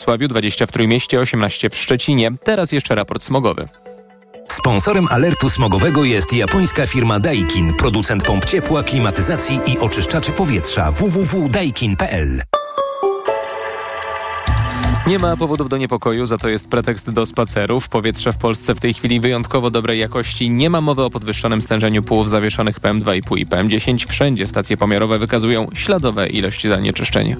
Sławiu 0.00 0.28
20 0.28 0.66
w 0.66 0.72
Trójmieście, 0.72 1.20
18 1.20 1.70
w 1.70 1.76
Szczecinie. 1.76 2.30
Teraz 2.44 2.72
jeszcze 2.72 2.94
raport 2.94 3.24
smogowy. 3.24 3.68
Sponsorem 4.48 5.06
alertu 5.10 5.50
smogowego 5.50 6.04
jest 6.04 6.32
japońska 6.32 6.86
firma 6.86 7.20
Daikin, 7.20 7.74
producent 7.74 8.24
pomp 8.24 8.44
ciepła, 8.44 8.82
klimatyzacji 8.82 9.60
i 9.66 9.78
oczyszczaczy 9.78 10.32
powietrza 10.32 10.92
www.daikin.pl. 10.92 12.40
Nie 15.06 15.18
ma 15.18 15.36
powodów 15.36 15.68
do 15.68 15.76
niepokoju, 15.76 16.26
za 16.26 16.38
to 16.38 16.48
jest 16.48 16.68
pretekst 16.68 17.10
do 17.10 17.26
spacerów. 17.26 17.88
Powietrze 17.88 18.32
w 18.32 18.38
Polsce 18.38 18.74
w 18.74 18.80
tej 18.80 18.94
chwili 18.94 19.20
wyjątkowo 19.20 19.70
dobrej 19.70 19.98
jakości. 19.98 20.50
Nie 20.50 20.70
ma 20.70 20.80
mowy 20.80 21.02
o 21.02 21.10
podwyższonym 21.10 21.62
stężeniu 21.62 22.02
półów 22.02 22.28
zawieszonych 22.28 22.80
PM2,5 22.80 23.38
i 23.38 23.46
PM10. 23.46 24.08
Wszędzie 24.08 24.46
stacje 24.46 24.76
pomiarowe 24.76 25.18
wykazują 25.18 25.68
śladowe 25.74 26.28
ilości 26.28 26.68
zanieczyszczenia. 26.68 27.36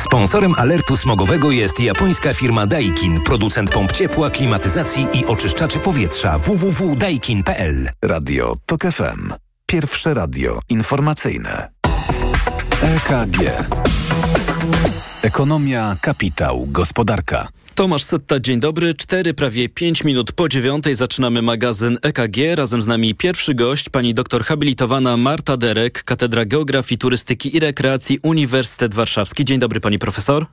Sponsorem 0.00 0.54
alertu 0.54 0.96
smogowego 0.96 1.50
jest 1.50 1.80
japońska 1.80 2.34
firma 2.34 2.66
Daikin, 2.66 3.20
producent 3.20 3.70
pomp 3.70 3.92
ciepła, 3.92 4.30
klimatyzacji 4.30 5.06
i 5.12 5.26
oczyszczaczy 5.26 5.78
powietrza 5.78 6.38
www.daikin.pl. 6.38 7.88
Radio 8.04 8.54
TOK 8.66 8.82
FM. 8.82 9.32
Pierwsze 9.66 10.14
radio 10.14 10.60
informacyjne. 10.68 11.70
EKG. 12.82 13.38
Ekonomia, 15.22 15.96
kapitał, 16.00 16.66
gospodarka. 16.66 17.48
Tomasz 17.74 18.04
Setta, 18.04 18.40
dzień 18.40 18.60
dobry. 18.60 18.94
Cztery, 18.94 19.34
prawie 19.34 19.68
pięć 19.68 20.04
minut 20.04 20.32
po 20.32 20.48
dziewiątej 20.48 20.94
zaczynamy 20.94 21.42
magazyn 21.42 21.98
EKG. 22.02 22.36
Razem 22.54 22.82
z 22.82 22.86
nami 22.86 23.14
pierwszy 23.14 23.54
gość, 23.54 23.88
pani 23.88 24.14
doktor 24.14 24.44
habilitowana 24.44 25.16
Marta 25.16 25.56
Derek, 25.56 26.04
Katedra 26.04 26.44
Geografii, 26.44 26.98
Turystyki 26.98 27.56
i 27.56 27.60
Rekreacji, 27.60 28.18
Uniwersytet 28.22 28.94
Warszawski. 28.94 29.44
Dzień 29.44 29.58
dobry 29.58 29.80
pani 29.80 29.98
profesor. 29.98 30.46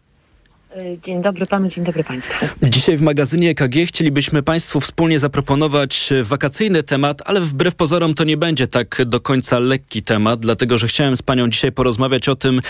Dzień 1.03 1.21
dobry 1.21 1.45
panu, 1.45 1.69
dzień 1.69 1.83
dobry 1.85 2.03
państwu. 2.03 2.45
Dzisiaj 2.63 2.97
w 2.97 3.01
magazynie 3.01 3.49
EKG 3.49 3.75
chcielibyśmy 3.87 4.43
państwu 4.43 4.79
wspólnie 4.79 5.19
zaproponować 5.19 6.13
wakacyjny 6.23 6.83
temat, 6.83 7.21
ale 7.25 7.41
wbrew 7.41 7.75
pozorom 7.75 8.13
to 8.13 8.23
nie 8.23 8.37
będzie 8.37 8.67
tak 8.67 9.01
do 9.05 9.19
końca 9.19 9.59
lekki 9.59 10.03
temat, 10.03 10.39
dlatego 10.39 10.77
że 10.77 10.87
chciałem 10.87 11.17
z 11.17 11.21
panią 11.21 11.49
dzisiaj 11.49 11.71
porozmawiać 11.71 12.29
o 12.29 12.35
tym, 12.35 12.61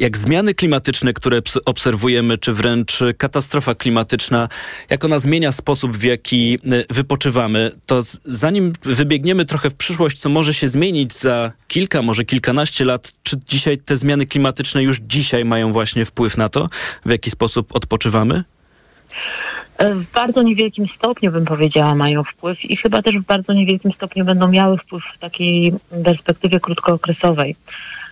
jak 0.00 0.16
zmiany 0.16 0.54
klimatyczne, 0.54 1.12
które 1.12 1.40
obserwujemy, 1.64 2.38
czy 2.38 2.52
wręcz 2.52 2.98
katastrofa 3.18 3.74
klimatyczna, 3.74 4.48
jak 4.90 5.04
ona 5.04 5.18
zmienia 5.18 5.52
sposób, 5.52 5.96
w 5.96 6.02
jaki 6.02 6.54
y, 6.54 6.84
wypoczywamy, 6.90 7.70
to 7.86 8.02
zanim 8.24 8.72
wybiegniemy 8.82 9.44
trochę 9.44 9.70
w 9.70 9.74
przyszłość, 9.74 10.18
co 10.18 10.28
może 10.28 10.54
się 10.54 10.68
zmienić 10.68 11.12
za 11.12 11.52
kilka, 11.68 12.02
może 12.02 12.24
kilkanaście 12.24 12.84
lat, 12.84 13.12
czy 13.22 13.36
dzisiaj 13.46 13.78
te 13.78 13.96
zmiany 13.96 14.26
klimatyczne 14.26 14.82
już 14.82 14.98
dzisiaj 15.00 15.44
mają 15.44 15.72
właśnie 15.72 16.04
wpływ 16.04 16.36
na 16.36 16.48
to, 16.48 16.68
w 17.06 17.10
jaki 17.10 17.30
sposób 17.30 17.76
odpoczywamy? 17.76 18.44
E, 19.78 19.94
w 19.94 20.12
bardzo 20.12 20.42
niewielkim 20.42 20.86
stopniu, 20.86 21.32
bym 21.32 21.44
powiedziała, 21.44 21.94
mają 21.94 22.24
wpływ 22.24 22.64
i 22.64 22.76
chyba 22.76 23.02
też 23.02 23.18
w 23.18 23.24
bardzo 23.24 23.52
niewielkim 23.52 23.92
stopniu 23.92 24.24
będą 24.24 24.48
miały 24.48 24.78
wpływ 24.78 25.04
w 25.14 25.18
takiej 25.18 25.72
perspektywie 26.04 26.60
krótkookresowej. 26.60 27.56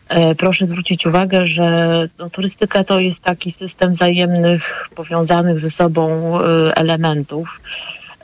E, 0.08 0.34
proszę 0.34 0.66
zwrócić 0.66 1.06
uwagę, 1.06 1.46
że 1.46 2.08
no, 2.18 2.30
turystyka 2.30 2.84
to 2.84 3.00
jest 3.00 3.20
taki 3.20 3.52
system 3.52 3.92
wzajemnych, 3.92 4.88
powiązanych 4.94 5.60
ze 5.60 5.70
sobą 5.70 6.08
e, 6.40 6.76
elementów. 6.76 7.60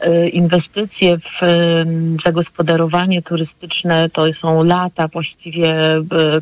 E, 0.01 0.29
inwestycje 0.29 1.19
w 1.19 1.41
zagospodarowanie 2.25 3.23
turystyczne 3.23 4.11
to 4.11 4.33
są 4.33 4.65
lata 4.65 5.09
właściwie, 5.09 5.75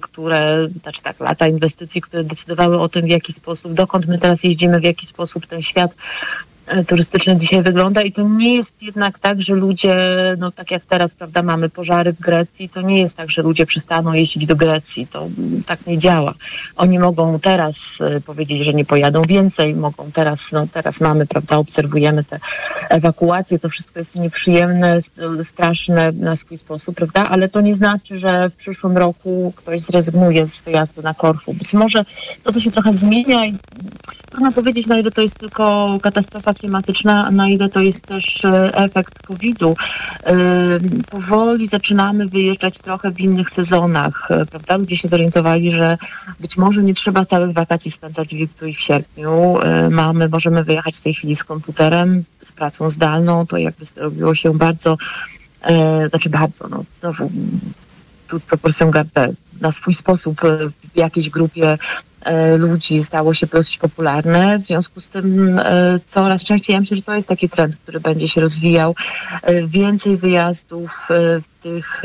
które, 0.01 0.69
znaczy 0.83 1.03
tak, 1.03 1.21
lata 1.21 1.49
inwestycji, 1.49 2.01
które 2.01 2.25
decydowały 2.25 2.81
o 2.81 2.89
tym, 2.89 3.03
w 3.03 3.09
jaki 3.09 3.33
sposób, 3.33 3.75
dokąd 3.75 4.07
my 4.07 4.19
teraz 4.19 4.45
jeździmy, 4.45 4.81
w 4.81 4.85
jaki 4.85 5.07
sposób 5.07 5.47
ten 5.47 5.63
świat 5.63 5.95
turystyczne 6.87 7.37
dzisiaj 7.37 7.63
wygląda 7.63 8.03
i 8.03 8.13
to 8.13 8.23
nie 8.29 8.55
jest 8.55 8.83
jednak 8.83 9.19
tak, 9.19 9.43
że 9.43 9.55
ludzie, 9.55 9.97
no 10.39 10.51
tak 10.51 10.71
jak 10.71 10.85
teraz, 10.85 11.15
prawda, 11.15 11.43
mamy 11.43 11.69
pożary 11.69 12.13
w 12.13 12.21
Grecji, 12.21 12.69
to 12.69 12.81
nie 12.81 13.01
jest 13.01 13.17
tak, 13.17 13.31
że 13.31 13.43
ludzie 13.43 13.67
przestaną 13.67 14.13
jeździć 14.13 14.47
do 14.47 14.57
Grecji, 14.57 15.07
to 15.07 15.29
tak 15.67 15.87
nie 15.87 15.99
działa. 15.99 16.35
Oni 16.77 16.99
mogą 16.99 17.41
teraz 17.41 17.77
e, 18.01 18.21
powiedzieć, 18.21 18.65
że 18.65 18.75
nie 18.75 18.85
pojadą 18.85 19.23
więcej, 19.23 19.75
mogą 19.75 20.11
teraz, 20.13 20.53
no 20.53 20.67
teraz 20.73 21.01
mamy, 21.01 21.27
prawda, 21.27 21.57
obserwujemy 21.57 22.25
te 22.25 22.39
ewakuacje, 22.89 23.59
to 23.59 23.69
wszystko 23.69 23.99
jest 23.99 24.17
nieprzyjemne, 24.17 24.99
straszne 25.43 26.13
na 26.13 26.37
swój 26.37 26.59
sposób, 26.59 26.97
prawda, 26.97 27.29
ale 27.29 27.49
to 27.49 27.61
nie 27.61 27.75
znaczy, 27.75 28.19
że 28.19 28.51
w 28.51 28.57
przyszłym 28.57 28.97
roku 28.97 29.53
ktoś 29.57 29.81
zrezygnuje 29.81 30.47
z 30.47 30.61
wyjazdu 30.61 31.03
na 31.03 31.15
Korfu. 31.15 31.55
Być 31.55 31.75
może 31.75 32.05
to, 32.43 32.53
co 32.53 32.61
się 32.61 32.71
trochę 32.71 32.95
zmienia 32.95 33.47
i 33.47 33.55
trudno 34.31 34.53
powiedzieć, 34.53 34.87
na 34.87 34.99
ile 34.99 35.11
to 35.11 35.23
jest 35.23 35.39
tylko 35.39 35.99
katastrofa 36.03 36.52
klimatyczna, 36.55 37.31
na 37.31 37.49
ile 37.49 37.69
to 37.69 37.81
jest 37.81 38.07
też 38.07 38.45
e, 38.45 38.75
efekt 38.75 39.27
COVID-u. 39.27 39.77
E, 40.25 40.35
powoli 41.11 41.67
zaczynamy 41.67 42.29
wyjeżdżać 42.29 42.79
trochę 42.79 43.11
w 43.11 43.21
innych 43.21 43.51
sezonach, 43.51 44.31
e, 44.31 44.47
prawda? 44.47 44.77
Ludzie 44.77 44.97
się 44.97 45.09
zorientowali, 45.09 45.71
że 45.71 45.99
być 46.41 46.57
może 46.57 46.83
nie 46.83 46.95
trzeba 46.95 47.25
całych 47.25 47.53
wakacji 47.53 47.91
spędzać 47.91 48.29
w 48.29 48.39
lipcu 48.39 48.67
i 48.67 48.75
w 48.75 48.81
sierpniu. 48.81 49.57
Mamy, 49.91 50.29
możemy 50.29 50.65
wyjechać 50.65 50.97
w 50.97 51.03
tej 51.03 51.15
chwili 51.15 51.37
z 51.37 51.45
komputerem, 51.45 52.25
z 52.41 52.53
pracą 52.53 52.91
zdalną, 52.91 53.47
to 53.47 53.57
jakby 53.57 53.85
zrobiło 53.85 54.35
się 54.35 54.59
bardzo, 54.59 54.97
znaczy 56.11 56.31
bardzo, 56.31 56.69
no 56.69 56.85
znowu 57.01 57.31
tu 58.29 58.41
proporcją 58.41 58.91
gardę 58.91 59.33
na 59.61 59.73
swój 59.73 59.95
sposób 59.95 60.41
w 60.95 60.97
jakiejś 60.97 61.31
grupie 61.31 61.79
ludzi 62.59 63.05
stało 63.05 63.35
się 63.35 63.47
dosyć 63.47 63.79
popularne. 63.79 64.59
W 64.59 64.63
związku 64.63 65.01
z 65.01 65.09
tym 65.09 65.59
e, 65.59 65.99
coraz 66.07 66.45
częściej, 66.45 66.75
ja 66.75 66.81
myślę, 66.81 66.97
że 66.97 67.03
to 67.03 67.15
jest 67.15 67.29
taki 67.29 67.49
trend, 67.49 67.77
który 67.77 68.01
będzie 68.01 68.29
się 68.29 68.41
rozwijał. 68.41 68.95
E, 69.43 69.67
więcej 69.67 70.17
wyjazdów 70.17 71.09
w 71.09 71.63
tych 71.63 72.03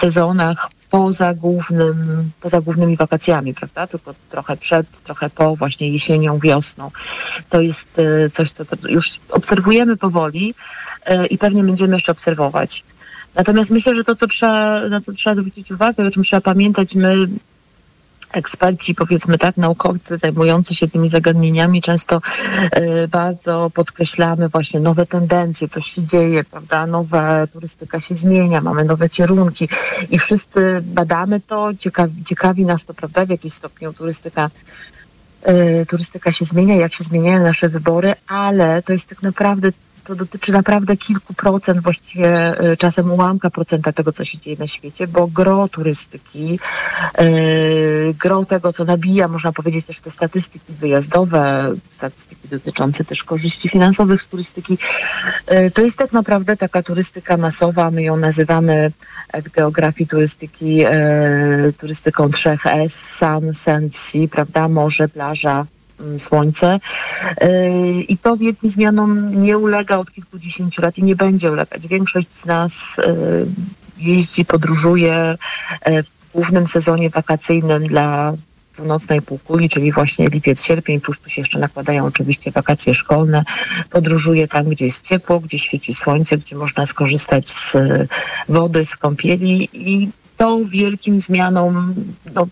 sezonach 0.00 0.70
poza 0.90 1.34
głównym, 1.34 2.30
poza 2.40 2.60
głównymi 2.60 2.96
wakacjami, 2.96 3.54
prawda? 3.54 3.86
Tylko 3.86 4.14
trochę 4.30 4.56
przed, 4.56 4.86
trochę 5.04 5.30
po, 5.30 5.56
właśnie 5.56 5.90
jesienią, 5.90 6.38
wiosną. 6.38 6.90
To 7.50 7.60
jest 7.60 7.88
coś, 8.32 8.52
co 8.52 8.64
już 8.88 9.20
obserwujemy 9.30 9.96
powoli 9.96 10.54
i 11.30 11.38
pewnie 11.38 11.64
będziemy 11.64 11.94
jeszcze 11.94 12.12
obserwować. 12.12 12.84
Natomiast 13.34 13.70
myślę, 13.70 13.94
że 13.94 14.04
to, 14.04 14.16
co 14.16 14.26
trzeba, 14.26 14.88
na 14.88 15.00
co 15.00 15.12
trzeba 15.12 15.34
zwrócić 15.34 15.70
uwagę, 15.70 16.06
o 16.06 16.10
czym 16.10 16.22
trzeba 16.22 16.40
pamiętać, 16.40 16.94
my 16.94 17.28
eksperci, 18.32 18.94
powiedzmy 18.94 19.38
tak, 19.38 19.56
naukowcy 19.56 20.16
zajmujący 20.16 20.74
się 20.74 20.88
tymi 20.88 21.08
zagadnieniami 21.08 21.82
często 21.82 22.20
y, 22.76 23.08
bardzo 23.08 23.70
podkreślamy 23.74 24.48
właśnie 24.48 24.80
nowe 24.80 25.06
tendencje, 25.06 25.68
co 25.68 25.80
się 25.80 26.02
dzieje, 26.02 26.44
prawda, 26.44 26.86
nowa 26.86 27.46
turystyka 27.46 28.00
się 28.00 28.14
zmienia, 28.14 28.60
mamy 28.60 28.84
nowe 28.84 29.08
kierunki 29.08 29.68
i 30.10 30.18
wszyscy 30.18 30.80
badamy 30.82 31.40
to, 31.40 31.70
ciekawi, 31.78 32.24
ciekawi 32.24 32.64
nas 32.64 32.86
to, 32.86 32.94
prawda, 32.94 33.26
w 33.26 33.30
jakiś 33.30 33.52
stopniu 33.52 33.92
turystyka 33.92 34.50
y, 35.48 35.86
turystyka 35.86 36.32
się 36.32 36.44
zmienia, 36.44 36.76
jak 36.76 36.94
się 36.94 37.04
zmieniają 37.04 37.42
nasze 37.42 37.68
wybory, 37.68 38.14
ale 38.26 38.82
to 38.82 38.92
jest 38.92 39.08
tak 39.08 39.22
naprawdę 39.22 39.68
to 40.08 40.14
dotyczy 40.14 40.52
naprawdę 40.52 40.96
kilku 40.96 41.34
procent, 41.34 41.80
właściwie 41.80 42.60
e, 42.60 42.76
czasem 42.76 43.12
ułamka 43.12 43.50
procenta 43.50 43.92
tego, 43.92 44.12
co 44.12 44.24
się 44.24 44.38
dzieje 44.38 44.56
na 44.58 44.66
świecie, 44.66 45.06
bo 45.06 45.26
gro 45.26 45.68
turystyki, 45.68 46.58
e, 47.14 47.28
gro 48.14 48.44
tego, 48.44 48.72
co 48.72 48.84
nabija, 48.84 49.28
można 49.28 49.52
powiedzieć 49.52 49.86
też 49.86 50.00
te 50.00 50.10
statystyki 50.10 50.72
wyjazdowe, 50.72 51.72
statystyki 51.90 52.48
dotyczące 52.48 53.04
też 53.04 53.24
korzyści 53.24 53.68
finansowych 53.68 54.22
z 54.22 54.26
turystyki, 54.26 54.78
e, 55.46 55.70
to 55.70 55.82
jest 55.82 55.98
tak 55.98 56.12
naprawdę 56.12 56.56
taka 56.56 56.82
turystyka 56.82 57.36
masowa, 57.36 57.90
my 57.90 58.02
ją 58.02 58.16
nazywamy 58.16 58.92
w 59.34 59.50
geografii 59.50 60.08
turystyki 60.08 60.84
turystyką 61.78 62.30
trzech 62.30 62.66
S, 62.66 63.18
sun, 63.18 63.54
sand, 63.54 63.96
sea, 63.96 64.28
prawda, 64.28 64.68
morze, 64.68 65.08
plaża, 65.08 65.66
słońce. 66.18 66.80
Y, 67.42 68.02
I 68.08 68.18
to 68.18 68.36
wielkim 68.36 68.70
zmianom 68.70 69.40
nie 69.42 69.58
ulega 69.58 69.96
od 69.96 70.12
kilkudziesięciu 70.12 70.82
lat 70.82 70.98
i 70.98 71.04
nie 71.04 71.16
będzie 71.16 71.52
ulegać. 71.52 71.86
Większość 71.86 72.34
z 72.34 72.46
nas 72.46 72.72
y, 72.98 73.46
jeździ, 73.98 74.44
podróżuje 74.44 75.36
y, 75.88 76.02
w 76.02 76.32
głównym 76.32 76.66
sezonie 76.66 77.10
wakacyjnym 77.10 77.86
dla 77.86 78.32
północnej 78.76 79.22
półkuli, 79.22 79.68
czyli 79.68 79.92
właśnie 79.92 80.28
lipiec, 80.28 80.64
sierpień, 80.64 81.00
plus 81.00 81.20
tu 81.20 81.30
się 81.30 81.40
jeszcze 81.40 81.58
nakładają 81.58 82.06
oczywiście 82.06 82.50
wakacje 82.50 82.94
szkolne. 82.94 83.44
Podróżuje 83.90 84.48
tam, 84.48 84.68
gdzie 84.68 84.84
jest 84.84 85.02
ciepło, 85.02 85.40
gdzie 85.40 85.58
świeci 85.58 85.94
słońce, 85.94 86.38
gdzie 86.38 86.56
można 86.56 86.86
skorzystać 86.86 87.48
z 87.48 87.72
wody, 88.48 88.84
z 88.84 88.96
kąpieli 88.96 89.68
i 89.72 90.10
to 90.36 90.60
wielkim 90.64 91.20
zmianom 91.20 91.94
no, 92.34 92.46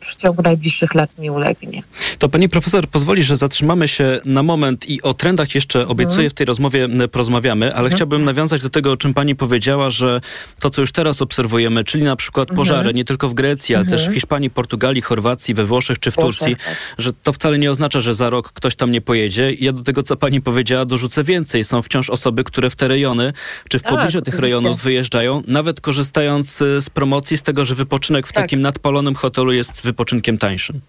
w 0.00 0.16
ciągu 0.16 0.42
najbliższych 0.42 0.94
lat 0.94 1.18
nie 1.18 1.32
ulegnie. 1.32 1.82
To 2.18 2.28
pani 2.28 2.48
profesor 2.48 2.88
pozwoli, 2.88 3.22
że 3.22 3.36
zatrzymamy 3.36 3.88
się 3.88 4.20
na 4.24 4.42
moment 4.42 4.88
i 4.88 5.02
o 5.02 5.14
trendach 5.14 5.54
jeszcze 5.54 5.88
obiecuję 5.88 6.16
mhm. 6.16 6.30
w 6.30 6.34
tej 6.34 6.46
rozmowie 6.46 6.88
porozmawiamy, 7.12 7.66
ale 7.66 7.84
mhm. 7.84 7.92
chciałbym 7.92 8.24
nawiązać 8.24 8.62
do 8.62 8.70
tego, 8.70 8.92
o 8.92 8.96
czym 8.96 9.14
pani 9.14 9.36
powiedziała, 9.36 9.90
że 9.90 10.20
to, 10.60 10.70
co 10.70 10.80
już 10.80 10.92
teraz 10.92 11.22
obserwujemy, 11.22 11.84
czyli 11.84 12.04
na 12.04 12.16
przykład 12.16 12.48
pożary, 12.48 12.78
mhm. 12.78 12.96
nie 12.96 13.04
tylko 13.04 13.28
w 13.28 13.34
Grecji, 13.34 13.74
ale 13.74 13.84
też 13.84 14.08
w 14.08 14.14
Hiszpanii, 14.14 14.50
Portugalii, 14.50 15.02
Chorwacji, 15.02 15.54
we 15.54 15.64
Włoszech 15.64 15.98
czy 15.98 16.10
w 16.10 16.16
Turcji, 16.16 16.56
tak. 16.56 16.76
że 16.98 17.12
to 17.12 17.32
wcale 17.32 17.58
nie 17.58 17.70
oznacza, 17.70 18.00
że 18.00 18.14
za 18.14 18.30
rok 18.30 18.52
ktoś 18.52 18.74
tam 18.74 18.92
nie 18.92 19.00
pojedzie. 19.00 19.52
Ja 19.52 19.72
do 19.72 19.82
tego, 19.82 20.02
co 20.02 20.16
pani 20.16 20.40
powiedziała, 20.40 20.84
dorzucę 20.84 21.24
więcej. 21.24 21.64
Są 21.64 21.82
wciąż 21.82 22.10
osoby, 22.10 22.44
które 22.44 22.70
w 22.70 22.76
te 22.76 22.88
rejony, 22.88 23.32
czy 23.68 23.78
w 23.78 23.82
tak, 23.82 23.92
pobliżu 23.94 24.22
tych 24.22 24.38
rejonów 24.38 24.82
wyjeżdżają, 24.82 25.42
nawet 25.46 25.80
korzystając 25.80 26.60
y, 26.60 26.80
z 26.80 26.90
promocji, 26.90 27.36
z 27.36 27.42
tego, 27.42 27.64
że 27.64 27.74
wypoczynek 27.74 28.26
w 28.26 28.32
tak. 28.32 28.44
takim 28.44 28.60
nadpalonym 28.60 29.14
hotelu 29.14 29.52
jest 29.52 29.79
wypoczynkiem 29.82 30.38
tańszym. 30.38 30.80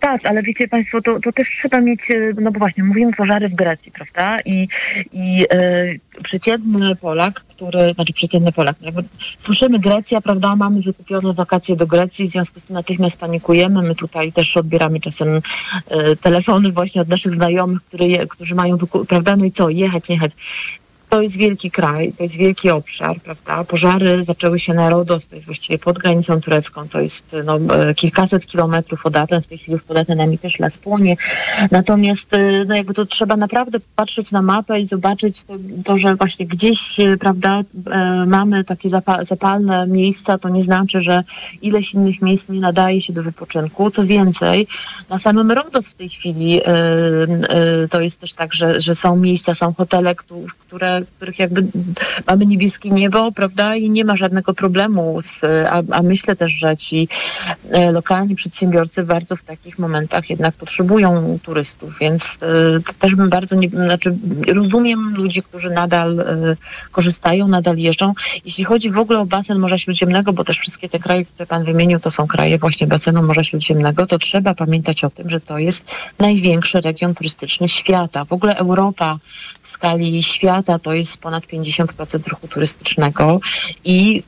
Tak, 0.00 0.26
ale 0.26 0.42
wiecie 0.42 0.68
Państwo, 0.68 1.02
to, 1.02 1.20
to 1.20 1.32
też 1.32 1.48
trzeba 1.58 1.80
mieć, 1.80 2.00
e, 2.10 2.32
no 2.40 2.52
bo 2.52 2.58
właśnie, 2.58 2.84
mówimy 2.84 3.12
pożary 3.12 3.48
w 3.48 3.54
Grecji, 3.54 3.92
prawda? 3.92 4.38
I, 4.44 4.68
i 5.12 5.46
e, 5.50 5.84
przeciętny 6.22 6.96
Polak, 6.96 7.40
który, 7.40 7.94
znaczy 7.94 8.12
przeciętny 8.12 8.52
Polak, 8.52 8.76
no 8.80 8.86
jakby 8.86 9.04
słyszymy 9.38 9.78
Grecja, 9.78 10.20
prawda, 10.20 10.56
mamy 10.56 10.82
wykupione 10.82 11.32
wakacje 11.32 11.76
do 11.76 11.86
Grecji, 11.86 12.28
w 12.28 12.30
związku 12.30 12.60
z 12.60 12.64
tym 12.64 12.74
natychmiast 12.74 13.16
panikujemy. 13.16 13.82
My 13.82 13.94
tutaj 13.94 14.32
też 14.32 14.56
odbieramy 14.56 15.00
czasem 15.00 15.40
e, 15.88 16.16
telefony 16.16 16.72
właśnie 16.72 17.02
od 17.02 17.08
naszych 17.08 17.34
znajomych, 17.34 17.82
który, 17.82 18.26
którzy 18.28 18.54
mają, 18.54 18.78
prawda, 19.08 19.36
no 19.36 19.44
i 19.44 19.52
co, 19.52 19.68
jechać, 19.68 20.08
jechać 20.10 20.32
to 21.08 21.22
jest 21.22 21.36
wielki 21.36 21.70
kraj, 21.70 22.12
to 22.12 22.22
jest 22.22 22.36
wielki 22.36 22.70
obszar, 22.70 23.20
prawda? 23.20 23.64
Pożary 23.64 24.24
zaczęły 24.24 24.58
się 24.58 24.74
na 24.74 24.90
Rodos, 24.90 25.26
to 25.26 25.34
jest 25.34 25.46
właściwie 25.46 25.78
pod 25.78 25.98
granicą 25.98 26.40
turecką, 26.40 26.88
to 26.88 27.00
jest 27.00 27.36
no, 27.44 27.58
e, 27.74 27.94
kilkaset 27.94 28.46
kilometrów 28.46 29.06
od 29.06 29.16
Aten, 29.16 29.42
w 29.42 29.46
tej 29.46 29.58
chwili 29.58 29.78
pod 29.78 29.96
Atenami 29.96 30.38
też 30.38 30.58
las 30.58 30.78
płonie. 30.78 31.16
Natomiast 31.70 32.34
e, 32.34 32.64
no, 32.64 32.76
jakby 32.76 32.94
to 32.94 33.06
trzeba 33.06 33.36
naprawdę 33.36 33.78
patrzeć 33.96 34.32
na 34.32 34.42
mapę 34.42 34.80
i 34.80 34.86
zobaczyć 34.86 35.44
to, 35.44 35.54
to 35.84 35.98
że 35.98 36.16
właśnie 36.16 36.46
gdzieś, 36.46 37.00
e, 37.00 37.16
prawda, 37.16 37.62
mamy 38.26 38.64
takie 38.64 38.88
zapalne 39.22 39.86
miejsca, 39.86 40.38
to 40.38 40.48
nie 40.48 40.62
znaczy, 40.62 41.00
że 41.00 41.24
ileś 41.62 41.94
innych 41.94 42.22
miejsc 42.22 42.48
nie 42.48 42.60
nadaje 42.60 43.02
się 43.02 43.12
do 43.12 43.22
wypoczynku. 43.22 43.90
Co 43.90 44.06
więcej, 44.06 44.66
na 45.10 45.18
samym 45.18 45.50
Rodos 45.50 45.88
w 45.88 45.94
tej 45.94 46.08
chwili 46.08 46.60
to 47.90 48.00
jest 48.00 48.20
też 48.20 48.32
tak, 48.32 48.54
że, 48.54 48.80
że 48.80 48.94
są 48.94 49.16
miejsca, 49.16 49.54
są 49.54 49.74
hotele, 49.74 50.14
które 50.58 50.97
których 51.06 51.38
jakby 51.38 51.66
mamy 52.26 52.46
niebieskie 52.46 52.90
niebo, 52.90 53.32
prawda, 53.32 53.76
i 53.76 53.90
nie 53.90 54.04
ma 54.04 54.16
żadnego 54.16 54.54
problemu, 54.54 55.22
z, 55.22 55.40
a, 55.70 55.82
a 55.90 56.02
myślę 56.02 56.36
też, 56.36 56.52
że 56.52 56.76
ci 56.76 57.08
e, 57.70 57.92
lokalni 57.92 58.34
przedsiębiorcy 58.34 59.02
bardzo 59.04 59.36
w 59.36 59.42
takich 59.42 59.78
momentach 59.78 60.30
jednak 60.30 60.54
potrzebują 60.54 61.38
turystów, 61.42 61.98
więc 61.98 62.24
e, 62.24 62.94
też 62.98 63.14
bym 63.14 63.28
bardzo, 63.28 63.56
nie, 63.56 63.68
znaczy 63.68 64.16
rozumiem 64.54 65.14
ludzi, 65.16 65.42
którzy 65.42 65.70
nadal 65.70 66.20
e, 66.20 66.56
korzystają, 66.92 67.48
nadal 67.48 67.76
jeżdżą. 67.76 68.14
Jeśli 68.44 68.64
chodzi 68.64 68.90
w 68.90 68.98
ogóle 68.98 69.20
o 69.20 69.26
basen 69.26 69.58
Morza 69.58 69.78
Śródziemnego, 69.78 70.32
bo 70.32 70.44
też 70.44 70.58
wszystkie 70.58 70.88
te 70.88 70.98
kraje, 70.98 71.24
które 71.24 71.46
Pan 71.46 71.64
wymienił, 71.64 72.00
to 72.00 72.10
są 72.10 72.26
kraje 72.26 72.58
właśnie 72.58 72.86
basenu 72.86 73.22
Morza 73.22 73.44
Śródziemnego, 73.44 74.06
to 74.06 74.18
trzeba 74.18 74.54
pamiętać 74.54 75.04
o 75.04 75.10
tym, 75.10 75.30
że 75.30 75.40
to 75.40 75.58
jest 75.58 75.84
największy 76.18 76.80
region 76.80 77.14
turystyczny 77.14 77.68
świata. 77.68 78.24
W 78.24 78.32
ogóle 78.32 78.56
Europa 78.56 79.18
skali 79.78 80.22
świata 80.22 80.78
to 80.78 80.92
jest 80.92 81.18
ponad 81.18 81.44
50% 81.44 82.28
ruchu 82.28 82.48
turystycznego 82.48 83.40
i 83.84 84.22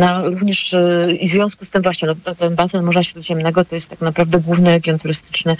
no, 0.00 0.30
również 0.30 0.74
e, 0.74 1.12
i 1.12 1.28
w 1.28 1.30
związku 1.30 1.64
z 1.64 1.70
tym 1.70 1.82
właśnie 1.82 2.08
no, 2.08 2.34
ten 2.34 2.54
basen 2.54 2.84
Morza 2.84 3.02
Śródziemnego 3.02 3.64
to 3.64 3.74
jest 3.74 3.90
tak 3.90 4.00
naprawdę 4.00 4.40
główny 4.40 4.70
region 4.70 4.98
turystyczny 4.98 5.56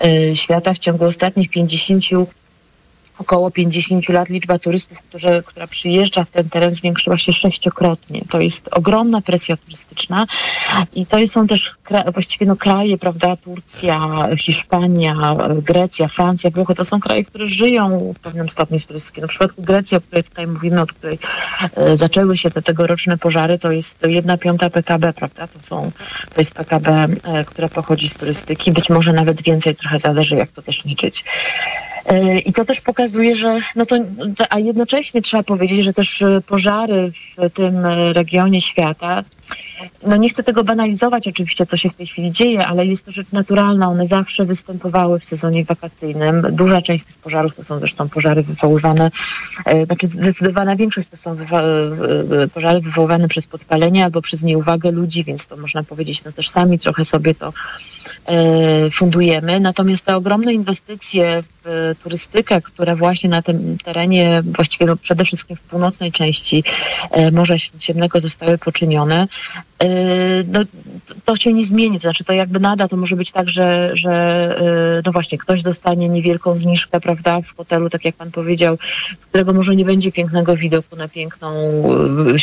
e, 0.00 0.36
świata. 0.36 0.74
W 0.74 0.78
ciągu 0.78 1.04
ostatnich 1.04 1.50
50 1.50 2.04
około 3.18 3.50
50 3.50 4.08
lat 4.08 4.28
liczba 4.28 4.58
turystów, 4.58 4.98
którzy, 4.98 5.42
która 5.46 5.66
przyjeżdża 5.66 6.24
w 6.24 6.30
ten 6.30 6.50
teren 6.50 6.74
zwiększyła 6.74 7.18
się 7.18 7.32
sześciokrotnie. 7.32 8.22
To 8.30 8.40
jest 8.40 8.68
ogromna 8.70 9.20
presja 9.20 9.56
turystyczna 9.56 10.26
i 10.94 11.06
to 11.06 11.26
są 11.26 11.46
też 11.46 11.74
właściwie 12.12 12.46
no, 12.46 12.56
kraje, 12.56 12.98
prawda, 12.98 13.36
Turcja, 13.36 13.98
Hiszpania, 14.38 15.14
Grecja, 15.62 16.08
Francja, 16.08 16.50
Włochy, 16.50 16.74
to 16.74 16.84
są 16.84 17.00
kraje, 17.00 17.24
które 17.24 17.46
żyją 17.46 18.12
w 18.16 18.20
pewnym 18.20 18.48
stopniu 18.48 18.80
z 18.80 18.86
turystyki. 18.86 19.20
Na 19.20 19.28
przykład 19.28 19.50
Grecja, 19.58 19.98
o 19.98 20.00
której 20.00 20.24
tutaj 20.24 20.46
mówimy, 20.46 20.80
od 20.80 20.92
której 20.92 21.18
e, 21.76 21.96
zaczęły 21.96 22.36
się 22.36 22.50
te 22.50 22.62
tegoroczne 22.62 23.18
pożary, 23.18 23.58
to 23.58 23.72
jest 23.72 23.98
jedna 24.06 24.38
piąta 24.38 24.70
PKB, 24.70 25.12
prawda, 25.12 25.46
to 25.46 25.62
są, 25.62 25.90
to 26.34 26.40
jest 26.40 26.54
PKB, 26.54 27.06
e, 27.24 27.44
które 27.44 27.68
pochodzi 27.68 28.08
z 28.08 28.14
turystyki, 28.14 28.72
być 28.72 28.90
może 28.90 29.12
nawet 29.12 29.42
więcej, 29.42 29.76
trochę 29.76 29.98
zależy 29.98 30.36
jak 30.36 30.50
to 30.50 30.62
też 30.62 30.84
liczyć. 30.84 31.24
E, 32.06 32.38
I 32.38 32.52
to 32.52 32.64
też 32.64 32.80
pokazuje, 32.80 33.36
że 33.36 33.58
no 33.76 33.86
to, 33.86 33.96
a 34.50 34.58
jednocześnie 34.58 35.22
trzeba 35.22 35.42
powiedzieć, 35.42 35.84
że 35.84 35.92
też 35.92 36.22
e, 36.22 36.40
pożary 36.46 37.10
w 37.12 37.50
tym 37.50 37.86
e, 37.86 38.12
regionie 38.12 38.60
świata, 38.60 39.22
no 40.06 40.16
nie 40.16 40.28
chcę 40.28 40.42
tego 40.42 40.64
banalizować 40.64 41.28
oczywiście, 41.28 41.66
co 41.66 41.76
się 41.76 41.90
w 41.90 41.94
tej 41.94 42.06
chwili 42.06 42.32
dzieje, 42.32 42.66
ale 42.66 42.86
jest 42.86 43.04
to 43.04 43.12
rzecz 43.12 43.26
naturalna. 43.32 43.88
One 43.88 44.06
zawsze 44.06 44.44
występowały 44.44 45.18
w 45.18 45.24
sezonie 45.24 45.64
wakacyjnym. 45.64 46.46
Duża 46.50 46.82
część 46.82 47.04
tych 47.04 47.18
pożarów 47.18 47.56
to 47.56 47.64
są 47.64 47.78
zresztą 47.78 48.08
pożary 48.08 48.42
wywoływane, 48.42 49.10
znaczy 49.86 50.06
zdecydowana 50.06 50.76
większość 50.76 51.08
to 51.08 51.16
są 51.16 51.36
pożary 52.54 52.80
wywoływane 52.80 53.28
przez 53.28 53.46
podpalenie 53.46 54.04
albo 54.04 54.22
przez 54.22 54.42
nieuwagę 54.42 54.90
ludzi, 54.90 55.24
więc 55.24 55.46
to 55.46 55.56
można 55.56 55.82
powiedzieć, 55.82 56.24
no 56.24 56.32
też 56.32 56.50
sami 56.50 56.78
trochę 56.78 57.04
sobie 57.04 57.34
to 57.34 57.52
fundujemy. 58.92 59.60
Natomiast 59.60 60.04
te 60.04 60.16
ogromne 60.16 60.54
inwestycje 60.54 61.42
w 61.64 61.94
turystykę, 62.02 62.62
które 62.62 62.96
właśnie 62.96 63.30
na 63.30 63.42
tym 63.42 63.78
terenie, 63.84 64.42
właściwie 64.44 64.86
no 64.86 64.96
przede 64.96 65.24
wszystkim 65.24 65.56
w 65.56 65.60
północnej 65.60 66.12
części 66.12 66.64
e, 67.10 67.30
Morza 67.30 67.58
Śródziemnego 67.58 68.20
zostały 68.20 68.58
poczynione, 68.58 69.28
e, 69.71 69.71
no, 70.48 70.60
to 71.24 71.36
się 71.36 71.52
nie 71.52 71.64
zmieni. 71.64 71.96
To 71.96 72.02
znaczy 72.02 72.24
to 72.24 72.32
jakby 72.32 72.60
nada, 72.60 72.88
to 72.88 72.96
może 72.96 73.16
być 73.16 73.32
tak, 73.32 73.48
że, 73.48 73.90
że 73.94 74.12
e, 74.98 75.02
no 75.06 75.12
właśnie 75.12 75.38
ktoś 75.38 75.62
dostanie 75.62 76.08
niewielką 76.08 76.54
zniżkę, 76.56 77.00
prawda, 77.00 77.40
w 77.40 77.56
hotelu, 77.56 77.90
tak 77.90 78.04
jak 78.04 78.14
pan 78.14 78.30
powiedział, 78.30 78.78
którego 79.20 79.52
może 79.52 79.76
nie 79.76 79.84
będzie 79.84 80.12
pięknego 80.12 80.56
widoku 80.56 80.96
na 80.96 81.08
piękną 81.08 81.52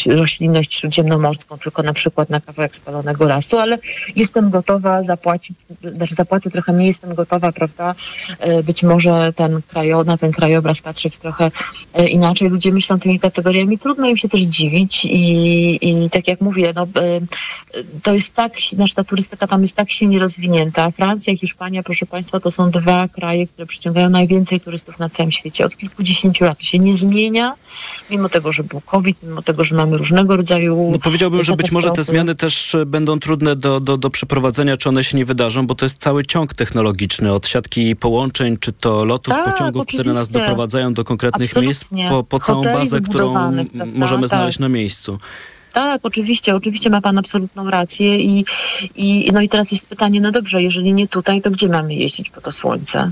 roślinność 0.05 0.75
śródziemnomorską, 0.75 1.57
tylko 1.57 1.83
na 1.83 1.93
przykład 1.93 2.29
na 2.29 2.41
kawałek 2.41 2.75
spalonego 2.75 3.25
lasu, 3.25 3.57
ale 3.57 3.77
jestem 4.15 4.49
gotowa 4.49 5.03
zapłacić, 5.03 5.57
znaczy 5.95 6.15
zapłacę 6.15 6.49
trochę 6.49 6.73
mniej, 6.73 6.87
jestem 6.87 7.15
gotowa, 7.15 7.51
prawda, 7.51 7.95
być 8.63 8.83
może 8.83 9.33
ten 9.35 9.61
krajo, 9.61 10.03
na 10.03 10.17
ten 10.17 10.31
krajobraz 10.31 10.81
patrzeć 10.81 11.17
trochę 11.17 11.51
inaczej. 12.09 12.49
Ludzie 12.49 12.71
myślą 12.71 12.99
tymi 12.99 13.19
kategoriami, 13.19 13.77
trudno 13.77 14.07
im 14.07 14.17
się 14.17 14.29
też 14.29 14.41
dziwić 14.41 15.05
i, 15.05 15.79
i 15.81 16.09
tak 16.09 16.27
jak 16.27 16.41
mówię, 16.41 16.73
no, 16.75 16.87
to 18.03 18.13
jest 18.13 18.33
tak, 18.33 18.53
nasza 18.77 18.95
ta 18.95 19.03
turystyka 19.03 19.47
tam 19.47 19.61
jest 19.61 19.75
tak 19.75 19.91
silnie 19.91 20.19
rozwinięta. 20.19 20.91
Francja 20.91 21.33
i 21.33 21.37
Hiszpania, 21.37 21.83
proszę 21.83 22.05
Państwa, 22.05 22.39
to 22.39 22.51
są 22.51 22.71
dwa 22.71 23.07
kraje, 23.07 23.47
które 23.47 23.65
przyciągają 23.65 24.09
najwięcej 24.09 24.59
turystów 24.59 24.99
na 24.99 25.09
całym 25.09 25.31
świecie. 25.31 25.65
Od 25.65 25.77
kilkudziesięciu 25.77 26.45
lat 26.45 26.57
to 26.57 26.63
się 26.63 26.79
nie 26.79 26.93
zmienia, 26.93 27.55
mimo 28.09 28.29
tego, 28.29 28.51
że 28.51 28.63
był 28.63 28.81
COVID, 28.81 29.17
mimo 29.23 29.41
tego, 29.41 29.63
że 29.63 29.75
mamy 29.75 29.97
różnego 29.97 30.37
rodzaju... 30.37 30.89
No 30.91 30.99
powiedziałbym, 30.99 31.43
że 31.43 31.55
być 31.55 31.71
może 31.71 31.91
te 31.91 32.03
zmiany 32.03 32.35
też 32.35 32.75
będą 32.85 33.19
trudne 33.19 33.55
do, 33.55 33.79
do, 33.79 33.97
do 33.97 34.09
przeprowadzenia, 34.09 34.77
czy 34.77 34.89
one 34.89 35.03
się 35.03 35.17
nie 35.17 35.25
wydarzą, 35.25 35.67
bo 35.67 35.75
to 35.75 35.85
jest 35.85 35.97
cały 35.97 36.25
ciąg 36.25 36.53
technologiczny, 36.53 37.33
od 37.33 37.47
siatki 37.47 37.95
połączeń, 37.95 38.57
czy 38.57 38.73
to 38.73 39.05
lotów, 39.05 39.33
tak, 39.33 39.45
pociągów, 39.45 39.81
oczywiście. 39.81 40.03
które 40.03 40.13
nas 40.13 40.29
doprowadzają 40.29 40.93
do 40.93 41.03
konkretnych 41.03 41.49
Absolutnie. 41.49 41.67
miejsc, 41.67 42.13
po, 42.13 42.23
po 42.23 42.39
całą 42.39 42.63
bazę, 42.63 43.01
którą 43.01 43.51
możemy 43.93 44.21
tak. 44.21 44.29
znaleźć 44.29 44.59
na 44.59 44.69
miejscu. 44.69 45.19
Tak, 45.73 46.01
oczywiście, 46.03 46.55
oczywiście 46.55 46.89
ma 46.89 47.01
Pan 47.01 47.17
absolutną 47.17 47.69
rację 47.69 48.19
i, 48.19 48.45
i 48.95 49.29
no 49.33 49.41
i 49.41 49.49
teraz 49.49 49.71
jest 49.71 49.87
pytanie, 49.87 50.21
no 50.21 50.31
dobrze, 50.31 50.63
jeżeli 50.63 50.93
nie 50.93 51.07
tutaj, 51.07 51.41
to 51.41 51.51
gdzie 51.51 51.67
mamy 51.67 51.95
jeździć 51.95 52.29
po 52.29 52.41
to 52.41 52.51
słońce? 52.51 53.11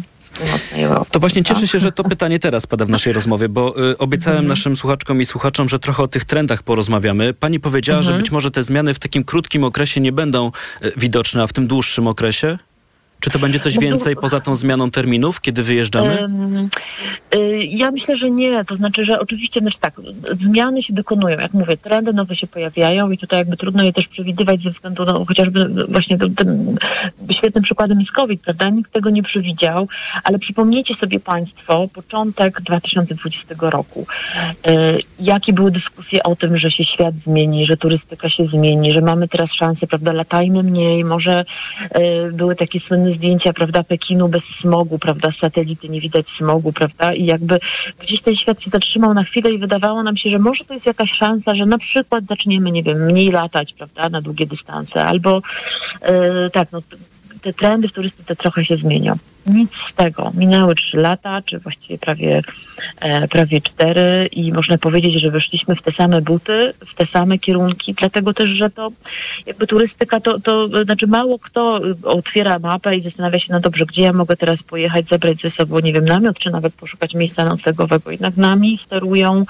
To 1.12 1.20
właśnie 1.20 1.44
cieszę 1.44 1.62
tak? 1.62 1.70
się, 1.70 1.80
że 1.80 1.92
to 1.92 2.04
pytanie 2.04 2.40
teraz 2.40 2.68
pada 2.68 2.86
w 2.86 2.90
naszej 2.90 3.14
rozmowie, 3.14 3.50
bo 3.50 3.90
y, 3.92 3.98
obiecałem 3.98 4.38
mhm. 4.38 4.48
naszym 4.48 4.76
słuchaczkom 4.76 5.22
i 5.22 5.26
słuchaczom, 5.26 5.70
że 5.70 5.80
trochę 5.80 6.04
o 6.04 6.08
tych 6.08 6.26
trendach 6.26 6.64
porozmawiamy. 6.64 7.34
Pani 7.34 7.60
powiedziała, 7.60 8.00
mhm. 8.00 8.14
że 8.14 8.20
być 8.20 8.32
może 8.32 8.52
te 8.52 8.64
zmiany 8.64 8.94
w 8.94 9.00
takim 9.00 9.24
krótkim 9.24 9.64
okresie 9.64 10.02
nie 10.02 10.12
będą 10.12 10.52
y, 10.86 10.92
widoczne, 10.98 11.44
a 11.44 11.48
w 11.48 11.54
tym 11.54 11.68
dłuższym 11.68 12.08
okresie? 12.08 12.58
Czy 13.20 13.30
to 13.30 13.40
będzie 13.40 13.60
coś 13.60 13.76
no 13.76 13.82
więcej 13.82 14.16
poza 14.16 14.40
tą 14.40 14.56
zmianą 14.56 14.92
terminów, 14.92 15.42
kiedy 15.42 15.64
wyjeżdżamy? 15.64 16.22
Um, 16.22 16.70
ja 17.70 17.92
myślę, 17.92 18.18
że 18.18 18.32
nie. 18.32 18.66
To 18.66 18.76
znaczy, 18.76 19.06
że 19.06 19.20
oczywiście, 19.20 19.60
znaczy 19.60 19.80
tak, 19.80 20.02
zmiany 20.42 20.82
się 20.82 20.94
dokonują. 20.94 21.40
Jak 21.40 21.54
mówię, 21.54 21.78
trendy 21.78 22.14
nowe 22.14 22.36
się 22.36 22.48
pojawiają 22.48 23.12
i 23.12 23.18
tutaj 23.18 23.40
jakby 23.40 23.58
trudno 23.58 23.84
je 23.84 23.94
też 23.94 24.08
przewidywać 24.08 24.60
ze 24.60 24.70
względu 24.70 25.06
na 25.06 25.14
no, 25.14 25.26
chociażby 25.26 25.86
właśnie 25.90 26.18
tym 26.18 26.78
świetnym 27.32 27.64
przykładem 27.64 28.00
jest 28.00 28.12
COVID, 28.12 28.42
prawda? 28.42 28.70
Nikt 28.70 28.92
tego 28.92 29.10
nie 29.10 29.24
przewidział, 29.24 29.88
ale 30.24 30.40
przypomnijcie 30.40 30.96
sobie 30.96 31.20
Państwo 31.20 31.88
początek 31.94 32.62
2020 32.62 33.56
roku. 33.60 34.08
Y, 34.68 35.00
jakie 35.20 35.54
były 35.54 35.72
dyskusje 35.72 36.24
o 36.24 36.36
tym, 36.36 36.58
że 36.58 36.72
się 36.72 36.86
świat 36.86 37.16
zmieni, 37.16 37.66
że 37.66 37.78
turystyka 37.78 38.30
się 38.30 38.46
zmieni, 38.46 38.92
że 38.92 39.02
mamy 39.02 39.28
teraz 39.28 39.54
szansę, 39.54 39.88
prawda, 39.88 40.14
latajmy 40.14 40.64
mniej, 40.64 41.04
może 41.06 41.46
y, 41.82 42.32
były 42.32 42.56
takie 42.56 42.80
słynne 42.80 43.07
zdjęcia, 43.14 43.54
prawda, 43.54 43.84
Pekinu 43.84 44.30
bez 44.30 44.44
smogu, 44.44 45.00
prawda, 45.00 45.32
satelity, 45.32 45.90
nie 45.90 46.02
widać 46.02 46.30
smogu, 46.30 46.74
prawda, 46.74 47.14
i 47.14 47.26
jakby 47.26 47.60
gdzieś 48.00 48.22
ten 48.22 48.36
świat 48.36 48.62
się 48.62 48.70
zatrzymał 48.70 49.14
na 49.14 49.24
chwilę 49.24 49.52
i 49.52 49.58
wydawało 49.58 50.04
nam 50.04 50.18
się, 50.18 50.30
że 50.30 50.40
może 50.40 50.66
to 50.66 50.74
jest 50.74 50.86
jakaś 50.86 51.12
szansa, 51.12 51.56
że 51.56 51.66
na 51.66 51.78
przykład 51.78 52.26
zaczniemy, 52.26 52.72
nie 52.72 52.84
wiem, 52.84 53.06
mniej 53.06 53.32
latać, 53.32 53.74
prawda, 53.74 54.10
na 54.10 54.22
długie 54.22 54.46
dystanse, 54.46 55.06
albo 55.06 55.42
yy, 56.02 56.50
tak, 56.50 56.72
no 56.72 56.82
te 57.42 57.54
trendy 57.54 57.88
w 57.88 57.92
turystyce 57.92 58.36
trochę 58.36 58.66
się 58.66 58.76
zmienią. 58.76 59.16
Nic 59.48 59.76
z 59.76 59.94
tego. 59.94 60.32
Minęły 60.34 60.76
trzy 60.76 60.98
lata, 60.98 61.42
czy 61.42 61.60
właściwie 61.60 61.98
prawie, 61.98 62.42
e, 63.00 63.28
prawie 63.28 63.62
cztery 63.62 64.30
i 64.32 64.52
można 64.52 64.78
powiedzieć, 64.78 65.14
że 65.14 65.32
weszliśmy 65.32 65.76
w 65.76 65.82
te 65.82 65.92
same 65.92 66.22
buty, 66.22 66.74
w 66.86 66.96
te 66.96 67.06
same 67.06 67.40
kierunki, 67.40 67.94
dlatego 67.94 68.34
też, 68.34 68.50
że 68.50 68.70
to 68.70 68.92
jakby 69.46 69.68
turystyka 69.68 70.20
to, 70.20 70.40
to 70.40 70.84
znaczy 70.84 71.08
mało 71.08 71.40
kto 71.40 71.82
otwiera 72.04 72.60
mapę 72.60 72.96
i 72.96 73.02
zastanawia 73.02 73.40
się, 73.40 73.54
no 73.54 73.60
dobrze, 73.60 73.86
gdzie 73.86 74.04
ja 74.04 74.14
mogę 74.14 74.38
teraz 74.38 74.64
pojechać, 74.64 75.08
zabrać 75.08 75.42
ze 75.42 75.50
sobą, 75.50 75.80
nie 75.80 75.94
wiem, 75.94 76.06
namiot, 76.06 76.40
czy 76.40 76.52
nawet 76.52 76.74
poszukać 76.74 77.14
miejsca 77.14 77.46
noclegowego. 77.46 78.12
Jednak 78.12 78.38
nami 78.38 78.78
sterują, 78.78 79.46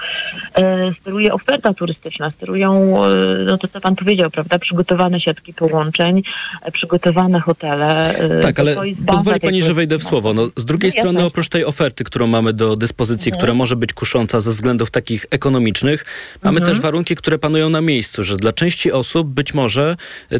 e, 0.54 0.92
steruje 0.92 1.34
oferta 1.34 1.74
turystyczna, 1.74 2.30
sterują, 2.30 3.04
e, 3.04 3.08
no 3.46 3.58
to 3.58 3.68
co 3.68 3.80
pan 3.80 3.96
powiedział, 3.96 4.30
prawda, 4.30 4.58
przygotowane 4.58 5.20
siatki 5.20 5.54
połączeń, 5.54 6.22
e, 6.62 6.72
przygotowane 6.72 7.40
hotele. 7.40 8.14
E, 8.18 8.40
tak, 8.40 8.60
ale 8.60 8.76
pozwoli 9.06 9.40
pani, 9.40 9.62
że 9.62 9.74
wejdę 9.74 9.87
w 9.98 10.04
słowo. 10.04 10.34
No, 10.34 10.48
z 10.56 10.64
drugiej 10.64 10.92
no, 10.96 11.00
strony, 11.00 11.24
oprócz 11.24 11.48
tej 11.48 11.64
oferty, 11.64 12.04
którą 12.04 12.26
mamy 12.26 12.52
do 12.52 12.76
dyspozycji, 12.76 13.28
mhm. 13.28 13.38
która 13.38 13.54
może 13.54 13.76
być 13.76 13.92
kusząca 13.92 14.40
ze 14.40 14.50
względów 14.50 14.90
takich 14.90 15.26
ekonomicznych, 15.30 16.04
mamy 16.42 16.58
mhm. 16.58 16.74
też 16.74 16.82
warunki, 16.82 17.16
które 17.16 17.38
panują 17.38 17.70
na 17.70 17.80
miejscu, 17.80 18.24
że 18.24 18.36
dla 18.36 18.52
części 18.52 18.92
osób 18.92 19.28
być 19.28 19.54
może 19.54 19.96
e, 20.32 20.36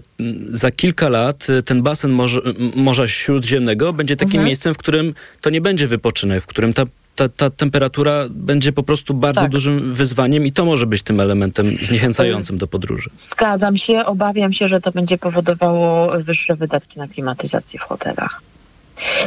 za 0.48 0.70
kilka 0.70 1.08
lat 1.08 1.46
e, 1.50 1.62
ten 1.62 1.82
basen 1.82 2.10
Morza, 2.10 2.40
Morza 2.74 3.06
Śródziemnego 3.06 3.92
będzie 3.92 4.16
takim 4.16 4.30
mhm. 4.30 4.46
miejscem, 4.46 4.74
w 4.74 4.78
którym 4.78 5.14
to 5.40 5.50
nie 5.50 5.60
będzie 5.60 5.86
wypoczynek, 5.86 6.44
w 6.44 6.46
którym 6.46 6.72
ta 6.72 6.84
ta, 7.18 7.28
ta, 7.28 7.50
temperatura 7.50 8.24
będzie 8.30 8.72
po 8.72 8.82
prostu 8.82 9.14
bardzo 9.14 9.40
tak. 9.40 9.50
dużym 9.50 9.94
wyzwaniem 9.94 10.46
i 10.46 10.52
to 10.52 10.64
może 10.64 10.86
być 10.86 11.02
tym 11.02 11.20
elementem 11.20 11.76
zniechęcającym 11.82 12.58
do 12.58 12.66
podróży. 12.66 13.10
Zgadzam 13.32 13.76
się, 13.76 14.04
obawiam 14.04 14.52
się, 14.52 14.68
że 14.68 14.80
to 14.80 14.92
będzie 14.92 15.18
powodowało 15.18 16.12
wyższe 16.22 16.56
wydatki 16.56 16.98
na 16.98 17.08
klimatyzację 17.08 17.80
w 17.80 17.82
hotelach. 17.82 18.42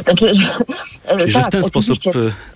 Znaczy, 0.04 0.34
że, 0.34 0.42
Czyli, 1.18 1.18
tak, 1.18 1.28
że 1.28 1.42
w 1.42 1.48
ten 1.48 1.62
sposób 1.62 1.98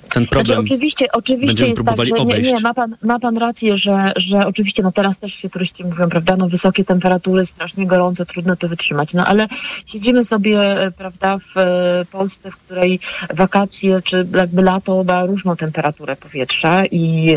ten 0.08 0.26
problem 0.26 0.46
znaczy, 0.46 0.74
oczywiście, 0.74 1.12
oczywiście 1.12 1.46
będziemy 1.46 1.68
jest 1.68 1.76
próbowali 1.76 2.10
tak, 2.10 2.20
obejść. 2.20 2.48
Nie, 2.48 2.52
nie, 2.52 2.60
ma, 2.60 2.74
pan, 2.74 2.96
ma 3.02 3.18
pan 3.18 3.38
rację, 3.38 3.76
że, 3.76 4.12
że 4.16 4.46
oczywiście 4.46 4.82
no 4.82 4.92
teraz 4.92 5.18
też 5.18 5.34
się 5.34 5.50
turyści 5.50 5.84
mówią, 5.84 6.08
prawda, 6.08 6.36
no 6.36 6.48
wysokie 6.48 6.84
temperatury, 6.84 7.46
strasznie 7.46 7.86
gorąco, 7.86 8.26
trudno 8.26 8.56
to 8.56 8.68
wytrzymać, 8.68 9.14
no 9.14 9.26
ale 9.26 9.48
siedzimy 9.86 10.24
sobie, 10.24 10.58
prawda, 10.96 11.38
w 11.38 11.58
e, 11.58 12.04
Polsce, 12.10 12.50
w 12.50 12.56
której 12.56 13.00
wakacje 13.34 14.02
czy 14.02 14.26
jakby 14.34 14.62
lato 14.62 15.04
ma 15.04 15.26
różną 15.26 15.56
temperaturę 15.56 16.16
powietrza 16.16 16.84
i 16.84 17.36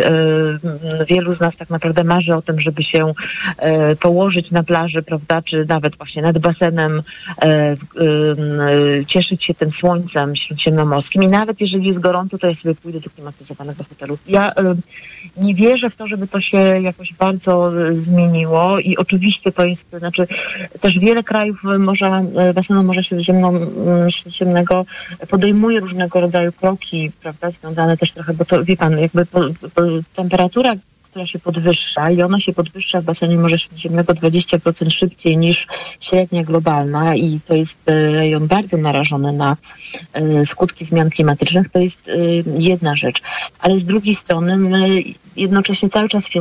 y, 1.02 1.06
wielu 1.06 1.32
z 1.32 1.40
nas 1.40 1.56
tak 1.56 1.70
naprawdę 1.70 2.04
marzy 2.04 2.36
o 2.36 2.42
tym, 2.42 2.60
żeby 2.60 2.84
się 2.84 3.14
y, 3.92 3.96
położyć 3.96 4.52
na 4.52 4.64
plaży, 4.64 5.02
prawda, 5.04 5.42
czy 5.42 5.66
nawet 5.66 5.96
właśnie 5.96 6.22
nad 6.22 6.38
basenem, 6.38 7.04
y, 7.44 9.06
cieszyć 9.08 9.44
się 9.44 9.54
tym 9.54 9.69
słońcem 9.72 10.36
śródziemnomorskim 10.36 11.24
i 11.24 11.28
nawet 11.28 11.62
jeżeli 11.62 11.88
jest 11.88 12.00
gorąco, 12.00 12.38
to 12.38 12.48
jest 12.48 12.62
sobie 12.62 12.76
pójdę 12.76 13.00
do 13.00 13.10
klimatyzowanego 13.10 13.84
hotelu. 13.84 14.18
Ja 14.28 14.52
y, 14.52 14.54
nie 15.38 15.56
wierzę 15.56 15.90
w 15.90 15.96
to, 15.96 16.08
żeby 16.08 16.28
to 16.28 16.40
się 16.40 16.58
jakoś 16.58 17.14
bardzo 17.14 17.82
y, 17.88 18.00
zmieniło 18.00 18.80
i 18.80 18.98
oczywiście 18.98 19.52
to 19.52 19.66
jest, 19.66 19.86
znaczy 19.98 20.28
też 20.82 21.00
wiele 21.00 21.24
krajów 21.24 21.64
morza, 21.80 22.22
y, 22.50 22.54
basenu 22.54 22.84
Morza 22.84 23.04
Śródziemno, 23.04 23.50
mm, 23.50 24.12
Śródziemnego 24.12 24.86
podejmuje 25.30 25.80
różnego 25.80 26.22
rodzaju 26.22 26.52
kroki, 26.52 27.12
prawda, 27.22 27.52
związane 27.52 27.98
też 27.98 28.12
trochę, 28.12 28.34
bo 28.34 28.46
to 28.46 28.64
wie 28.64 28.78
pan, 28.78 28.98
jakby 28.98 29.26
po, 29.26 29.40
po, 29.76 29.82
temperatura 30.16 30.76
która 31.10 31.26
się 31.26 31.40
podwyższa 31.40 32.12
i 32.12 32.22
ona 32.22 32.40
się 32.40 32.54
podwyższa 32.54 33.02
w 33.02 33.04
basenie 33.04 33.38
Morza 33.38 33.58
Śródziemnego 33.58 34.14
20% 34.14 34.90
szybciej 34.90 35.38
niż 35.38 35.68
średnia 36.00 36.44
globalna 36.44 37.16
i 37.16 37.40
to 37.48 37.56
jest 37.56 37.78
rejon 37.86 38.48
bardzo 38.48 38.78
narażony 38.78 39.34
na 39.34 39.58
e, 40.14 40.46
skutki 40.46 40.86
zmian 40.86 41.10
klimatycznych, 41.10 41.70
to 41.70 41.80
jest 41.80 42.00
e, 42.08 42.12
jedna 42.60 42.96
rzecz. 42.96 43.22
Ale 43.60 43.78
z 43.78 43.86
drugiej 43.86 44.16
strony 44.16 44.58
my 44.58 45.04
jednocześnie 45.36 45.90
cały 45.90 46.10
czas 46.10 46.26
e, 46.36 46.40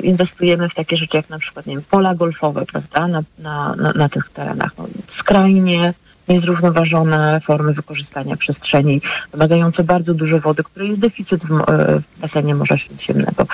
inwestujemy 0.00 0.68
w 0.68 0.74
takie 0.74 0.96
rzeczy 0.96 1.16
jak 1.16 1.30
na 1.30 1.38
przykład 1.38 1.66
nie 1.66 1.74
wiem, 1.74 1.84
pola 1.90 2.14
golfowe, 2.14 2.66
prawda, 2.66 3.08
na, 3.08 3.22
na, 3.38 3.92
na, 3.94 4.08
tych 4.08 4.28
terenach. 4.28 4.72
No, 4.78 4.86
skrajnie 5.06 5.94
niezrównoważone 6.28 7.40
formy 7.40 7.72
wykorzystania 7.72 8.36
przestrzeni, 8.36 9.00
wymagające 9.32 9.84
bardzo 9.84 10.14
dużo 10.14 10.40
wody, 10.40 10.62
który 10.64 10.86
jest 10.86 11.00
deficyt 11.00 11.46
w, 11.46 11.60
e, 11.60 12.00
w 12.00 12.20
basenie 12.20 12.54
Morza 12.54 12.76
Śródziemnego. 12.76 13.46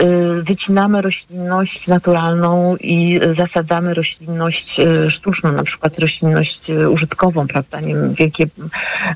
Y, 0.00 0.42
wycinamy 0.42 1.02
roślinność 1.02 1.88
naturalną 1.88 2.76
i 2.76 3.20
zasadzamy 3.30 3.94
roślinność 3.94 4.80
y, 4.80 5.10
sztuczną, 5.10 5.52
na 5.52 5.64
przykład 5.64 5.98
roślinność 5.98 6.70
y, 6.70 6.90
użytkową, 6.90 7.46
prawda, 7.46 7.80
nie 7.80 7.94
wiem, 7.94 8.14
wielkie 8.14 8.46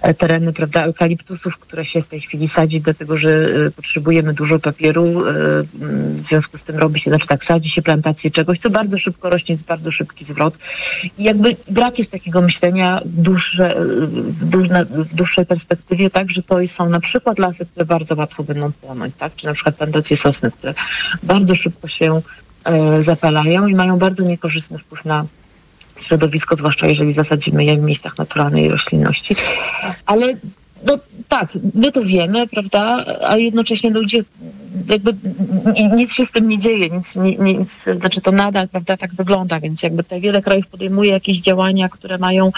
e, 0.02 0.14
tereny, 0.14 0.52
prawda, 0.52 0.84
eukaliptusów, 0.84 1.58
które 1.58 1.84
się 1.84 2.02
w 2.02 2.08
tej 2.08 2.20
chwili 2.20 2.48
sadzi, 2.48 2.80
dlatego 2.80 3.18
że 3.18 3.48
potrzebujemy 3.76 4.34
dużo 4.34 4.58
papieru, 4.58 5.22
w 6.14 6.26
związku 6.26 6.58
z 6.58 6.64
tym 6.64 6.76
robi 6.76 7.00
się, 7.00 7.10
znaczy 7.10 7.26
tak, 7.26 7.44
sadzi 7.44 7.70
się 7.70 7.82
plantację 7.82 8.30
czegoś, 8.30 8.58
co 8.58 8.70
bardzo 8.70 8.98
szybko 8.98 9.30
rośnie, 9.30 9.52
jest 9.52 9.64
bardzo 9.64 9.90
szybki 9.90 10.24
zwrot. 10.24 10.58
I 11.18 11.24
jakby 11.24 11.56
brak 11.70 11.98
jest 11.98 12.10
takiego 12.10 12.42
myślenia 12.42 13.00
dłuższe, 13.04 13.74
w 14.90 15.14
dłuższej 15.14 15.46
perspektywie, 15.46 16.10
tak, 16.10 16.30
że 16.30 16.42
to 16.42 16.66
są 16.66 16.88
na 16.88 17.00
przykład 17.00 17.38
lasy, 17.38 17.66
które 17.66 17.86
bardzo 17.86 18.14
łatwo 18.14 18.44
będą 18.44 18.72
płonąć, 18.72 19.14
tak, 19.18 19.34
czy 19.36 19.46
na 19.46 19.52
przykład 19.52 19.76
plantacje 19.76 20.16
sosny, 20.16 20.50
które 20.50 20.65
bardzo 21.22 21.54
szybko 21.54 21.88
się 21.88 22.22
e, 22.64 23.02
zapalają 23.02 23.66
i 23.66 23.74
mają 23.74 23.98
bardzo 23.98 24.22
niekorzystny 24.22 24.78
wpływ 24.78 25.04
na 25.04 25.26
środowisko, 26.00 26.56
zwłaszcza 26.56 26.86
jeżeli 26.86 27.12
zasadzimy 27.12 27.64
je 27.64 27.76
w 27.76 27.82
miejscach 27.82 28.18
naturalnej 28.18 28.68
roślinności. 28.68 29.36
Ale 30.06 30.36
no 30.86 30.98
tak, 31.28 31.52
my 31.74 31.92
to 31.92 32.02
wiemy, 32.02 32.46
prawda, 32.46 33.04
a 33.28 33.36
jednocześnie 33.36 33.90
ludzie 33.90 34.18
jakby 34.88 35.14
nic 35.96 36.12
się 36.12 36.26
z 36.26 36.30
tym 36.30 36.48
nie 36.48 36.58
dzieje, 36.58 36.90
nic, 36.90 37.16
nic, 37.38 37.84
znaczy 38.00 38.20
to 38.20 38.32
nadal, 38.32 38.68
prawda, 38.68 38.96
tak 38.96 39.14
wygląda, 39.14 39.60
więc 39.60 39.82
jakby 39.82 40.02
tutaj 40.02 40.20
wiele 40.20 40.42
krajów 40.42 40.66
podejmuje 40.66 41.10
jakieś 41.10 41.40
działania, 41.40 41.88
które 41.88 42.18
mają 42.18 42.52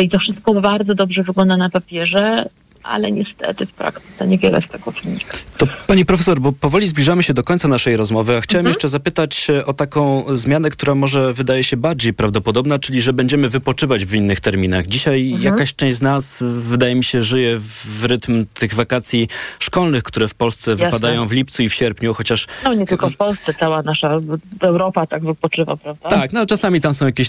i 0.00 0.08
to 0.08 0.18
wszystko 0.18 0.54
bardzo 0.54 0.94
dobrze 0.94 1.22
wygląda 1.22 1.56
na 1.56 1.70
papierze, 1.70 2.48
ale 2.82 3.12
niestety 3.12 3.66
w 3.66 3.72
praktyce 3.72 4.28
niewiele 4.28 4.60
z 4.60 4.68
tego 4.68 4.90
wynika. 4.90 5.36
To 5.56 5.66
pani 5.86 6.04
profesor, 6.04 6.40
bo 6.40 6.52
powoli 6.52 6.86
zbliżamy 6.86 7.22
się 7.22 7.34
do 7.34 7.42
końca 7.42 7.68
naszej 7.68 7.96
rozmowy, 7.96 8.36
a 8.36 8.40
chciałem 8.40 8.66
mhm. 8.66 8.72
jeszcze 8.74 8.88
zapytać 8.88 9.46
o 9.66 9.74
taką 9.74 10.24
zmianę, 10.36 10.70
która 10.70 10.94
może 10.94 11.32
wydaje 11.32 11.64
się 11.64 11.76
bardziej 11.76 12.14
prawdopodobna, 12.14 12.78
czyli 12.78 13.02
że 13.02 13.12
będziemy 13.12 13.48
wypoczywać 13.48 14.04
w 14.04 14.14
innych 14.14 14.40
terminach. 14.40 14.86
Dzisiaj 14.86 15.26
mhm. 15.26 15.42
jakaś 15.42 15.74
część 15.74 15.96
z 15.96 16.02
nas, 16.02 16.44
wydaje 16.46 16.94
mi 16.94 17.04
się, 17.04 17.22
żyje 17.22 17.58
w 17.58 18.04
rytm 18.04 18.46
tych 18.54 18.74
wakacji 18.74 19.28
szkolnych, 19.58 20.02
które 20.02 20.28
w 20.28 20.34
Polsce 20.34 20.70
Jasne. 20.70 20.86
wypadają 20.86 21.26
w 21.26 21.32
lipcu 21.32 21.62
i 21.62 21.68
w 21.68 21.74
sierpniu, 21.74 22.14
chociaż... 22.14 22.46
No 22.64 22.74
nie 22.74 22.86
tylko 22.86 23.10
w 23.10 23.16
Polsce, 23.16 23.54
cała 23.54 23.82
nasza 23.82 24.20
Europa 24.60 25.06
tak 25.06 25.24
wypoczywa, 25.24 25.76
prawda? 25.76 26.08
Tak, 26.08 26.32
no 26.32 26.46
czasami 26.46 26.80
tam 26.80 26.94
są 26.94 27.06
jakieś 27.06 27.28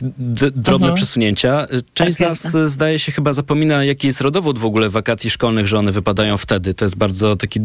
drobne 0.56 0.88
mhm. 0.88 0.94
przesunięcia. 0.94 1.68
Część 1.94 2.18
tak, 2.18 2.28
z 2.28 2.30
nas 2.30 2.44
jasne. 2.44 2.70
zdaje 2.70 3.00
się 3.00 3.12
chyba 3.12 3.34
zapomina, 3.34 3.84
jaki 3.84 4.08
jest 4.08 4.22
rodowód 4.22 4.60
w 4.60 4.66
ogóle 4.66 4.90
wakacji 4.90 5.30
szkolnych 5.30 5.43
szkolnych, 5.44 5.68
że 5.68 5.80
one 5.80 5.92
wypadają 5.92 6.38
wtedy. 6.38 6.74
To 6.74 6.86
jest 6.86 6.96
bardzo 6.96 7.36
taki 7.36 7.60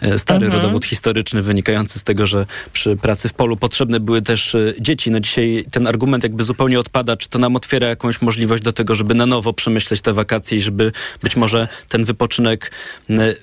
e, 0.00 0.18
stary 0.18 0.46
mhm. 0.46 0.62
rodowód 0.62 0.84
historyczny, 0.84 1.42
wynikający 1.42 1.98
z 1.98 2.02
tego, 2.02 2.26
że 2.26 2.46
przy 2.72 2.96
pracy 2.96 3.28
w 3.28 3.32
polu 3.32 3.56
potrzebne 3.56 4.00
były 4.00 4.22
też 4.22 4.54
e, 4.54 4.74
dzieci. 4.80 5.10
No 5.10 5.20
dzisiaj 5.20 5.64
ten 5.70 5.86
argument 5.86 6.22
jakby 6.22 6.44
zupełnie 6.44 6.80
odpada. 6.80 7.16
Czy 7.16 7.28
to 7.28 7.38
nam 7.38 7.56
otwiera 7.56 7.88
jakąś 7.88 8.22
możliwość 8.22 8.62
do 8.62 8.72
tego, 8.72 8.94
żeby 8.94 9.14
na 9.14 9.26
nowo 9.26 9.52
przemyśleć 9.52 10.00
te 10.00 10.12
wakacje 10.12 10.58
i 10.58 10.60
żeby 10.60 10.92
być 11.22 11.36
może 11.36 11.68
ten 11.88 12.04
wypoczynek 12.04 12.72
e, 13.10 13.34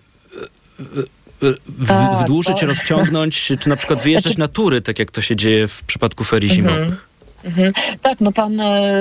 w, 1.67 1.87
tak, 1.87 2.23
wdłużyć, 2.23 2.61
rozciągnąć, 2.61 3.51
czy 3.59 3.69
na 3.69 3.75
przykład 3.75 4.01
wyjeżdżać 4.01 4.33
znaczy... 4.33 4.39
na 4.47 4.47
tury, 4.47 4.81
tak 4.81 4.99
jak 4.99 5.11
to 5.11 5.21
się 5.21 5.35
dzieje 5.35 5.67
w 5.67 5.83
przypadku 5.83 6.23
ferii 6.23 6.49
mhm. 6.49 6.69
zimowych? 6.69 7.07
Mhm. 7.43 7.73
Tak, 8.01 8.21
no 8.21 8.31
pan, 8.31 8.59
e, 8.59 8.91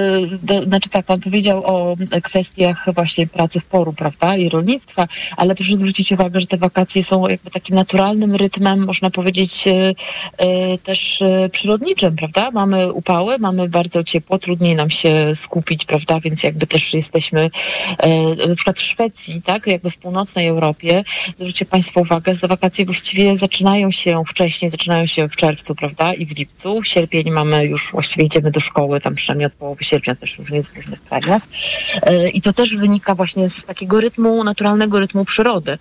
do, 0.42 0.62
znaczy 0.62 0.90
tak, 0.90 1.06
pan 1.06 1.20
powiedział 1.20 1.62
o 1.64 1.96
kwestiach 2.22 2.94
właśnie 2.94 3.26
pracy 3.26 3.60
w 3.60 3.64
poru, 3.64 3.92
prawda, 3.92 4.36
i 4.36 4.48
rolnictwa, 4.48 5.08
ale 5.36 5.54
proszę 5.54 5.76
zwrócić 5.76 6.12
uwagę, 6.12 6.40
że 6.40 6.46
te 6.46 6.56
wakacje 6.56 7.04
są 7.04 7.28
jakby 7.28 7.50
takim 7.50 7.76
naturalnym 7.76 8.36
rytmem, 8.36 8.84
można 8.84 9.10
powiedzieć, 9.10 9.68
e, 9.68 9.94
e, 10.38 10.78
też 10.78 11.22
przyrodniczym, 11.52 12.16
prawda? 12.16 12.50
Mamy 12.50 12.92
upały, 12.92 13.38
mamy 13.38 13.68
bardzo 13.68 14.04
ciepło, 14.04 14.38
trudniej 14.38 14.74
nam 14.74 14.90
się 14.90 15.34
skupić, 15.34 15.84
prawda, 15.84 16.20
więc 16.20 16.42
jakby 16.42 16.66
też 16.66 16.94
jesteśmy 16.94 17.50
na 18.48 18.54
przykład 18.54 18.78
w 18.78 18.82
Szwecji, 18.82 19.42
tak, 19.42 19.66
jakby 19.66 19.90
w 19.90 19.98
północnej 19.98 20.46
Europie, 20.46 21.04
zwróćcie 21.38 21.64
Państwo 21.64 22.00
uwagę, 22.00 22.34
że 22.34 22.48
wakacje 22.48 22.84
właściwie 22.84 23.36
zaczynają 23.36 23.90
się 23.90 24.22
wcześniej, 24.26 24.70
zaczynają 24.70 25.06
się 25.06 25.28
w 25.28 25.36
czerwcu, 25.36 25.74
prawda, 25.74 26.14
i 26.14 26.26
w 26.26 26.38
lipcu, 26.38 26.82
w 26.82 26.86
sierpień 26.86 27.30
mamy 27.30 27.64
już 27.64 27.92
właściwie 27.92 28.25
idziemy 28.26 28.50
do 28.50 28.60
szkoły, 28.60 29.00
tam 29.00 29.14
przynajmniej 29.14 29.46
od 29.46 29.52
połowy 29.52 29.84
sierpnia 29.84 30.14
też 30.14 30.38
różnie 30.38 30.62
w 30.62 30.76
różnych 30.76 31.04
krajach. 31.04 31.42
E, 32.02 32.28
I 32.28 32.42
to 32.42 32.52
też 32.52 32.76
wynika 32.76 33.14
właśnie 33.14 33.48
z 33.48 33.64
takiego 33.64 34.00
rytmu, 34.00 34.44
naturalnego 34.44 35.00
rytmu 35.00 35.24
przyrody. 35.24 35.78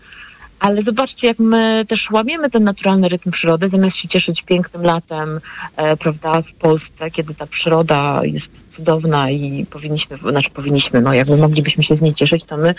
Ale 0.60 0.84
zobaczcie, 0.84 1.28
jak 1.28 1.40
my 1.40 1.86
też 1.88 2.12
łamiemy 2.12 2.50
ten 2.50 2.64
naturalny 2.64 3.10
rytm 3.10 3.32
przyrody, 3.32 3.70
zamiast 3.70 3.98
się 3.98 4.08
cieszyć 4.08 4.42
pięknym 4.42 4.84
latem, 4.84 5.40
e, 5.76 5.98
prawda, 5.98 6.42
w 6.42 6.54
Polsce, 6.54 7.12
kiedy 7.12 7.34
ta 7.34 7.48
przyroda 7.48 8.22
jest 8.24 8.66
cudowna 8.76 9.30
i 9.32 9.66
powinniśmy, 9.70 10.18
znaczy 10.18 10.52
powinniśmy, 10.52 11.02
no 11.02 11.14
jakby 11.14 11.38
moglibyśmy 11.38 11.84
się 11.84 11.96
z 11.96 12.02
niej 12.02 12.14
cieszyć, 12.14 12.44
to 12.44 12.58
my 12.58 12.76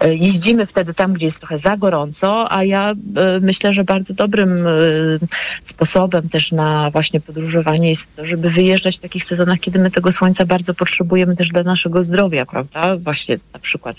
e, 0.00 0.14
jeździmy 0.14 0.66
wtedy 0.66 0.94
tam, 0.94 1.12
gdzie 1.12 1.26
jest 1.26 1.38
trochę 1.38 1.58
za 1.58 1.76
gorąco, 1.76 2.52
a 2.52 2.64
ja 2.64 2.90
e, 2.90 2.94
myślę, 3.40 3.72
że 3.72 3.84
bardzo 3.84 4.14
dobrym 4.14 4.66
e, 4.66 4.70
sposobem 5.64 6.28
też 6.28 6.52
na 6.52 6.90
właśnie 6.90 7.20
podróżowanie 7.20 7.88
jest 7.88 8.02
to, 8.16 8.26
żeby 8.26 8.50
wyjeżdżać 8.50 8.98
w 8.98 9.00
takich 9.00 9.24
sezonach, 9.24 9.60
kiedy 9.60 9.78
my 9.78 9.90
tego 9.90 10.12
słońca 10.12 10.46
bardzo 10.46 10.74
potrzebujemy 10.74 11.36
też 11.36 11.48
dla 11.48 11.62
naszego 11.62 12.02
zdrowia, 12.02 12.46
prawda? 12.46 12.96
Właśnie 12.96 13.38
na 13.52 13.58
przykład 13.58 13.96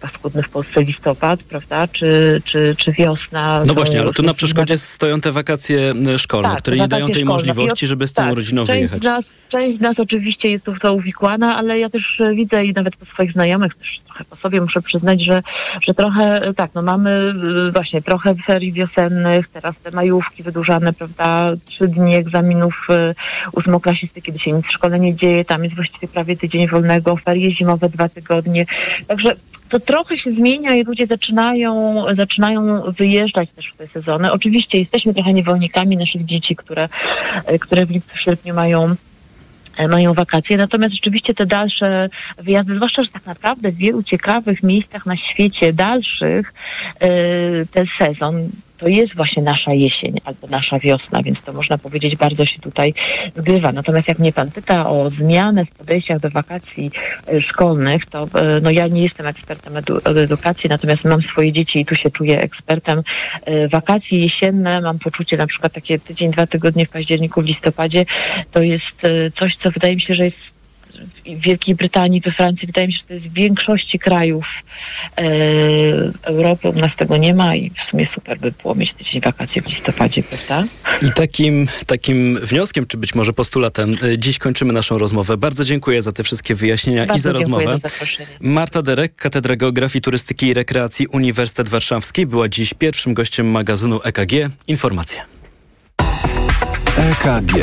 paskudny 0.00 0.42
w 0.42 0.48
Polsce 0.48 0.82
listopad, 0.82 1.42
prawda? 1.42 1.88
Czy, 1.88 2.42
czy, 2.44 2.59
czy 2.76 2.92
wiosna. 2.92 3.62
No 3.66 3.74
właśnie, 3.74 4.00
ale 4.00 4.12
tu 4.12 4.22
na 4.22 4.34
przeszkodzie 4.34 4.78
stoją 4.78 5.20
te 5.20 5.32
wakacje 5.32 5.94
szkolne, 6.16 6.48
tak, 6.48 6.58
które 6.58 6.76
nie 6.76 6.88
dają 6.88 7.06
tej 7.06 7.14
szkolne. 7.14 7.32
możliwości, 7.32 7.86
żeby 7.86 8.08
z 8.08 8.12
całą 8.12 8.28
tak, 8.28 8.36
rodziną 8.36 8.66
część 8.66 8.76
wyjechać. 8.76 9.00
Z 9.00 9.04
nas, 9.04 9.30
część 9.48 9.76
z 9.76 9.80
nas 9.80 10.00
oczywiście 10.00 10.50
jest 10.50 10.64
tu 10.64 10.74
to 10.76 10.94
uwikłana, 10.94 11.56
ale 11.56 11.78
ja 11.78 11.90
też 11.90 12.22
widzę 12.34 12.64
i 12.64 12.72
nawet 12.72 12.96
po 12.96 13.04
swoich 13.04 13.32
znajomych, 13.32 13.74
też 13.74 14.00
trochę 14.00 14.24
po 14.24 14.36
sobie 14.36 14.60
muszę 14.60 14.82
przyznać, 14.82 15.24
że, 15.24 15.42
że 15.82 15.94
trochę 15.94 16.52
tak, 16.56 16.70
no 16.74 16.82
mamy 16.82 17.34
właśnie 17.72 18.02
trochę 18.02 18.34
ferii 18.34 18.72
wiosennych, 18.72 19.48
teraz 19.48 19.78
te 19.78 19.90
majówki 19.90 20.42
wydłużane, 20.42 20.92
prawda, 20.92 21.52
trzy 21.64 21.88
dni 21.88 22.14
egzaminów 22.14 22.88
ósmoklasisty, 23.52 24.22
kiedy 24.22 24.38
się 24.38 24.52
nic 24.52 24.66
w 24.66 24.72
szkole 24.72 25.00
nie 25.00 25.14
dzieje, 25.14 25.44
tam 25.44 25.62
jest 25.62 25.74
właściwie 25.74 26.08
prawie 26.08 26.36
tydzień 26.36 26.68
wolnego, 26.68 27.16
ferie 27.16 27.50
zimowe 27.50 27.88
dwa 27.88 28.08
tygodnie, 28.08 28.66
także 29.06 29.36
to 29.70 29.80
trochę 29.80 30.16
się 30.16 30.30
zmienia 30.30 30.74
i 30.74 30.84
ludzie 30.84 31.06
zaczynają, 31.06 32.04
zaczynają 32.12 32.82
wyjeżdżać 32.82 33.52
też 33.52 33.66
w 33.66 33.76
te 33.76 33.86
sezony. 33.86 34.32
Oczywiście 34.32 34.78
jesteśmy 34.78 35.14
trochę 35.14 35.32
niewolnikami 35.32 35.96
naszych 35.96 36.24
dzieci, 36.24 36.56
które, 36.56 36.88
y, 37.52 37.58
które 37.58 37.86
w 37.86 37.90
lipcu, 37.90 38.16
w 38.16 38.20
sierpniu 38.20 38.54
mają 38.54 38.96
E, 39.76 39.88
mają 39.88 40.14
wakacje. 40.14 40.56
Natomiast 40.56 40.94
rzeczywiście 40.94 41.34
te 41.34 41.46
dalsze 41.46 42.10
wyjazdy, 42.38 42.74
zwłaszcza, 42.74 43.02
że 43.02 43.10
tak 43.10 43.26
naprawdę 43.26 43.72
w 43.72 43.76
wielu 43.76 44.02
ciekawych 44.02 44.62
miejscach 44.62 45.06
na 45.06 45.16
świecie 45.16 45.72
dalszych 45.72 46.54
e, 47.00 47.08
ten 47.66 47.86
sezon 47.86 48.50
to 48.80 48.88
jest 48.88 49.16
właśnie 49.16 49.42
nasza 49.42 49.72
jesień 49.72 50.20
albo 50.24 50.46
nasza 50.46 50.78
wiosna, 50.78 51.22
więc 51.22 51.42
to 51.42 51.52
można 51.52 51.78
powiedzieć 51.78 52.16
bardzo 52.16 52.44
się 52.44 52.60
tutaj 52.60 52.94
zgrywa. 53.36 53.72
Natomiast 53.72 54.08
jak 54.08 54.18
mnie 54.18 54.32
pan 54.32 54.50
pyta 54.50 54.90
o 54.90 55.10
zmianę 55.10 55.64
w 55.66 55.70
podejściach 55.70 56.20
do 56.20 56.30
wakacji 56.30 56.90
e, 57.28 57.40
szkolnych, 57.40 58.06
to 58.06 58.28
e, 58.34 58.60
no 58.62 58.70
ja 58.70 58.86
nie 58.86 59.02
jestem 59.02 59.26
ekspertem 59.26 59.76
edu 59.76 60.00
edukacji, 60.04 60.70
natomiast 60.70 61.04
mam 61.04 61.22
swoje 61.22 61.52
dzieci 61.52 61.80
i 61.80 61.86
tu 61.86 61.94
się 61.94 62.10
czuję 62.10 62.40
ekspertem. 62.40 63.02
E, 63.44 63.68
wakacje 63.68 64.20
jesienne, 64.20 64.80
mam 64.80 64.98
poczucie 64.98 65.36
na 65.36 65.46
przykład 65.46 65.72
takie 65.72 65.98
tydzień, 65.98 66.30
dwa 66.30 66.46
tygodnie 66.46 66.86
w 66.86 66.90
październiku, 66.90 67.42
w 67.42 67.46
listopadzie, 67.46 68.06
to 68.52 68.62
jest 68.62 69.02
coś, 69.34 69.56
co 69.56 69.70
wydaje 69.70 69.94
mi 69.94 70.00
się, 70.00 70.14
że 70.14 70.24
jest 70.24 70.59
w 71.26 71.40
Wielkiej 71.40 71.74
Brytanii, 71.74 72.20
we 72.20 72.30
Francji, 72.30 72.66
wydaje 72.66 72.86
mi 72.86 72.92
się, 72.92 72.98
że 72.98 73.04
to 73.04 73.12
jest 73.12 73.30
w 73.30 73.32
większości 73.32 73.98
krajów 73.98 74.62
e, 75.16 75.22
Europy. 76.22 76.68
U 76.68 76.72
nas 76.72 76.96
tego 76.96 77.16
nie 77.16 77.34
ma 77.34 77.54
i 77.54 77.70
w 77.70 77.82
sumie 77.82 78.06
super 78.06 78.38
by 78.38 78.52
było 78.62 78.74
mieć 78.74 78.92
tydzień 78.92 79.20
wakacji 79.20 79.62
w 79.62 79.66
listopadzie, 79.66 80.22
prawda? 80.22 80.64
I 81.02 81.12
takim, 81.12 81.68
takim 81.86 82.38
wnioskiem, 82.42 82.86
czy 82.86 82.96
być 82.96 83.14
może 83.14 83.32
postulatem, 83.32 83.96
e, 84.02 84.18
dziś 84.18 84.38
kończymy 84.38 84.72
naszą 84.72 84.98
rozmowę. 84.98 85.36
Bardzo 85.36 85.64
dziękuję 85.64 86.02
za 86.02 86.12
te 86.12 86.22
wszystkie 86.22 86.54
wyjaśnienia 86.54 87.06
Bardzo 87.06 87.18
i 87.18 87.22
za 87.22 87.32
rozmowę. 87.32 87.78
Za 87.78 87.88
Marta 88.40 88.82
Derek, 88.82 89.14
Katedra 89.14 89.56
Geografii, 89.56 90.02
Turystyki 90.02 90.46
i 90.46 90.54
Rekreacji 90.54 91.06
Uniwersytet 91.06 91.68
Warszawski, 91.68 92.26
była 92.26 92.48
dziś 92.48 92.74
pierwszym 92.74 93.14
gościem 93.14 93.50
magazynu 93.50 94.00
EKG. 94.04 94.32
Informacje. 94.66 95.20
EKG. 96.96 97.54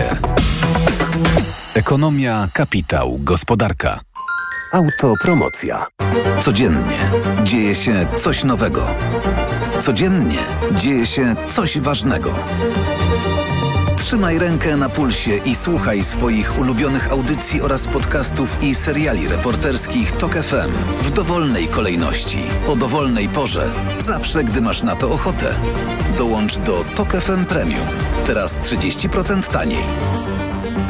Ekonomia, 1.77 2.47
kapitał, 2.53 3.19
gospodarka. 3.19 3.99
Autopromocja. 4.73 5.87
Codziennie 6.39 7.11
dzieje 7.43 7.75
się 7.75 8.07
coś 8.15 8.43
nowego. 8.43 8.87
Codziennie 9.79 10.39
dzieje 10.75 11.05
się 11.05 11.35
coś 11.45 11.79
ważnego. 11.79 12.33
Trzymaj 13.97 14.39
rękę 14.39 14.77
na 14.77 14.89
pulsie 14.89 15.37
i 15.45 15.55
słuchaj 15.55 16.03
swoich 16.03 16.59
ulubionych 16.59 17.11
audycji 17.11 17.61
oraz 17.61 17.87
podcastów 17.87 18.63
i 18.63 18.75
seriali 18.75 19.27
reporterskich 19.27 20.11
TOK 20.11 20.35
FM 20.35 20.71
w 21.01 21.09
dowolnej 21.11 21.67
kolejności, 21.67 22.43
o 22.67 22.75
dowolnej 22.75 23.29
porze, 23.29 23.73
zawsze 23.97 24.43
gdy 24.43 24.61
masz 24.61 24.83
na 24.83 24.95
to 24.95 25.11
ochotę. 25.11 25.53
Dołącz 26.17 26.57
do 26.57 26.83
TOK 26.95 27.11
FM 27.11 27.45
Premium. 27.45 27.87
Teraz 28.25 28.57
30% 28.57 29.47
taniej. 29.47 29.83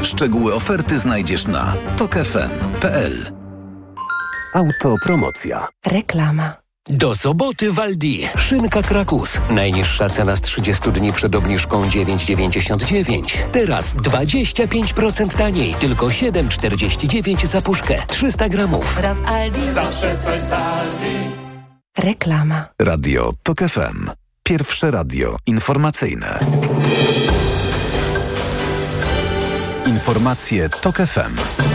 Szczegóły 0.04 0.54
oferty 0.54 1.00
znajdziesz 1.00 1.48
na 1.48 1.76
tokefm.pl. 1.98 3.32
Autopromocja. 4.54 5.68
Reklama. 5.86 6.54
Do 6.90 7.16
soboty 7.16 7.72
w 7.72 7.80
Aldi. 7.80 8.28
Szynka 8.38 8.82
Krakus. 8.82 9.42
Najniższa 9.50 10.10
cena 10.10 10.36
z 10.36 10.42
30 10.42 10.92
dni 10.92 11.14
przed 11.14 11.36
obniżką 11.36 11.84
9,99. 11.84 13.38
Teraz 13.52 13.96
25% 13.96 15.38
taniej. 15.38 15.74
Tylko 15.74 16.06
7,49 16.08 17.46
za 17.46 17.62
puszkę. 17.62 18.04
300 18.08 18.50
gramów. 18.50 19.00
Raz 19.00 19.18
Aldi. 19.26 19.72
Zawsze 19.72 20.18
coś 20.18 20.42
z 20.42 20.52
Aldi. 20.52 21.32
Reklama. 21.98 22.66
Radio 22.82 23.32
TOK 23.44 23.60
FM. 23.60 24.10
Pierwsze 24.44 24.92
radio 24.92 25.38
informacyjne. 25.46 26.40
Informacje 29.98 30.70
TOK 30.70 30.98
FM. 31.06 31.67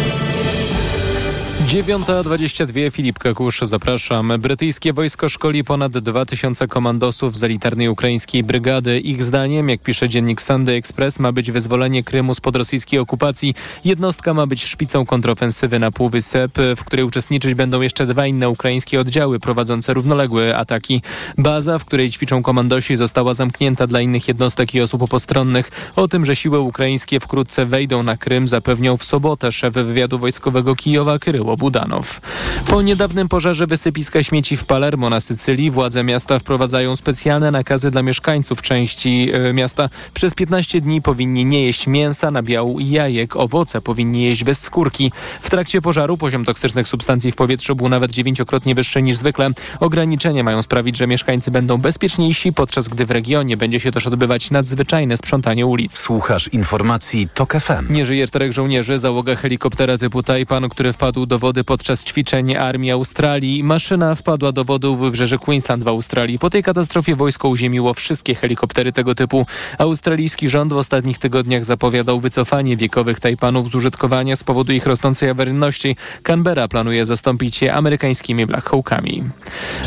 9.22 1.68 2.90
Filip 2.90 3.18
Kakusz, 3.18 3.61
zapraszam. 3.62 4.33
Brytyjskie 4.38 4.92
wojsko 4.92 5.29
szkoli 5.29 5.64
ponad 5.64 5.98
2000 5.98 6.68
komandosów 6.68 7.37
z 7.37 7.44
elitarnej 7.44 7.88
ukraińskiej 7.88 8.44
brygady. 8.44 9.01
Ich 9.01 9.22
zdaniem, 9.22 9.68
jak 9.68 9.83
pisze 9.83 10.09
dziennik 10.09 10.42
Sunday 10.42 10.75
Express, 10.75 11.18
ma 11.18 11.33
być 11.33 11.51
wyzwolenie 11.51 12.05
Krymu 12.05 12.35
spod 12.35 12.57
rosyjskiej 12.57 12.98
okupacji. 12.98 13.55
Jednostka 13.85 14.35
ma 14.35 14.46
być 14.46 14.64
szpicą 14.64 15.07
kontrofensywy 15.07 15.79
na 15.79 15.90
Półwysep, 15.90 16.53
w 16.77 16.85
której 16.85 17.05
uczestniczyć 17.05 17.55
będą 17.55 17.81
jeszcze 17.81 18.07
dwa 18.07 18.27
inne 18.27 18.48
ukraińskie 18.48 19.01
oddziały 19.01 19.40
prowadzące 19.40 19.94
równoległe 19.94 20.57
ataki. 20.57 21.03
Baza, 21.38 21.79
w 21.79 21.85
której 21.85 22.11
ćwiczą 22.11 22.42
komandosi, 22.42 22.96
została 22.96 23.35
zamknięta 23.35 23.87
dla 23.87 24.01
innych 24.01 24.29
jednostek 24.29 24.75
i 24.75 24.81
osób 24.81 25.11
postronnych. 25.11 25.70
O 25.96 26.09
tym, 26.09 26.25
że 26.25 26.37
siły 26.37 26.61
ukraińskie 26.61 27.20
wkrótce 27.20 27.66
wejdą 27.66 28.03
na 28.03 28.16
Krym, 28.16 28.48
zapewniał 28.48 28.96
w 28.96 29.05
sobotę 29.05 29.53
szef 29.53 29.75
wywiadu 29.75 30.18
wojskowego 30.18 30.77
Kijowa 30.77 31.18
Kryło 31.18 31.51
Budanow. 31.56 32.20
Po 32.66 32.82
niedawnym 32.82 33.28
pożarze 33.28 33.66
wysypiska 33.66 34.22
śmieci 34.22 34.56
w 34.56 34.64
Palermo 34.64 35.10
na 35.10 35.20
Sycylii 35.20 35.70
władze 35.70 36.04
miasta 36.04 36.38
wprowadzają 36.38 36.96
specjalne 36.96 37.50
nakazy 37.50 37.90
dla 37.90 38.02
mieszkańców 38.02 38.62
części 38.62 39.30
e, 39.32 39.52
miasta. 39.52 39.88
Przez 40.14 40.34
15 40.34 40.80
dni 40.80 41.02
powinni 41.02 41.46
nie 41.46 41.64
jeść 41.66 41.86
mięsa, 41.86 42.30
nabiału 42.30 42.80
i 42.80 42.90
jajek. 42.90 43.36
Owoce 43.36 43.80
powinni 43.80 44.22
jeść 44.22 44.44
bez 44.44 44.60
skórki. 44.60 45.12
W 45.40 45.50
trakcie 45.50 45.80
pożaru 45.80 46.16
poziom 46.16 46.44
toksycznych 46.44 46.88
substancji 46.88 47.32
w 47.32 47.36
powietrzu 47.36 47.76
był 47.76 47.88
nawet 47.88 48.10
dziewięciokrotnie 48.12 48.74
wyższy 48.74 49.02
niż 49.02 49.16
zwykle. 49.16 49.50
Ograniczenia 49.80 50.42
mają 50.42 50.62
sprawić, 50.62 50.96
że 50.96 51.06
mieszkańcy 51.06 51.50
będą 51.50 51.78
bezpieczniejsi, 51.78 52.52
podczas 52.52 52.88
gdy 52.88 53.06
w 53.06 53.10
regionie 53.10 53.56
będzie 53.56 53.80
się 53.80 53.92
też 53.92 54.06
odbywać 54.06 54.50
nadzwyczajne 54.50 55.16
sprzątanie 55.16 55.66
ulic. 55.66 55.98
Słuchasz 55.98 56.48
informacji 56.48 57.28
TOK 57.34 57.52
FM. 57.60 57.92
Nie 57.92 58.06
żyje 58.06 58.26
czterech 58.26 58.52
żołnierzy. 58.52 58.98
Załoga 58.98 59.36
helikoptera 59.36 59.98
typu 59.98 60.22
Taipan, 60.22 60.68
który 60.68 60.92
wpadł 60.92 61.26
do 61.26 61.38
wody 61.42 61.64
podczas 61.64 62.05
ćwiczeń 62.05 62.57
armii 62.57 62.90
Australii. 62.90 63.64
Maszyna 63.64 64.14
wpadła 64.14 64.52
do 64.52 64.64
wody 64.64 64.88
u 64.88 64.96
wybrzeży 64.96 65.38
Queensland 65.38 65.85
w 65.85 65.88
Australii. 65.88 66.38
Po 66.38 66.50
tej 66.50 66.62
katastrofie 66.62 67.16
wojsko 67.16 67.48
uziemiło 67.48 67.94
wszystkie 67.94 68.35
helikoptery 68.35 68.92
tego 68.92 69.14
typu. 69.14 69.46
Australijski 69.78 70.48
rząd 70.48 70.72
w 70.72 70.76
ostatnich 70.76 71.18
tygodniach 71.18 71.64
zapowiadał 71.64 72.20
wycofanie 72.20 72.76
wiekowych 72.76 73.20
tajpanów 73.20 73.70
z 73.70 73.74
użytkowania 73.74 74.37
z 74.37 74.44
powodu 74.44 74.72
ich 74.72 74.87
rosnącej 74.87 75.28
awaryjności. 75.28 75.96
Canberra 76.22 76.68
planuje 76.68 77.07
zastąpić 77.07 77.62
je 77.62 77.74
amerykańskimi 77.74 78.46
Black 78.46 78.70
Hawkami. 78.70 79.24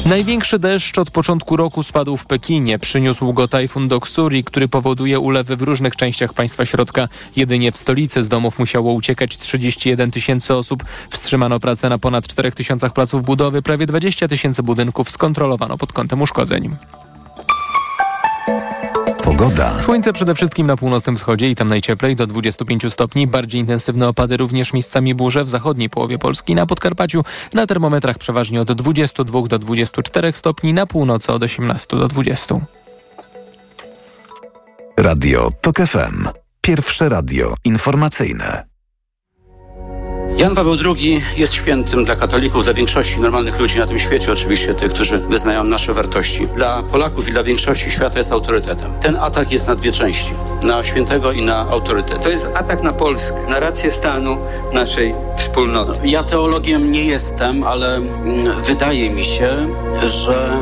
Największy 0.06 0.60
deszcz 0.60 0.98
od 0.98 1.12
początku 1.12 1.58
roku 1.58 1.84
spadł 1.84 2.18
w 2.18 2.26
Pekinie. 2.26 2.80
Przyniósł 2.80 3.34
go 3.34 3.48
tajfun 3.48 3.88
Doksuri, 3.88 4.44
który 4.44 4.68
powoduje 4.68 5.20
ulewy 5.20 5.56
w 5.56 5.62
różnych 5.62 5.96
częściach 5.96 6.34
państwa 6.34 6.66
środka. 6.66 7.08
Jedynie 7.36 7.72
w 7.72 7.78
stolicy 7.78 8.24
z 8.24 8.28
domów 8.28 8.60
musiało 8.60 8.94
uciekać 8.94 9.38
31 9.38 10.12
tysięcy 10.12 10.54
osób. 10.54 10.84
Wstrzymano 11.10 11.45
pracę 11.60 11.90
na 11.90 11.98
ponad 11.98 12.28
4 12.28 12.52
tysiącach 12.52 12.94
placów 12.94 13.24
budowy. 13.24 13.62
Prawie 13.62 13.86
20 13.86 14.28
tysięcy 14.28 14.64
budynków 14.64 15.10
skontrolowano 15.10 15.78
pod 15.78 15.94
kątem 15.94 16.22
uszkodzeń. 16.22 16.76
Pogoda. 19.24 19.82
Słońce 19.82 20.14
przede 20.14 20.36
wszystkim 20.36 20.68
na 20.68 20.78
północnym 20.78 21.16
wschodzie 21.16 21.50
i 21.50 21.56
tam 21.56 21.68
najcieplej 21.68 22.16
do 22.16 22.28
25 22.28 22.94
stopni. 22.94 23.28
Bardziej 23.28 23.62
intensywne 23.62 24.08
opady 24.08 24.38
również 24.38 24.74
miejscami 24.74 25.16
burze 25.16 25.44
w 25.44 25.50
zachodniej 25.50 25.90
połowie 25.90 26.18
Polski. 26.18 26.56
Na 26.56 26.66
Podkarpaciu 26.66 27.24
na 27.54 27.68
termometrach 27.68 28.18
przeważnie 28.18 28.62
od 28.62 28.72
22 28.72 29.42
do 29.42 29.60
24 29.60 30.34
stopni, 30.34 30.74
na 30.74 30.86
północy 30.86 31.32
od 31.32 31.44
18 31.44 31.98
do 31.98 32.08
20. 32.08 32.56
Radio 34.98 35.50
TOK 35.62 35.78
FM. 35.78 36.28
Pierwsze 36.62 37.10
radio 37.10 37.56
informacyjne. 37.64 38.75
Jan 40.38 40.56
Paweł 40.56 40.76
II 40.86 41.22
jest 41.38 41.54
świętym 41.54 42.06
dla 42.06 42.16
katolików, 42.16 42.64
dla 42.64 42.74
większości 42.74 43.20
normalnych 43.20 43.60
ludzi 43.60 43.80
na 43.80 43.88
tym 43.88 44.00
świecie, 44.00 44.32
oczywiście 44.32 44.74
tych, 44.74 44.94
którzy 44.94 45.18
wyznają 45.18 45.64
nasze 45.64 45.94
wartości. 45.94 46.48
Dla 46.48 46.84
Polaków 46.84 47.30
i 47.30 47.32
dla 47.32 47.44
większości 47.44 47.92
świata 47.92 48.18
jest 48.18 48.32
autorytetem. 48.32 48.92
Ten 49.02 49.16
atak 49.16 49.52
jest 49.52 49.68
na 49.68 49.76
dwie 49.76 49.92
części. 49.92 50.34
Na 50.64 50.84
świętego 50.84 51.32
i 51.32 51.42
na 51.42 51.58
autorytet. 51.70 52.24
To 52.24 52.30
jest 52.30 52.48
atak 52.56 52.84
na 52.84 52.94
Polskę, 52.94 53.38
na 53.50 53.60
rację 53.60 53.92
stanu 53.92 54.38
naszej 54.74 55.16
wspólnoty. 55.38 56.00
Ja 56.04 56.24
teologiem 56.24 56.92
nie 56.92 57.06
jestem, 57.06 57.64
ale 57.64 57.96
mm, 57.96 58.64
wydaje 58.64 59.10
mi 59.10 59.26
się, 59.26 59.68
że 60.08 60.58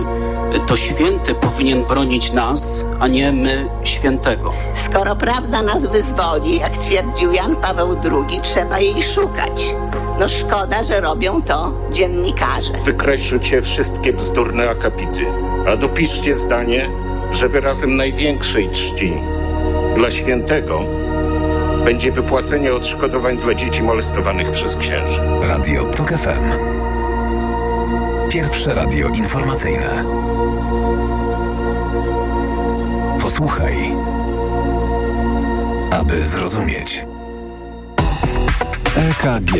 to 0.60 0.78
święty 0.78 1.36
powinien 1.36 1.86
bronić 1.86 2.32
nas, 2.32 2.80
a 3.00 3.08
nie 3.08 3.32
my 3.32 3.70
świętego. 3.84 4.54
Skoro 4.76 5.16
prawda 5.16 5.62
nas 5.62 5.86
wyzwoli, 5.86 6.60
jak 6.60 6.78
twierdził 6.78 7.32
Jan 7.32 7.56
Paweł 7.56 7.96
II, 8.04 8.40
trzeba 8.42 8.80
jej 8.80 9.04
szukać. 9.04 9.76
No 10.20 10.30
szkoda, 10.30 10.84
że 10.84 11.02
robią 11.02 11.42
to 11.42 11.74
dziennikarze. 11.92 12.74
Wykreślcie 12.86 13.62
wszystkie 13.62 14.14
bzdurne 14.14 14.70
akapity, 14.70 15.26
a 15.68 15.76
dopiszcie 15.76 16.36
zdanie, 16.36 16.90
że 17.32 17.50
wyrazem 17.50 17.96
największej 17.96 18.70
czci 18.70 19.14
dla 19.96 20.12
świętego 20.12 20.80
będzie 21.86 22.12
wypłacenie 22.12 22.74
odszkodowań 22.74 23.38
dla 23.38 23.54
dzieci 23.54 23.84
molestowanych 23.84 24.52
przez 24.52 24.76
księży. 24.76 25.22
Radio 25.42 25.84
TOK 25.84 26.10
FM. 26.10 26.60
Pierwsze 28.30 28.74
radio 28.74 29.08
informacyjne. 29.08 30.06
Posłuchaj, 33.34 33.76
aby 35.92 36.26
zrozumieć. 36.26 37.06
EKG. 38.96 39.52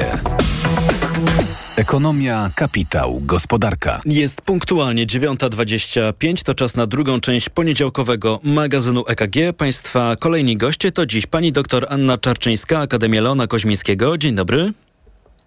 Ekonomia, 1.78 2.50
kapitał, 2.56 3.22
gospodarka. 3.22 4.02
Jest 4.06 4.42
punktualnie 4.42 5.06
9.25, 5.06 6.44
to 6.44 6.54
czas 6.54 6.76
na 6.76 6.88
drugą 6.88 7.20
część 7.20 7.50
poniedziałkowego 7.50 8.40
magazynu 8.44 9.04
EKG. 9.08 9.36
Państwa 9.58 10.16
kolejni 10.20 10.58
goście 10.58 10.92
to 10.92 11.06
dziś 11.06 11.26
pani 11.26 11.52
dr 11.52 11.86
Anna 11.90 12.18
Czarczyńska, 12.18 12.80
Akademia 12.80 13.22
Leona 13.22 13.48
Koźmińskiego. 13.48 14.18
Dzień 14.18 14.36
dobry. 14.36 14.74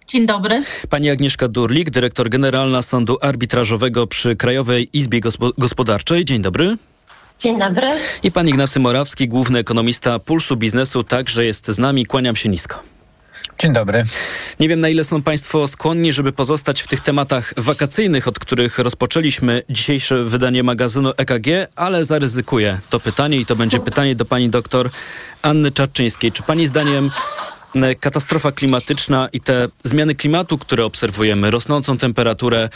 Dzień 0.06 0.26
dobry. 0.26 0.62
Pani 0.90 1.10
Agnieszka 1.10 1.48
Durlik, 1.48 1.90
dyrektor 1.90 2.28
generalna 2.28 2.82
Sądu 2.82 3.18
Arbitrażowego 3.20 4.06
przy 4.06 4.36
Krajowej 4.36 4.88
Izbie 4.92 5.20
Gospo 5.20 5.52
Gospodarczej. 5.58 6.24
Dzień 6.24 6.42
dobry. 6.42 6.76
Dzień 7.38 7.58
dobry. 7.58 7.90
I 8.22 8.32
pan 8.32 8.48
Ignacy 8.48 8.80
Morawski, 8.80 9.28
główny 9.28 9.58
ekonomista 9.58 10.18
Pulsu 10.18 10.56
Biznesu, 10.56 11.04
także 11.04 11.44
jest 11.44 11.68
z 11.68 11.78
nami. 11.78 12.06
Kłaniam 12.06 12.36
się 12.36 12.48
nisko. 12.48 12.82
Dzień 13.58 13.72
dobry. 13.72 14.04
Nie 14.60 14.68
wiem, 14.68 14.80
na 14.80 14.88
ile 14.88 15.04
są 15.04 15.22
Państwo 15.22 15.68
skłonni, 15.68 16.12
żeby 16.12 16.32
pozostać 16.32 16.82
w 16.82 16.88
tych 16.88 17.00
tematach 17.00 17.54
wakacyjnych, 17.56 18.28
od 18.28 18.38
których 18.38 18.78
rozpoczęliśmy 18.78 19.62
dzisiejsze 19.70 20.24
wydanie 20.24 20.62
magazynu 20.62 21.12
EKG, 21.16 21.46
ale 21.76 22.04
zaryzykuję 22.04 22.80
to 22.90 23.00
pytanie 23.00 23.36
i 23.36 23.46
to 23.46 23.56
będzie 23.56 23.80
pytanie 23.80 24.16
do 24.16 24.24
pani 24.24 24.50
doktor 24.50 24.90
Anny 25.42 25.72
Czarczyńskiej. 25.72 26.32
Czy 26.32 26.42
pani 26.42 26.66
zdaniem 26.66 27.10
katastrofa 28.00 28.52
klimatyczna 28.52 29.28
i 29.32 29.40
te 29.40 29.68
zmiany 29.84 30.14
klimatu, 30.14 30.58
które 30.58 30.84
obserwujemy, 30.84 31.50
rosnącą 31.50 31.98
temperaturę, 31.98 32.68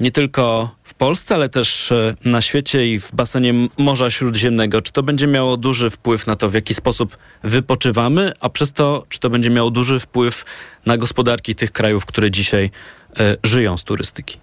nie 0.00 0.10
tylko 0.10 0.74
Polsce, 1.02 1.34
ale 1.34 1.48
też 1.48 1.92
na 2.24 2.42
świecie 2.42 2.92
i 2.92 3.00
w 3.00 3.14
basenie 3.14 3.54
Morza 3.78 4.10
Śródziemnego. 4.10 4.82
Czy 4.82 4.92
to 4.92 5.02
będzie 5.02 5.26
miało 5.26 5.56
duży 5.56 5.90
wpływ 5.90 6.26
na 6.26 6.36
to, 6.36 6.48
w 6.48 6.54
jaki 6.54 6.74
sposób 6.74 7.16
wypoczywamy, 7.42 8.32
a 8.40 8.48
przez 8.48 8.72
to, 8.72 9.04
czy 9.08 9.20
to 9.20 9.30
będzie 9.30 9.50
miało 9.50 9.70
duży 9.70 10.00
wpływ 10.00 10.44
na 10.86 10.96
gospodarki 10.96 11.54
tych 11.54 11.72
krajów, 11.72 12.06
które 12.06 12.30
dzisiaj 12.30 12.70
e, 13.16 13.36
żyją 13.44 13.76
z 13.76 13.84
turystyki? 13.84 14.38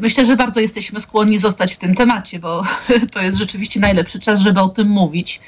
Myślę, 0.00 0.24
że 0.24 0.36
bardzo 0.36 0.60
jesteśmy 0.60 1.00
skłonni 1.00 1.38
zostać 1.38 1.74
w 1.74 1.78
tym 1.78 1.94
temacie, 1.94 2.38
bo 2.38 2.62
to 3.12 3.22
jest 3.22 3.38
rzeczywiście 3.38 3.80
najlepszy 3.80 4.20
czas, 4.20 4.40
żeby 4.40 4.60
o 4.60 4.68
tym 4.68 4.88
mówić. 4.88 5.40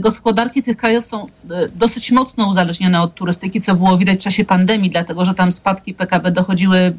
Gospodarki 0.00 0.62
tych 0.62 0.76
krajów 0.76 1.06
są 1.06 1.26
dosyć 1.74 2.12
mocno 2.12 2.48
uzależnione 2.48 3.02
od 3.02 3.14
turystyki, 3.14 3.60
co 3.60 3.74
było 3.74 3.98
widać 3.98 4.20
w 4.20 4.22
czasie 4.22 4.44
pandemii, 4.44 4.90
dlatego 4.90 5.24
że 5.24 5.34
tam 5.34 5.52
spadki 5.52 5.94
PKB 5.94 6.32
dochodziły, 6.32 6.94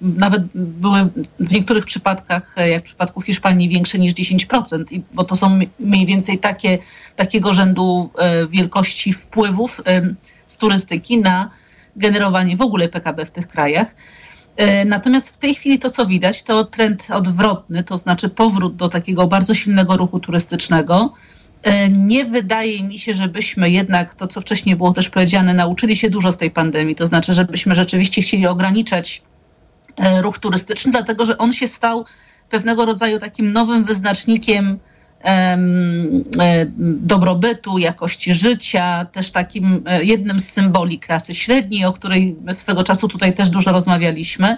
nawet 0.00 0.42
były 0.54 1.08
w 1.40 1.52
niektórych 1.52 1.84
przypadkach, 1.84 2.54
jak 2.70 2.82
w 2.82 2.84
przypadku 2.84 3.20
Hiszpanii, 3.20 3.68
większe 3.68 3.98
niż 3.98 4.14
10%, 4.14 5.00
bo 5.14 5.24
to 5.24 5.36
są 5.36 5.60
mniej 5.80 6.06
więcej 6.06 6.38
takie, 6.38 6.78
takiego 7.16 7.54
rzędu 7.54 8.10
wielkości 8.50 9.12
wpływów 9.12 9.80
z 10.48 10.56
turystyki 10.56 11.18
na 11.18 11.50
generowanie 11.96 12.56
w 12.56 12.62
ogóle 12.62 12.88
PKB 12.88 13.26
w 13.26 13.30
tych 13.30 13.48
krajach. 13.48 13.94
Natomiast 14.86 15.28
w 15.34 15.36
tej 15.36 15.54
chwili 15.54 15.78
to, 15.78 15.90
co 15.90 16.06
widać, 16.06 16.42
to 16.42 16.64
trend 16.64 17.06
odwrotny, 17.10 17.84
to 17.84 17.98
znaczy 17.98 18.28
powrót 18.28 18.76
do 18.76 18.88
takiego 18.88 19.26
bardzo 19.26 19.54
silnego 19.54 19.96
ruchu 19.96 20.20
turystycznego. 20.20 21.12
Nie 21.90 22.24
wydaje 22.24 22.82
mi 22.82 22.98
się, 22.98 23.14
żebyśmy 23.14 23.70
jednak, 23.70 24.14
to 24.14 24.26
co 24.26 24.40
wcześniej 24.40 24.76
było 24.76 24.92
też 24.92 25.10
powiedziane, 25.10 25.54
nauczyli 25.54 25.96
się 25.96 26.10
dużo 26.10 26.32
z 26.32 26.36
tej 26.36 26.50
pandemii. 26.50 26.94
To 26.94 27.06
znaczy, 27.06 27.32
żebyśmy 27.32 27.74
rzeczywiście 27.74 28.22
chcieli 28.22 28.46
ograniczać 28.46 29.22
ruch 30.20 30.38
turystyczny, 30.38 30.92
dlatego 30.92 31.26
że 31.26 31.38
on 31.38 31.52
się 31.52 31.68
stał 31.68 32.04
pewnego 32.50 32.86
rodzaju 32.86 33.18
takim 33.18 33.52
nowym 33.52 33.84
wyznacznikiem 33.84 34.78
dobrobytu, 36.78 37.78
jakości 37.78 38.34
życia, 38.34 39.04
też 39.04 39.30
takim 39.30 39.84
jednym 40.02 40.40
z 40.40 40.48
symboli 40.48 40.98
klasy 40.98 41.34
średniej, 41.34 41.84
o 41.84 41.92
której 41.92 42.36
swego 42.52 42.82
czasu 42.82 43.08
tutaj 43.08 43.34
też 43.34 43.50
dużo 43.50 43.72
rozmawialiśmy. 43.72 44.56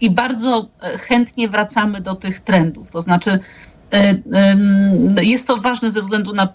I 0.00 0.10
bardzo 0.10 0.68
chętnie 1.08 1.48
wracamy 1.48 2.00
do 2.00 2.14
tych 2.14 2.40
trendów. 2.40 2.90
To 2.90 3.02
znaczy, 3.02 3.38
jest 5.22 5.46
to 5.46 5.56
ważne 5.56 5.90
ze 5.90 6.02
względu 6.02 6.34
na 6.34 6.48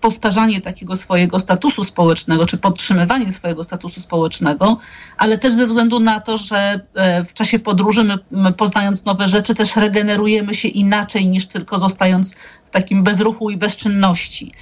powtarzanie 0.00 0.60
takiego 0.60 0.96
swojego 0.96 1.40
statusu 1.40 1.84
społecznego, 1.84 2.46
czy 2.46 2.58
podtrzymywanie 2.58 3.32
swojego 3.32 3.64
statusu 3.64 4.00
społecznego, 4.00 4.78
ale 5.16 5.38
też 5.38 5.54
ze 5.54 5.66
względu 5.66 6.00
na 6.00 6.20
to, 6.20 6.38
że 6.38 6.80
w 7.26 7.32
czasie 7.32 7.58
podróży 7.58 8.04
my, 8.30 8.52
poznając 8.52 9.04
nowe 9.04 9.28
rzeczy, 9.28 9.54
też 9.54 9.76
regenerujemy 9.76 10.54
się 10.54 10.68
inaczej 10.68 11.28
niż 11.28 11.46
tylko 11.46 11.78
zostając 11.78 12.34
w 12.66 12.70
takim 12.70 13.04
bezruchu 13.04 13.50
i 13.50 13.56
bezczynności. 13.56 14.52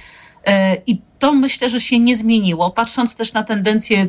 I 0.87 1.01
to 1.19 1.33
myślę, 1.33 1.69
że 1.69 1.81
się 1.81 1.99
nie 1.99 2.17
zmieniło. 2.17 2.71
Patrząc 2.71 3.15
też 3.15 3.33
na 3.33 3.43
tendencje 3.43 4.07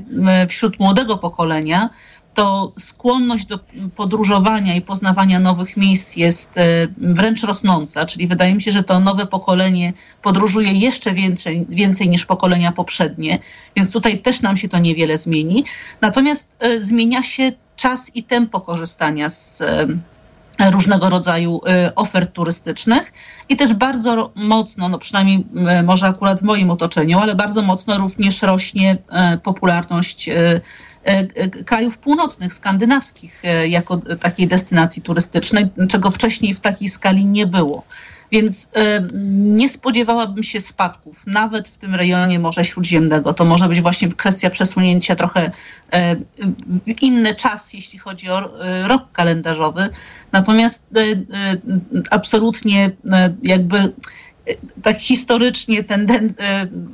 wśród 0.49 0.79
młodego 0.81 1.18
pokolenia, 1.18 1.90
to 2.38 2.72
skłonność 2.79 3.46
do 3.46 3.59
podróżowania 3.96 4.74
i 4.74 4.81
poznawania 4.81 5.40
nowych 5.40 5.77
miejsc 5.77 6.16
jest 6.16 6.53
wręcz 6.98 7.42
rosnąca, 7.42 8.07
czyli 8.07 8.27
wydaje 8.27 8.55
mi 8.55 8.62
się, 8.62 8.72
że 8.72 8.83
to 8.83 9.01
nowe 9.01 9.27
pokolenie 9.27 9.92
podróżuje 10.22 10.72
jeszcze 10.72 11.12
więcej, 11.12 11.66
więcej 11.68 12.09
niż 12.09 12.27
pokolenia 12.27 12.72
poprzednie, 12.72 13.38
więc 13.77 13.92
tutaj 13.92 14.18
też 14.18 14.40
nam 14.40 14.57
się 14.57 14.68
to 14.68 14.79
niewiele 14.79 15.18
zmieni. 15.18 15.64
Natomiast 16.01 16.51
zmienia 16.79 17.22
się 17.22 17.53
czas 17.77 18.16
i 18.16 18.22
tempo 18.22 18.61
korzystania 18.61 19.29
z 19.29 19.62
różnego 20.70 21.11
rodzaju 21.11 21.61
ofert 21.94 22.33
turystycznych 22.33 23.12
i 23.48 23.57
też 23.57 23.74
bardzo 23.74 24.33
mocno, 24.35 24.88
no 24.88 24.98
przynajmniej 24.98 25.46
może 25.85 26.07
akurat 26.07 26.40
w 26.40 26.42
moim 26.42 26.70
otoczeniu, 26.70 27.18
ale 27.18 27.35
bardzo 27.35 27.62
mocno 27.62 27.98
również 27.98 28.42
rośnie 28.42 28.98
popularność 29.42 30.31
krajów 31.65 31.99
północnych, 31.99 32.55
skandynawskich, 32.55 33.43
jako 33.69 33.97
takiej 33.97 34.49
destynacji 34.49 35.03
turystycznej, 35.03 35.69
czego 35.89 36.11
wcześniej 36.11 36.55
w 36.55 36.61
takiej 36.61 36.89
skali 36.89 37.27
nie 37.27 37.47
było. 37.47 37.85
Więc 38.33 38.69
nie 39.23 39.69
spodziewałabym 39.69 40.43
się 40.43 40.61
spadków, 40.61 41.27
nawet 41.27 41.69
w 41.69 41.79
tym 41.79 41.95
rejonie 41.95 42.39
Morza 42.39 42.65
Śródziemnego. 42.65 43.35
To 43.35 43.45
może 43.45 43.69
być 43.69 43.81
właśnie 43.81 44.09
kwestia 44.09 44.51
przesunięcia 44.51 45.17
trochę 45.17 45.51
w 46.87 47.03
inny 47.03 47.35
czas, 47.35 47.73
jeśli 47.73 47.99
chodzi 47.99 48.31
o 48.31 48.41
rok 48.83 49.13
kalendarzowy. 49.13 49.89
Natomiast 50.33 50.83
absolutnie 52.11 52.91
jakby 53.43 53.93
tak 54.83 54.99
historycznie 54.99 55.85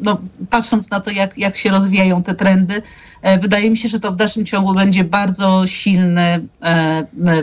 no, 0.00 0.20
patrząc 0.50 0.90
na 0.90 1.00
to, 1.00 1.10
jak, 1.10 1.38
jak 1.38 1.56
się 1.56 1.70
rozwijają 1.70 2.22
te 2.22 2.34
trendy, 2.34 2.82
wydaje 3.42 3.70
mi 3.70 3.76
się, 3.76 3.88
że 3.88 4.00
to 4.00 4.12
w 4.12 4.16
dalszym 4.16 4.46
ciągu 4.46 4.74
będzie 4.74 5.04
bardzo 5.04 5.66
silny 5.66 6.48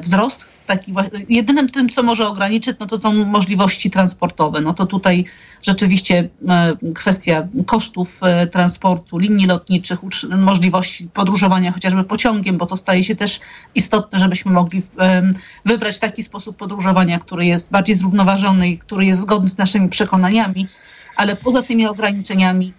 wzrost 0.02 0.46
taki, 0.72 0.94
jedynym 1.30 1.70
tym, 1.70 1.90
co 1.90 2.04
może 2.04 2.28
ograniczyć, 2.28 2.78
no 2.80 2.88
to 2.88 3.02
są 3.02 3.14
możliwości 3.26 3.92
transportowe. 3.92 4.62
No 4.62 4.74
to 4.74 4.86
tutaj 4.86 5.26
rzeczywiście 5.62 6.30
e, 6.50 6.76
kwestia 6.96 7.48
kosztów 7.66 8.20
e, 8.24 8.48
transportu, 8.48 9.18
linii 9.18 9.48
lotniczych, 9.48 10.00
możliwości 10.30 11.08
podróżowania 11.14 11.72
chociażby 11.72 12.04
pociągiem, 12.04 12.58
bo 12.58 12.66
to 12.66 12.78
staje 12.78 13.04
się 13.04 13.16
też 13.16 13.40
istotne, 13.76 14.20
żebyśmy 14.20 14.52
mogli 14.52 14.82
e, 15.00 15.32
wybrać 15.66 16.00
taki 16.00 16.24
sposób 16.24 16.58
podróżowania, 16.58 17.20
który 17.20 17.46
jest 17.46 17.72
bardziej 17.72 17.96
zrównoważony 17.96 18.70
i 18.70 18.78
który 18.78 19.06
jest 19.06 19.22
zgodny 19.22 19.50
z 19.50 19.58
naszymi 19.58 19.90
przekonaniami, 19.90 20.68
ale 21.16 21.36
poza 21.36 21.62
tymi 21.64 21.88
ograniczeniami 21.88 22.74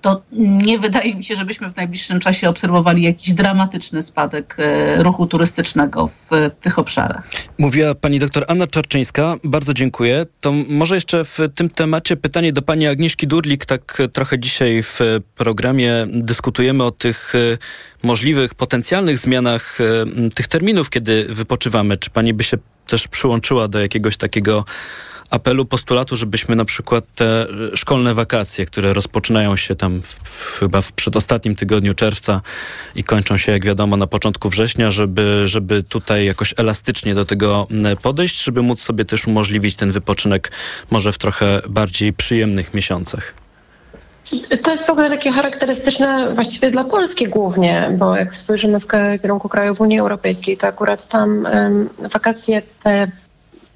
to 0.00 0.22
nie 0.32 0.78
wydaje 0.78 1.14
mi 1.14 1.24
się, 1.24 1.36
żebyśmy 1.36 1.70
w 1.70 1.76
najbliższym 1.76 2.20
czasie 2.20 2.48
obserwowali 2.48 3.02
jakiś 3.02 3.32
dramatyczny 3.32 4.02
spadek 4.02 4.56
e, 4.58 5.02
ruchu 5.02 5.26
turystycznego 5.26 6.08
w 6.08 6.50
tych 6.60 6.78
obszarach. 6.78 7.28
Mówiła 7.58 7.94
pani 7.94 8.18
doktor 8.18 8.44
Anna 8.48 8.66
Czarczyńska. 8.66 9.36
Bardzo 9.44 9.74
dziękuję. 9.74 10.26
To 10.40 10.52
może 10.68 10.94
jeszcze 10.94 11.24
w 11.24 11.38
tym 11.54 11.70
temacie 11.70 12.16
pytanie 12.16 12.52
do 12.52 12.62
pani 12.62 12.86
Agnieszki 12.86 13.26
Durlik. 13.26 13.66
Tak 13.66 14.02
trochę 14.12 14.38
dzisiaj 14.38 14.82
w 14.82 15.00
programie 15.34 16.06
dyskutujemy 16.08 16.84
o 16.84 16.90
tych 16.90 17.34
e, 17.34 17.38
możliwych, 18.02 18.54
potencjalnych 18.54 19.18
zmianach 19.18 19.78
e, 19.80 20.30
tych 20.30 20.48
terminów, 20.48 20.90
kiedy 20.90 21.24
wypoczywamy. 21.24 21.96
Czy 21.96 22.10
pani 22.10 22.34
by 22.34 22.44
się 22.44 22.56
też 22.86 23.08
przyłączyła 23.08 23.68
do 23.68 23.80
jakiegoś 23.80 24.16
takiego 24.16 24.64
apelu, 25.30 25.64
postulatu, 25.64 26.16
żebyśmy 26.16 26.56
na 26.56 26.64
przykład 26.64 27.04
te 27.14 27.46
szkolne 27.74 28.14
wakacje, 28.14 28.66
które 28.66 28.92
rozpoczynają 28.92 29.56
się 29.56 29.74
tam 29.74 30.02
w, 30.02 30.30
w, 30.30 30.58
chyba 30.58 30.80
w 30.80 30.92
przedostatnim 30.92 31.56
tygodniu 31.56 31.94
czerwca 31.94 32.40
i 32.94 33.04
kończą 33.04 33.36
się, 33.36 33.52
jak 33.52 33.64
wiadomo, 33.64 33.96
na 33.96 34.06
początku 34.06 34.50
września, 34.50 34.90
żeby, 34.90 35.42
żeby 35.44 35.82
tutaj 35.82 36.24
jakoś 36.26 36.54
elastycznie 36.56 37.14
do 37.14 37.24
tego 37.24 37.66
podejść, 38.02 38.44
żeby 38.44 38.62
móc 38.62 38.80
sobie 38.80 39.04
też 39.04 39.26
umożliwić 39.26 39.76
ten 39.76 39.92
wypoczynek 39.92 40.52
może 40.90 41.12
w 41.12 41.18
trochę 41.18 41.60
bardziej 41.68 42.12
przyjemnych 42.12 42.74
miesiącach. 42.74 43.34
To 44.62 44.70
jest 44.70 44.86
w 44.86 44.90
ogóle 44.90 45.10
takie 45.10 45.32
charakterystyczne 45.32 46.34
właściwie 46.34 46.70
dla 46.70 46.84
Polski 46.84 47.28
głównie, 47.28 47.90
bo 47.98 48.16
jak 48.16 48.36
spojrzymy 48.36 48.80
w 48.80 48.86
kierunku 49.22 49.48
krajów 49.48 49.80
Unii 49.80 49.98
Europejskiej, 49.98 50.56
to 50.56 50.66
akurat 50.66 51.08
tam 51.08 51.48
wakacje 51.98 52.62
te 52.82 53.08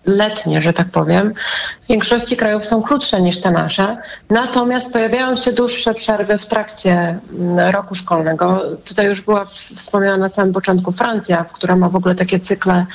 letnie, 0.06 0.62
że 0.62 0.72
tak 0.72 0.88
powiem, 0.88 1.34
w 1.84 1.88
większości 1.88 2.36
krajów 2.36 2.64
są 2.64 2.82
krótsze 2.82 3.22
niż 3.22 3.40
te 3.40 3.50
nasze. 3.50 3.96
Natomiast 4.30 4.92
pojawiają 4.92 5.36
się 5.36 5.52
dłuższe 5.52 5.94
przerwy 5.94 6.38
w 6.38 6.46
trakcie 6.46 7.18
mm, 7.32 7.58
roku 7.70 7.94
szkolnego. 7.94 8.62
Tutaj 8.84 9.06
już 9.06 9.20
była 9.20 9.44
wspomniana 9.76 10.16
na 10.16 10.28
samym 10.28 10.52
początku 10.52 10.92
Francja, 10.92 11.44
która 11.52 11.76
ma 11.76 11.88
w 11.88 11.96
ogóle 11.96 12.14
takie 12.14 12.40
cykle 12.40 12.86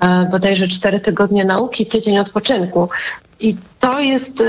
e, 0.00 0.28
bodajże 0.30 0.68
cztery 0.68 1.00
tygodnie 1.00 1.44
nauki, 1.44 1.86
tydzień 1.86 2.18
odpoczynku. 2.18 2.88
I 3.40 3.56
to 3.80 4.00
jest 4.00 4.42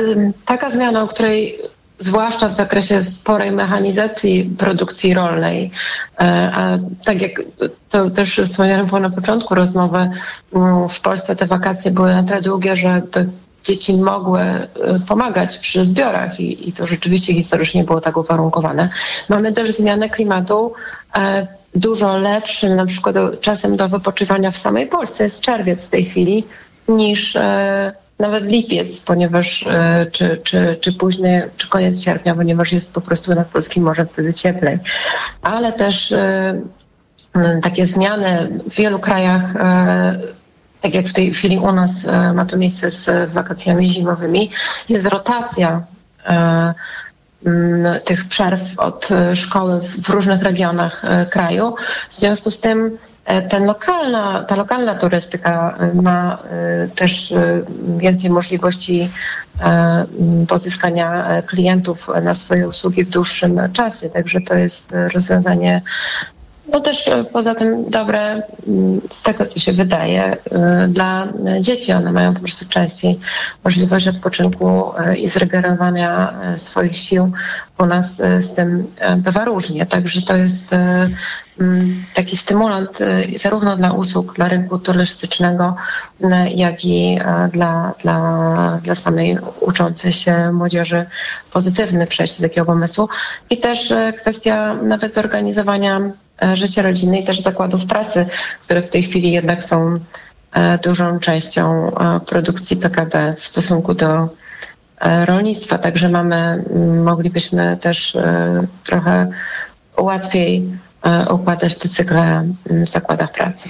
taka 0.45 0.69
zmiana, 0.69 1.03
o 1.03 1.07
której 1.07 1.59
zwłaszcza 2.03 2.49
w 2.49 2.53
zakresie 2.53 3.03
sporej 3.03 3.51
mechanizacji 3.51 4.55
produkcji 4.57 5.13
rolnej. 5.13 5.71
E, 6.19 6.51
a 6.55 6.77
tak 7.05 7.21
jak 7.21 7.41
to 7.89 8.09
też 8.09 8.41
wspomniałem 8.45 8.87
na 9.01 9.09
początku 9.09 9.55
rozmowy, 9.55 10.09
mm, 10.53 10.89
w 10.89 10.99
Polsce 11.01 11.35
te 11.35 11.45
wakacje 11.45 11.91
były 11.91 12.13
na 12.13 12.23
tyle 12.23 12.41
długie, 12.41 12.77
żeby 12.77 13.29
dzieci 13.63 13.97
mogły 13.97 14.41
e, 14.41 14.67
pomagać 15.07 15.57
przy 15.57 15.85
zbiorach 15.85 16.39
i, 16.39 16.69
i 16.69 16.73
to 16.73 16.87
rzeczywiście 16.87 17.33
historycznie 17.33 17.83
było 17.83 18.01
tak 18.01 18.17
uwarunkowane. 18.17 18.89
Mamy 19.29 19.53
też 19.53 19.71
zmianę 19.71 20.09
klimatu 20.09 20.73
e, 21.15 21.47
dużo 21.75 22.17
lepszym, 22.17 22.75
na 22.75 22.85
przykład 22.85 23.15
czasem 23.41 23.77
do 23.77 23.89
wypoczywania 23.89 24.51
w 24.51 24.57
samej 24.57 24.87
Polsce 24.87 25.23
jest 25.23 25.41
czerwiec 25.41 25.87
w 25.87 25.89
tej 25.89 26.05
chwili 26.05 26.43
niż 26.87 27.37
nawet 28.19 28.43
lipiec, 28.43 29.01
ponieważ 29.01 29.67
e, 29.67 30.05
czy, 30.11 30.41
czy, 30.43 30.77
czy 30.81 30.93
późny, 30.93 31.49
czy 31.57 31.69
koniec 31.69 32.01
sierpnia, 32.01 32.35
ponieważ 32.35 32.71
jest 32.71 32.93
po 32.93 33.01
prostu 33.01 33.35
nad 33.35 33.47
polskim 33.47 33.83
morzem 33.83 34.07
wtedy 34.07 34.33
cieplej. 34.33 34.79
Ale 35.41 35.73
też 35.73 36.11
e, 36.11 36.61
takie 37.61 37.85
zmiany 37.85 38.59
w 38.69 38.75
wielu 38.75 38.99
krajach 38.99 39.55
e, 39.55 40.19
tak 40.81 40.93
jak 40.93 41.05
w 41.05 41.13
tej 41.13 41.33
chwili 41.33 41.57
u 41.57 41.71
nas 41.71 42.07
ma 42.33 42.45
to 42.45 42.57
miejsce 42.57 42.91
z 42.91 43.31
wakacjami 43.31 43.89
zimowymi, 43.89 44.51
jest 44.89 45.07
rotacja 45.07 45.83
tych 48.03 48.25
przerw 48.25 48.79
od 48.79 49.09
szkoły 49.33 49.81
w 49.81 50.09
różnych 50.09 50.41
regionach 50.41 51.01
kraju. 51.29 51.75
W 52.09 52.15
związku 52.15 52.51
z 52.51 52.59
tym 52.59 52.97
ten 53.49 53.65
lokalna, 53.65 54.43
ta 54.43 54.55
lokalna 54.55 54.95
turystyka 54.95 55.77
e, 55.79 56.01
ma 56.01 56.37
e, 56.37 56.87
też 56.87 57.33
więcej 57.97 58.29
możliwości 58.29 59.09
pozyskania 60.47 61.25
klientów 61.41 62.09
na 62.23 62.33
swoje 62.33 62.67
usługi 62.67 63.03
w 63.03 63.09
dłuższym 63.09 63.61
czasie. 63.73 64.09
Także 64.09 64.41
to 64.41 64.55
jest 64.55 64.91
rozwiązanie 65.13 65.81
no 66.71 66.79
też 66.79 67.09
poza 67.31 67.55
tym 67.55 67.89
dobre 67.89 68.41
z 69.09 69.23
tego, 69.23 69.45
co 69.45 69.59
się 69.59 69.71
wydaje 69.71 70.37
dla 70.87 71.27
dzieci. 71.61 71.91
One 71.91 72.11
mają 72.11 72.33
po 72.33 72.39
prostu 72.39 72.65
częściej 72.65 73.19
możliwość 73.63 74.07
odpoczynku 74.07 74.91
i 75.17 75.27
zregenerowania 75.27 76.33
swoich 76.57 76.97
sił. 76.97 77.31
U 77.77 77.85
nas 77.85 78.15
z 78.39 78.55
tym 78.55 78.87
bywa 79.17 79.45
różnie, 79.45 79.85
także 79.85 80.21
to 80.21 80.35
jest 80.35 80.75
Mm, 81.59 82.03
taki 82.13 82.37
stymulant 82.37 82.99
zarówno 83.35 83.77
dla 83.77 83.91
usług 83.91 84.35
dla 84.35 84.47
rynku 84.47 84.79
turystycznego, 84.79 85.75
jak 86.55 86.85
i 86.85 87.19
dla, 87.51 87.93
dla, 88.01 88.79
dla 88.83 88.95
samej 88.95 89.37
uczącej 89.59 90.13
się 90.13 90.51
młodzieży 90.51 91.05
pozytywny 91.51 92.07
przejście 92.07 92.41
do 92.41 92.49
takiego 92.49 92.65
pomysłu. 92.65 93.09
I 93.49 93.57
też 93.57 93.93
kwestia 94.21 94.73
nawet 94.73 95.13
zorganizowania 95.13 96.01
życia 96.53 96.81
rodziny 96.81 97.19
i 97.19 97.23
też 97.23 97.39
zakładów 97.39 97.85
pracy, 97.85 98.25
które 98.61 98.81
w 98.81 98.89
tej 98.89 99.03
chwili 99.03 99.31
jednak 99.31 99.65
są 99.65 99.99
dużą 100.83 101.19
częścią 101.19 101.91
produkcji 102.25 102.77
PKB 102.77 103.35
w 103.37 103.45
stosunku 103.45 103.93
do 103.93 104.29
rolnictwa. 105.25 105.77
Także 105.77 106.09
mamy, 106.09 106.63
moglibyśmy 107.03 107.77
też 107.81 108.17
trochę 108.83 109.27
łatwiej 109.97 110.63
E, 111.03 111.33
układać 111.33 111.77
te 111.77 111.89
cykle 111.89 112.47
w 112.65 112.89
zakładach 112.89 113.31
pracy. 113.31 113.69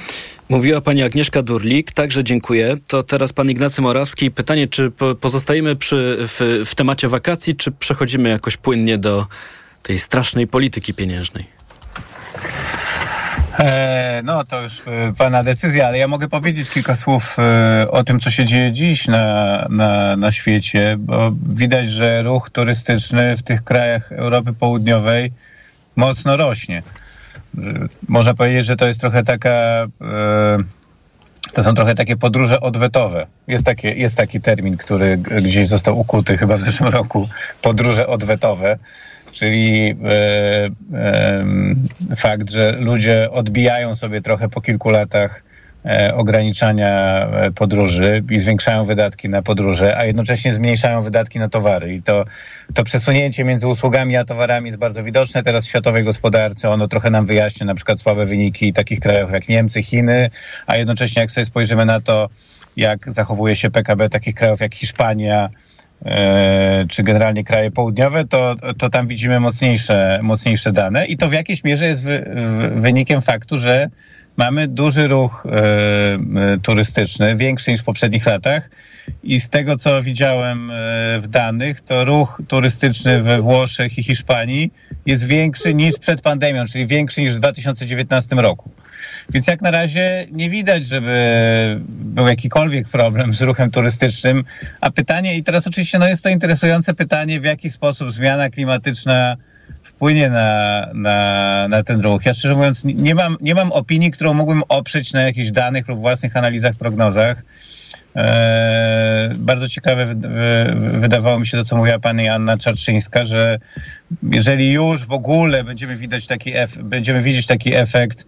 Mówiła 0.49 0.81
pani 0.81 1.03
Agnieszka 1.03 1.41
Durlik, 1.41 1.91
także 1.91 2.23
dziękuję. 2.23 2.77
To 2.87 3.03
teraz 3.03 3.33
pan 3.33 3.49
Ignacy 3.49 3.81
Morawski. 3.81 4.31
Pytanie, 4.31 4.67
czy 4.67 4.91
pozostajemy 5.21 5.75
przy, 5.75 6.17
w, 6.19 6.63
w 6.65 6.75
temacie 6.75 7.07
wakacji, 7.07 7.55
czy 7.55 7.71
przechodzimy 7.71 8.29
jakoś 8.29 8.57
płynnie 8.57 8.97
do 8.97 9.25
tej 9.83 9.99
strasznej 9.99 10.47
polityki 10.47 10.93
pieniężnej? 10.93 11.45
E, 13.59 14.21
no 14.23 14.43
to 14.43 14.61
już 14.61 14.81
e, 14.87 15.13
Pana 15.17 15.43
decyzja, 15.43 15.87
ale 15.87 15.97
ja 15.97 16.07
mogę 16.07 16.27
powiedzieć 16.27 16.69
kilka 16.69 16.95
słów 16.95 17.37
e, 17.39 17.91
o 17.91 18.03
tym, 18.03 18.19
co 18.19 18.29
się 18.29 18.45
dzieje 18.45 18.71
dziś 18.71 19.07
na, 19.07 19.67
na, 19.69 20.15
na 20.15 20.31
świecie, 20.31 20.95
bo 20.99 21.31
widać, 21.49 21.89
że 21.89 22.23
ruch 22.23 22.49
turystyczny 22.49 23.37
w 23.37 23.43
tych 23.43 23.63
krajach 23.63 24.11
Europy 24.11 24.53
Południowej 24.53 25.31
mocno 25.95 26.37
rośnie 26.37 26.83
można 28.07 28.33
powiedzieć, 28.33 28.65
że 28.65 28.75
to 28.75 28.87
jest 28.87 28.99
trochę 28.99 29.23
taka. 29.23 29.85
To 31.53 31.63
są 31.63 31.73
trochę 31.73 31.95
takie 31.95 32.17
podróże 32.17 32.59
odwetowe. 32.59 33.27
Jest, 33.47 33.65
takie, 33.65 33.93
jest 33.93 34.17
taki 34.17 34.41
termin, 34.41 34.77
który 34.77 35.17
gdzieś 35.17 35.67
został 35.67 35.99
ukuty 35.99 36.37
chyba 36.37 36.57
w 36.57 36.61
zeszłym 36.61 36.89
roku. 36.89 37.29
Podróże 37.61 38.07
odwetowe, 38.07 38.77
czyli 39.33 39.95
e, 40.03 40.69
e, 40.93 42.15
fakt, 42.15 42.51
że 42.51 42.75
ludzie 42.79 43.31
odbijają 43.31 43.95
sobie 43.95 44.21
trochę 44.21 44.49
po 44.49 44.61
kilku 44.61 44.89
latach 44.89 45.43
e, 45.85 46.15
ograniczania 46.15 46.91
e, 47.27 47.51
podróży 47.51 48.23
i 48.29 48.39
zwiększają 48.39 48.85
wydatki 48.85 49.29
na 49.29 49.41
podróże, 49.41 49.97
a 49.97 50.05
jednocześnie 50.05 50.53
zmniejszają 50.53 51.01
wydatki 51.01 51.39
na 51.39 51.49
towary. 51.49 51.95
I 51.95 52.01
to, 52.01 52.25
to 52.73 52.83
przesunięcie 52.83 53.43
między 53.43 53.67
usługami 53.67 54.17
a 54.17 54.25
towarami 54.25 54.67
jest 54.67 54.79
bardzo 54.79 55.03
widoczne 55.03 55.43
teraz 55.43 55.65
w 55.65 55.69
światowej 55.69 56.03
gospodarce. 56.03 56.69
Ono 56.69 56.87
trochę 56.87 57.09
nam 57.09 57.25
wyjaśnia 57.25 57.65
na 57.65 57.75
przykład 57.75 57.99
słabe 57.99 58.25
wyniki 58.25 58.73
takich 58.73 58.99
krajów 58.99 59.31
jak 59.31 59.49
Niemcy, 59.49 59.83
Chiny, 59.83 60.29
a 60.67 60.77
jednocześnie 60.77 61.21
jak 61.21 61.31
sobie 61.31 61.45
spojrzymy 61.45 61.85
na 61.85 62.01
to, 62.01 62.29
jak 62.77 63.13
zachowuje 63.13 63.55
się 63.55 63.71
PKB 63.71 64.09
takich 64.09 64.35
krajów 64.35 64.59
jak 64.59 64.75
Hiszpania, 64.75 65.49
czy 66.89 67.03
generalnie 67.03 67.43
kraje 67.43 67.71
południowe, 67.71 68.25
to, 68.25 68.55
to 68.77 68.89
tam 68.89 69.07
widzimy 69.07 69.39
mocniejsze, 69.39 70.19
mocniejsze 70.23 70.71
dane 70.71 71.05
i 71.05 71.17
to 71.17 71.29
w 71.29 71.33
jakiejś 71.33 71.63
mierze 71.63 71.85
jest 71.85 72.03
wy, 72.03 72.25
wynikiem 72.75 73.21
faktu, 73.21 73.59
że 73.59 73.89
mamy 74.37 74.67
duży 74.67 75.07
ruch 75.07 75.45
e, 75.45 75.49
e, 75.53 76.57
turystyczny, 76.61 77.35
większy 77.35 77.71
niż 77.71 77.81
w 77.81 77.83
poprzednich 77.83 78.25
latach. 78.25 78.69
I 79.23 79.39
z 79.39 79.49
tego, 79.49 79.77
co 79.77 80.03
widziałem 80.03 80.71
e, 80.71 80.73
w 81.21 81.27
danych, 81.27 81.81
to 81.81 82.05
ruch 82.05 82.41
turystyczny 82.47 83.21
we 83.21 83.41
Włoszech 83.41 83.97
i 83.97 84.03
Hiszpanii 84.03 84.71
jest 85.05 85.27
większy 85.27 85.73
niż 85.73 85.99
przed 85.99 86.21
pandemią, 86.21 86.65
czyli 86.65 86.87
większy 86.87 87.21
niż 87.21 87.35
w 87.35 87.39
2019 87.39 88.35
roku. 88.35 88.71
Więc 89.29 89.47
jak 89.47 89.61
na 89.61 89.71
razie 89.71 90.25
nie 90.31 90.49
widać, 90.49 90.85
żeby 90.85 91.81
był 91.87 92.27
jakikolwiek 92.27 92.87
problem 92.87 93.33
z 93.33 93.41
ruchem 93.41 93.71
turystycznym. 93.71 94.43
A 94.81 94.91
pytanie, 94.91 95.37
i 95.37 95.43
teraz 95.43 95.67
oczywiście 95.67 95.99
no 95.99 96.07
jest 96.07 96.23
to 96.23 96.29
interesujące 96.29 96.93
pytanie, 96.93 97.39
w 97.39 97.43
jaki 97.43 97.69
sposób 97.71 98.11
zmiana 98.11 98.49
klimatyczna 98.49 99.37
wpłynie 99.83 100.29
na, 100.29 100.87
na, 100.93 101.67
na 101.69 101.83
ten 101.83 102.01
ruch. 102.01 102.25
Ja 102.25 102.33
szczerze 102.33 102.55
mówiąc 102.55 102.83
nie 102.83 103.15
mam, 103.15 103.37
nie 103.41 103.55
mam 103.55 103.71
opinii, 103.71 104.11
którą 104.11 104.33
mógłbym 104.33 104.63
oprzeć 104.69 105.13
na 105.13 105.21
jakichś 105.21 105.51
danych 105.51 105.87
lub 105.87 105.99
własnych 105.99 106.37
analizach, 106.37 106.75
prognozach. 106.75 107.43
Eee, 108.15 109.35
bardzo 109.35 109.69
ciekawe 109.69 110.05
wy, 110.05 110.15
wy, 110.15 110.99
wydawało 110.99 111.39
mi 111.39 111.47
się 111.47 111.57
to, 111.57 111.65
co 111.65 111.77
mówiła 111.77 111.99
pani 111.99 112.29
Anna 112.29 112.57
Czarczyńska, 112.57 113.25
że 113.25 113.59
jeżeli 114.31 114.71
już 114.71 115.05
w 115.05 115.11
ogóle 115.11 115.63
będziemy 115.63 115.95
widać 115.95 116.27
taki 116.27 116.57
ef, 116.57 116.77
będziemy 116.77 117.21
widzieć 117.21 117.45
taki 117.45 117.75
efekt, 117.75 118.25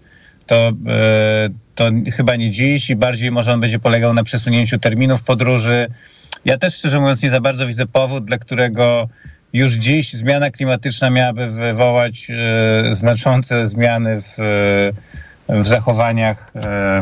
to, 0.47 0.71
e, 0.87 1.49
to 1.75 1.89
chyba 2.13 2.35
nie 2.35 2.51
dziś 2.51 2.89
i 2.89 2.95
bardziej 2.95 3.31
może 3.31 3.53
on 3.53 3.61
będzie 3.61 3.79
polegał 3.79 4.13
na 4.13 4.23
przesunięciu 4.23 4.79
terminów 4.79 5.23
podróży. 5.23 5.87
Ja 6.45 6.57
też 6.57 6.75
szczerze 6.75 6.99
mówiąc 6.99 7.23
nie 7.23 7.29
za 7.29 7.41
bardzo 7.41 7.67
widzę 7.67 7.85
powód, 7.85 8.25
dla 8.25 8.37
którego 8.37 9.09
już 9.53 9.73
dziś 9.73 10.13
zmiana 10.13 10.51
klimatyczna 10.51 11.09
miałaby 11.09 11.49
wywołać 11.49 12.27
e, 12.29 12.95
znaczące 12.95 13.69
zmiany 13.69 14.21
w, 14.21 14.35
w 15.49 15.67
zachowaniach 15.67 16.51
e, 16.55 17.01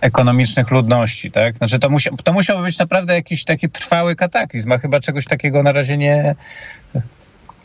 ekonomicznych 0.00 0.70
ludności, 0.70 1.30
tak? 1.30 1.56
Znaczy 1.56 1.78
to, 1.78 1.90
musia, 1.90 2.10
to 2.24 2.32
musiałby 2.32 2.64
być 2.64 2.78
naprawdę 2.78 3.14
jakiś 3.14 3.44
taki 3.44 3.68
trwały 3.68 4.16
kataklizm, 4.16 4.72
a 4.72 4.78
chyba 4.78 5.00
czegoś 5.00 5.24
takiego 5.24 5.62
na 5.62 5.72
razie 5.72 5.96
nie, 5.96 6.34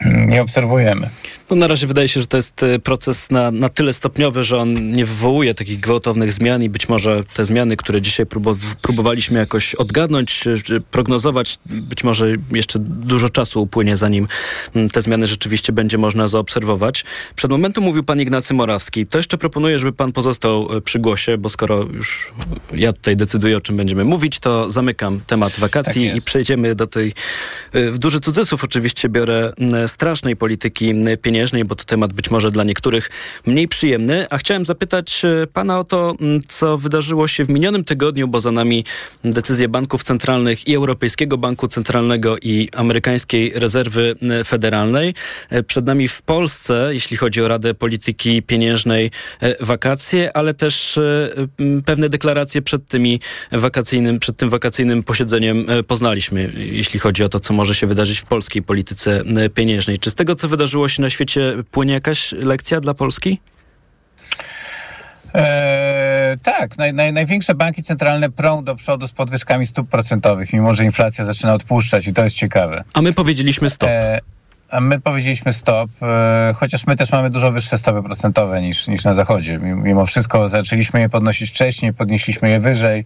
nie 0.02 0.42
obserwujemy. 0.42 1.10
No 1.50 1.56
na 1.56 1.68
razie 1.68 1.88
wydaje 1.88 2.08
się, 2.08 2.22
że 2.22 2.28
to 2.28 2.38
jest 2.38 2.64
e, 2.64 2.80
proces 2.80 3.32
na, 3.32 3.52
na 3.52 3.70
tyle 3.70 3.94
stopniowy, 3.94 4.44
że 4.44 4.58
on 4.58 4.92
nie 4.92 5.06
wywołuje 5.06 5.54
takich 5.54 5.80
gwałtownych 5.80 6.32
zmian 6.32 6.64
i 6.64 6.70
być 6.70 6.90
może 6.90 7.24
te 7.34 7.46
zmiany, 7.46 7.78
które 7.78 8.02
dzisiaj 8.02 8.26
próbowaliśmy 8.82 9.40
jakoś 9.40 9.76
odgadnąć, 9.76 10.44
czy 10.64 10.82
prognozować, 10.82 11.60
być 11.66 12.04
może 12.04 12.28
jeszcze 12.52 12.80
dużo 12.80 13.30
czasu 13.30 13.62
upłynie, 13.62 13.96
zanim 13.96 14.28
mm, 14.76 14.90
te 14.90 15.02
zmiany 15.02 15.28
rzeczywiście 15.28 15.74
będzie 15.74 15.98
można 15.98 16.28
zaobserwować. 16.28 17.06
Przed 17.36 17.52
momentem 17.52 17.84
mówił 17.84 18.04
pan 18.04 18.22
Ignacy 18.22 18.54
Morawski. 18.54 19.06
To 19.06 19.18
jeszcze 19.18 19.38
proponuję, 19.38 19.80
żeby 19.80 19.94
pan 19.94 20.12
pozostał 20.12 20.78
e, 20.78 20.82
przy 20.82 21.00
głosie, 21.00 21.38
bo 21.38 21.50
skoro 21.50 21.84
już 21.84 22.32
ja 22.74 22.94
tutaj 22.94 23.16
decyduję, 23.16 23.58
o 23.58 23.62
czym 23.62 23.78
będziemy 23.78 24.04
mówić, 24.04 24.40
to 24.40 24.72
zamykam 24.72 25.20
temat 25.28 25.60
wakacji 25.60 26.08
tak 26.08 26.18
i 26.18 26.22
przejdziemy 26.22 26.76
do 26.76 26.88
tej, 26.88 27.14
e, 27.74 27.92
w 27.92 27.98
duży 27.98 28.20
cudzysłów 28.20 28.64
oczywiście 28.64 29.10
biorę 29.10 29.54
strasznej 29.88 30.36
polityki 30.36 30.93
pieniężnej, 31.21 31.65
bo 31.65 31.76
to 31.76 31.84
temat 31.84 32.13
być 32.13 32.32
może 32.32 32.52
dla 32.52 32.63
niektórych 32.63 33.10
mniej 33.45 33.67
przyjemny. 33.67 34.26
A 34.30 34.38
chciałem 34.38 34.65
zapytać 34.65 35.26
e, 35.26 35.48
pana 35.48 35.80
o 35.80 35.84
to, 35.84 36.15
co 36.48 36.78
wydarzyło 36.78 37.28
się 37.28 37.45
w 37.45 37.50
minionym 37.50 37.84
tygodniu, 37.84 38.28
bo 38.28 38.39
za 38.39 38.52
nami 38.52 38.86
decyzje 39.24 39.69
banków 39.69 40.04
centralnych 40.04 40.67
i 40.67 40.76
Europejskiego 40.76 41.38
Banku 41.38 41.67
Centralnego 41.67 42.38
i 42.41 42.69
Amerykańskiej 42.76 43.52
Rezerwy 43.56 44.15
Federalnej. 44.45 45.13
E, 45.50 45.63
przed 45.63 45.86
nami 45.86 46.08
w 46.08 46.21
Polsce, 46.21 46.89
jeśli 46.91 47.17
chodzi 47.17 47.41
o 47.41 47.48
Radę 47.48 47.74
Polityki 47.74 48.41
Pieniężnej, 48.41 49.12
e, 49.41 49.65
wakacje, 49.65 50.38
ale 50.38 50.54
też 50.54 51.00
pewne 51.86 52.10
deklaracje 52.10 52.62
przed 52.62 52.88
tymi 52.88 53.19
wakacyjnym, 53.52 54.19
przed 54.19 54.38
tym 54.38 54.50
wakacyjnym 54.50 55.04
posiedzeniem 55.04 55.65
poznaliśmy, 55.88 56.52
jeśli 56.56 57.00
chodzi 57.00 57.24
o 57.24 57.30
to, 57.30 57.39
co 57.39 57.54
może 57.54 57.76
się 57.76 57.88
wydarzyć 57.88 58.19
w 58.19 58.26
polskiej 58.26 58.62
polityce 58.63 59.24
pieniężnej. 59.54 59.75
Czy 59.82 60.10
z 60.10 60.16
tego, 60.16 60.36
co 60.36 60.48
wydarzyło 60.48 60.90
się 60.90 61.02
na 61.02 61.10
świecie, 61.10 61.54
płynie 61.72 61.94
jakaś 61.94 62.32
lekcja 62.32 62.80
dla 62.80 62.94
Polski? 62.94 63.40
Eee, 65.34 66.40
tak, 66.40 66.78
naj, 66.78 66.94
naj, 66.94 67.14
największe 67.14 67.56
banki 67.56 67.84
centralne 67.84 68.30
prą 68.30 68.64
do 68.64 68.76
przodu 68.76 69.08
z 69.08 69.12
podwyżkami 69.12 69.66
stóp 69.66 69.90
procentowych, 69.90 70.54
mimo 70.54 70.74
że 70.74 70.86
inflacja 70.86 71.26
zaczyna 71.26 71.54
odpuszczać 71.54 72.08
i 72.08 72.14
to 72.14 72.24
jest 72.24 72.36
ciekawe. 72.36 72.84
A 72.94 73.02
my 73.02 73.14
powiedzieliśmy 73.14 73.70
stop. 73.70 73.90
Eee, 73.90 74.20
a 74.70 74.82
my 74.82 75.02
powiedzieliśmy 75.02 75.54
stop, 75.54 75.90
e, 76.02 76.54
chociaż 76.58 76.88
my 76.88 76.96
też 76.96 77.12
mamy 77.12 77.30
dużo 77.30 77.52
wyższe 77.52 77.78
stopy 77.78 78.04
procentowe 78.04 78.62
niż, 78.62 78.88
niż 78.88 79.04
na 79.04 79.14
Zachodzie. 79.14 79.60
Mimo 79.60 80.06
wszystko 80.06 80.50
zaczęliśmy 80.50 81.00
je 81.00 81.10
podnosić 81.10 81.50
wcześniej, 81.50 81.94
podnieśliśmy 81.94 82.50
je 82.50 82.60
wyżej. 82.60 83.06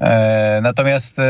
E, 0.00 0.60
natomiast 0.62 1.18
e, 1.18 1.22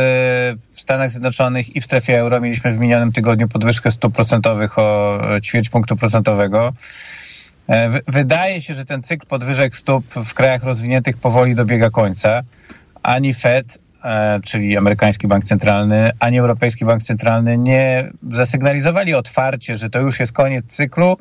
w 0.72 0.80
Stanach 0.80 1.10
Zjednoczonych 1.10 1.76
i 1.76 1.80
w 1.80 1.84
strefie 1.84 2.18
euro 2.18 2.40
mieliśmy 2.40 2.72
w 2.72 2.78
minionym 2.78 3.12
tygodniu 3.12 3.48
podwyżkę 3.48 3.90
stóp 3.90 4.14
procentowych 4.14 4.78
o 4.78 5.20
ćwierć 5.42 5.68
punktu 5.68 5.96
procentowego. 5.96 6.72
E, 7.68 8.00
wydaje 8.06 8.62
się, 8.62 8.74
że 8.74 8.84
ten 8.84 9.02
cykl 9.02 9.26
podwyżek 9.26 9.76
stóp 9.76 10.04
w 10.14 10.34
krajach 10.34 10.62
rozwiniętych 10.62 11.16
powoli 11.16 11.54
dobiega 11.54 11.90
końca. 11.90 12.42
Ani 13.02 13.34
Fed, 13.34 13.78
czyli 14.44 14.76
amerykański 14.76 15.28
bank 15.28 15.44
centralny, 15.44 16.10
ani 16.20 16.38
Europejski 16.38 16.84
Bank 16.84 17.02
Centralny 17.02 17.58
nie 17.58 18.10
zasygnalizowali 18.32 19.14
otwarcie, 19.14 19.76
że 19.76 19.90
to 19.90 20.00
już 20.00 20.20
jest 20.20 20.32
koniec 20.32 20.66
cyklu, 20.66 21.16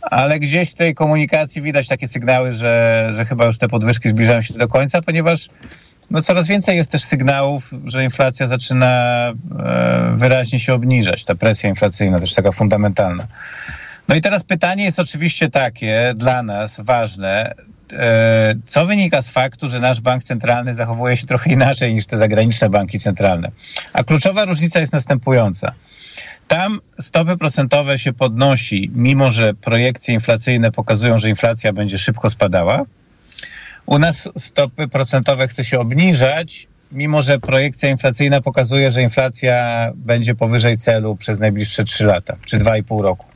ale 0.00 0.38
gdzieś 0.38 0.70
w 0.70 0.74
tej 0.74 0.94
komunikacji 0.94 1.62
widać 1.62 1.88
takie 1.88 2.08
sygnały, 2.08 2.52
że, 2.52 3.08
że 3.12 3.24
chyba 3.24 3.46
już 3.46 3.58
te 3.58 3.68
podwyżki 3.68 4.08
zbliżają 4.08 4.42
się 4.42 4.54
do 4.54 4.68
końca, 4.68 5.02
ponieważ 5.02 5.48
no 6.10 6.22
coraz 6.22 6.48
więcej 6.48 6.76
jest 6.76 6.90
też 6.90 7.04
sygnałów, 7.04 7.70
że 7.84 8.04
inflacja 8.04 8.46
zaczyna 8.46 8.88
e, 9.28 10.12
wyraźnie 10.16 10.58
się 10.58 10.74
obniżać. 10.74 11.24
Ta 11.24 11.34
presja 11.34 11.68
inflacyjna 11.68 12.20
też 12.20 12.34
taka 12.34 12.52
fundamentalna. 12.52 13.26
No 14.08 14.14
i 14.14 14.20
teraz 14.20 14.44
pytanie 14.44 14.84
jest 14.84 14.98
oczywiście 14.98 15.50
takie 15.50 16.12
dla 16.16 16.42
nas 16.42 16.80
ważne. 16.80 17.54
E, 17.92 18.54
co 18.66 18.86
wynika 18.86 19.22
z 19.22 19.28
faktu, 19.28 19.68
że 19.68 19.80
nasz 19.80 20.00
bank 20.00 20.24
centralny 20.24 20.74
zachowuje 20.74 21.16
się 21.16 21.26
trochę 21.26 21.50
inaczej 21.50 21.94
niż 21.94 22.06
te 22.06 22.18
zagraniczne 22.18 22.70
banki 22.70 22.98
centralne? 22.98 23.50
A 23.92 24.04
kluczowa 24.04 24.44
różnica 24.44 24.80
jest 24.80 24.92
następująca. 24.92 25.72
Tam 26.48 26.80
stopy 27.00 27.36
procentowe 27.36 27.98
się 27.98 28.12
podnosi, 28.12 28.90
mimo 28.94 29.30
że 29.30 29.54
projekcje 29.54 30.14
inflacyjne 30.14 30.72
pokazują, 30.72 31.18
że 31.18 31.28
inflacja 31.28 31.72
będzie 31.72 31.98
szybko 31.98 32.30
spadała, 32.30 32.82
u 33.88 33.98
nas 33.98 34.28
stopy 34.36 34.88
procentowe 34.88 35.48
chce 35.48 35.64
się 35.64 35.80
obniżać, 35.80 36.68
mimo 36.92 37.22
że 37.22 37.38
projekcja 37.38 37.88
inflacyjna 37.88 38.40
pokazuje, 38.40 38.90
że 38.90 39.02
inflacja 39.02 39.88
będzie 39.94 40.34
powyżej 40.34 40.78
celu 40.78 41.16
przez 41.16 41.40
najbliższe 41.40 41.84
3 41.84 42.06
lata, 42.06 42.36
czy 42.44 42.58
2,5 42.58 43.02
roku. 43.02 43.26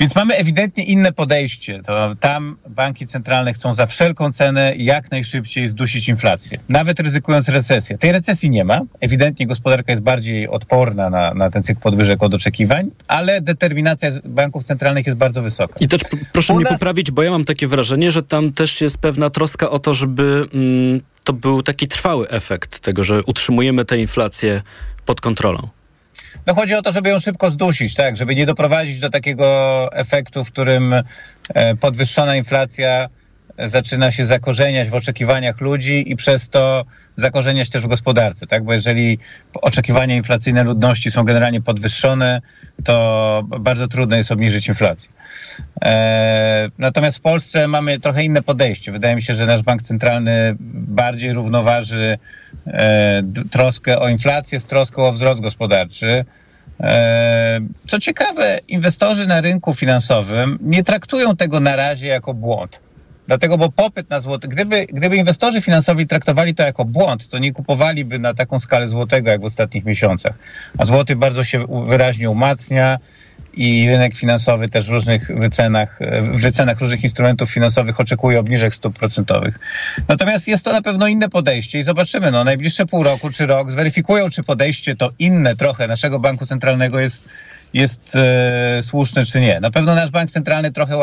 Więc 0.00 0.14
mamy 0.14 0.34
ewidentnie 0.34 0.84
inne 0.84 1.12
podejście. 1.12 1.82
To 1.82 2.14
tam 2.20 2.56
banki 2.68 3.06
centralne 3.06 3.52
chcą 3.52 3.74
za 3.74 3.86
wszelką 3.86 4.32
cenę 4.32 4.74
jak 4.76 5.10
najszybciej 5.10 5.68
zdusić 5.68 6.08
inflację, 6.08 6.58
nawet 6.68 7.00
ryzykując 7.00 7.48
recesję. 7.48 7.98
Tej 7.98 8.12
recesji 8.12 8.50
nie 8.50 8.64
ma. 8.64 8.80
Ewidentnie 9.00 9.46
gospodarka 9.46 9.92
jest 9.92 10.02
bardziej 10.02 10.48
odporna 10.48 11.10
na, 11.10 11.34
na 11.34 11.50
ten 11.50 11.62
cykl 11.62 11.80
podwyżek 11.80 12.22
od 12.22 12.34
oczekiwań, 12.34 12.90
ale 13.08 13.40
determinacja 13.40 14.10
banków 14.24 14.64
centralnych 14.64 15.06
jest 15.06 15.18
bardzo 15.18 15.42
wysoka. 15.42 15.74
I 15.80 15.88
też 15.88 16.00
proszę 16.32 16.52
U 16.52 16.56
mnie 16.56 16.64
nas... 16.64 16.72
poprawić, 16.72 17.10
bo 17.10 17.22
ja 17.22 17.30
mam 17.30 17.44
takie 17.44 17.66
wrażenie, 17.66 18.12
że 18.12 18.22
tam 18.22 18.52
też 18.52 18.80
jest 18.80 18.98
pewna 18.98 19.30
troska 19.30 19.70
o 19.70 19.78
to, 19.78 19.94
żeby 19.94 20.46
mm, 20.54 21.00
to 21.24 21.32
był 21.32 21.62
taki 21.62 21.88
trwały 21.88 22.28
efekt 22.28 22.80
tego, 22.80 23.04
że 23.04 23.22
utrzymujemy 23.22 23.84
tę 23.84 23.98
inflację 23.98 24.62
pod 25.06 25.20
kontrolą. 25.20 25.58
No 26.46 26.54
chodzi 26.54 26.74
o 26.74 26.82
to, 26.82 26.92
żeby 26.92 27.08
ją 27.08 27.20
szybko 27.20 27.50
zdusić, 27.50 27.94
tak, 27.94 28.16
żeby 28.16 28.34
nie 28.34 28.46
doprowadzić 28.46 29.00
do 29.00 29.10
takiego 29.10 29.88
efektu, 29.92 30.44
w 30.44 30.52
którym 30.52 30.94
e, 31.54 31.76
podwyższona 31.76 32.36
inflacja 32.36 33.08
zaczyna 33.58 34.10
się 34.10 34.26
zakorzeniać 34.26 34.88
w 34.88 34.94
oczekiwaniach 34.94 35.60
ludzi 35.60 36.12
i 36.12 36.16
przez 36.16 36.48
to 36.48 36.84
zakorzeniać 37.16 37.70
też 37.70 37.82
w 37.82 37.86
gospodarce, 37.86 38.46
tak? 38.46 38.64
Bo 38.64 38.72
jeżeli 38.72 39.18
oczekiwania 39.54 40.16
inflacyjne 40.16 40.64
ludności 40.64 41.10
są 41.10 41.24
generalnie 41.24 41.60
podwyższone, 41.60 42.40
to 42.84 43.42
bardzo 43.60 43.88
trudno 43.88 44.16
jest 44.16 44.32
obniżyć 44.32 44.68
inflację. 44.68 45.10
E, 45.84 46.70
natomiast 46.78 47.18
w 47.18 47.20
Polsce 47.20 47.68
mamy 47.68 48.00
trochę 48.00 48.24
inne 48.24 48.42
podejście. 48.42 48.92
Wydaje 48.92 49.16
mi 49.16 49.22
się, 49.22 49.34
że 49.34 49.46
nasz 49.46 49.62
bank 49.62 49.82
centralny 49.82 50.56
bardziej 50.60 51.32
równoważy 51.32 52.18
e, 52.66 53.22
troskę 53.50 53.98
o 53.98 54.08
inflację 54.08 54.60
z 54.60 54.66
troską 54.66 55.06
o 55.06 55.12
wzrost 55.12 55.40
gospodarczy. 55.40 56.24
E, 56.80 57.60
co 57.88 58.00
ciekawe, 58.00 58.60
inwestorzy 58.68 59.26
na 59.26 59.40
rynku 59.40 59.74
finansowym 59.74 60.58
nie 60.60 60.84
traktują 60.84 61.36
tego 61.36 61.60
na 61.60 61.76
razie 61.76 62.06
jako 62.06 62.34
błąd. 62.34 62.85
Dlatego, 63.26 63.58
bo 63.58 63.70
popyt 63.70 64.10
na 64.10 64.20
złoto, 64.20 64.48
gdyby, 64.48 64.86
gdyby 64.86 65.16
inwestorzy 65.16 65.60
finansowi 65.60 66.06
traktowali 66.06 66.54
to 66.54 66.62
jako 66.62 66.84
błąd, 66.84 67.28
to 67.28 67.38
nie 67.38 67.52
kupowaliby 67.52 68.18
na 68.18 68.34
taką 68.34 68.60
skalę 68.60 68.88
złotego 68.88 69.30
jak 69.30 69.40
w 69.40 69.44
ostatnich 69.44 69.84
miesiącach. 69.84 70.34
A 70.78 70.84
złoty 70.84 71.16
bardzo 71.16 71.44
się 71.44 71.64
wyraźnie 71.88 72.30
umacnia 72.30 72.98
i 73.54 73.88
rynek 73.88 74.14
finansowy 74.14 74.68
też 74.68 74.86
w 74.86 74.90
różnych 74.90 75.38
wycenach, 75.38 75.98
w 76.22 76.40
wycenach 76.40 76.80
różnych 76.80 77.02
instrumentów 77.02 77.50
finansowych 77.50 78.00
oczekuje 78.00 78.40
obniżek 78.40 78.74
stóp 78.74 78.98
procentowych. 78.98 79.58
Natomiast 80.08 80.48
jest 80.48 80.64
to 80.64 80.72
na 80.72 80.82
pewno 80.82 81.06
inne 81.06 81.28
podejście 81.28 81.78
i 81.78 81.82
zobaczymy, 81.82 82.30
no 82.30 82.44
najbliższe 82.44 82.86
pół 82.86 83.02
roku 83.02 83.30
czy 83.30 83.46
rok 83.46 83.70
zweryfikują, 83.70 84.30
czy 84.30 84.42
podejście 84.42 84.96
to 84.96 85.10
inne 85.18 85.56
trochę 85.56 85.88
naszego 85.88 86.18
banku 86.18 86.46
centralnego 86.46 87.00
jest 87.00 87.28
jest 87.74 88.16
e, 88.16 88.82
słuszne 88.82 89.26
czy 89.26 89.40
nie. 89.40 89.60
Na 89.60 89.70
pewno 89.70 89.94
nasz 89.94 90.10
bank 90.10 90.30
centralny 90.30 90.72
trochę 90.72 90.96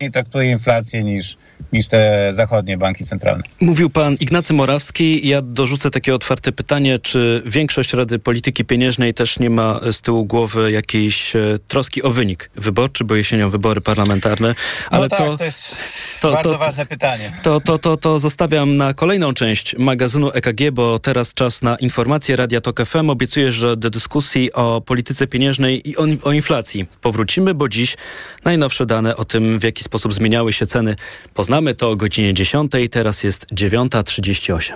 łagodniej 0.00 0.12
traktuje 0.12 0.50
inflację 0.50 1.04
niż, 1.04 1.36
niż 1.72 1.88
te 1.88 2.30
zachodnie 2.32 2.78
banki 2.78 3.04
centralne. 3.04 3.42
Mówił 3.60 3.90
pan 3.90 4.14
Ignacy 4.20 4.54
Morawski. 4.54 5.28
Ja 5.28 5.42
dorzucę 5.42 5.90
takie 5.90 6.14
otwarte 6.14 6.52
pytanie, 6.52 6.98
czy 6.98 7.42
większość 7.46 7.92
Rady 7.92 8.18
Polityki 8.18 8.64
Pieniężnej 8.64 9.14
też 9.14 9.38
nie 9.38 9.50
ma 9.50 9.80
z 9.92 10.00
tyłu 10.00 10.24
głowy 10.24 10.72
jakiejś 10.72 11.36
e, 11.36 11.58
troski 11.68 12.02
o 12.02 12.10
wynik 12.10 12.50
wyborczy, 12.54 13.04
bo 13.04 13.14
jesienią 13.14 13.50
wybory 13.50 13.80
parlamentarne. 13.80 14.54
Ale 14.90 15.02
no 15.02 15.08
tak, 15.08 15.18
to, 15.18 15.36
to 15.36 15.44
jest 15.44 15.76
to, 16.20 16.32
bardzo 16.32 16.52
to, 16.52 16.58
ważne 16.58 16.86
pytanie. 16.86 17.32
To, 17.42 17.60
to, 17.60 17.78
to, 17.78 17.96
to 17.96 18.18
zostawiam 18.18 18.76
na 18.76 18.94
kolejną 18.94 19.34
część 19.34 19.76
magazynu 19.78 20.30
EKG, 20.34 20.70
bo 20.72 20.98
teraz 20.98 21.34
czas 21.34 21.62
na 21.62 21.76
informacje 21.76 22.36
Radia 22.36 22.60
Tok 22.60 22.86
FM. 22.86 23.10
Obiecuję, 23.10 23.52
że 23.52 23.76
do 23.76 23.90
dyskusji 23.90 24.52
o 24.52 24.80
polityce 24.80 25.26
pieniężnej 25.26 25.88
i 25.88 25.96
o, 25.96 26.06
o 26.22 26.32
inflacji 26.32 26.86
powrócimy, 27.00 27.54
bo 27.54 27.68
dziś 27.68 27.96
najnowsze 28.44 28.86
dane 28.86 29.16
o 29.16 29.24
tym, 29.24 29.58
w 29.58 29.64
jaki 29.64 29.84
sposób 29.84 29.89
zmieniały 29.98 30.52
się 30.52 30.66
ceny, 30.66 30.96
poznamy 31.34 31.74
to 31.74 31.90
o 31.90 31.96
godzinie 31.96 32.34
10. 32.34 32.72
Teraz 32.90 33.22
jest 33.22 33.46
9.38. 33.54 34.74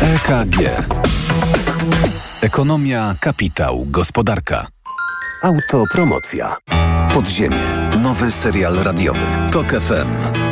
EKG. 0.00 0.86
Ekonomia, 2.42 3.14
kapitał, 3.20 3.86
gospodarka. 3.86 4.66
Autopromocja. 5.42 6.56
Podziemie. 7.14 7.90
Nowy 8.02 8.30
serial 8.30 8.74
radiowy. 8.74 9.26
Tok 9.52 9.72
FM. 9.72 10.51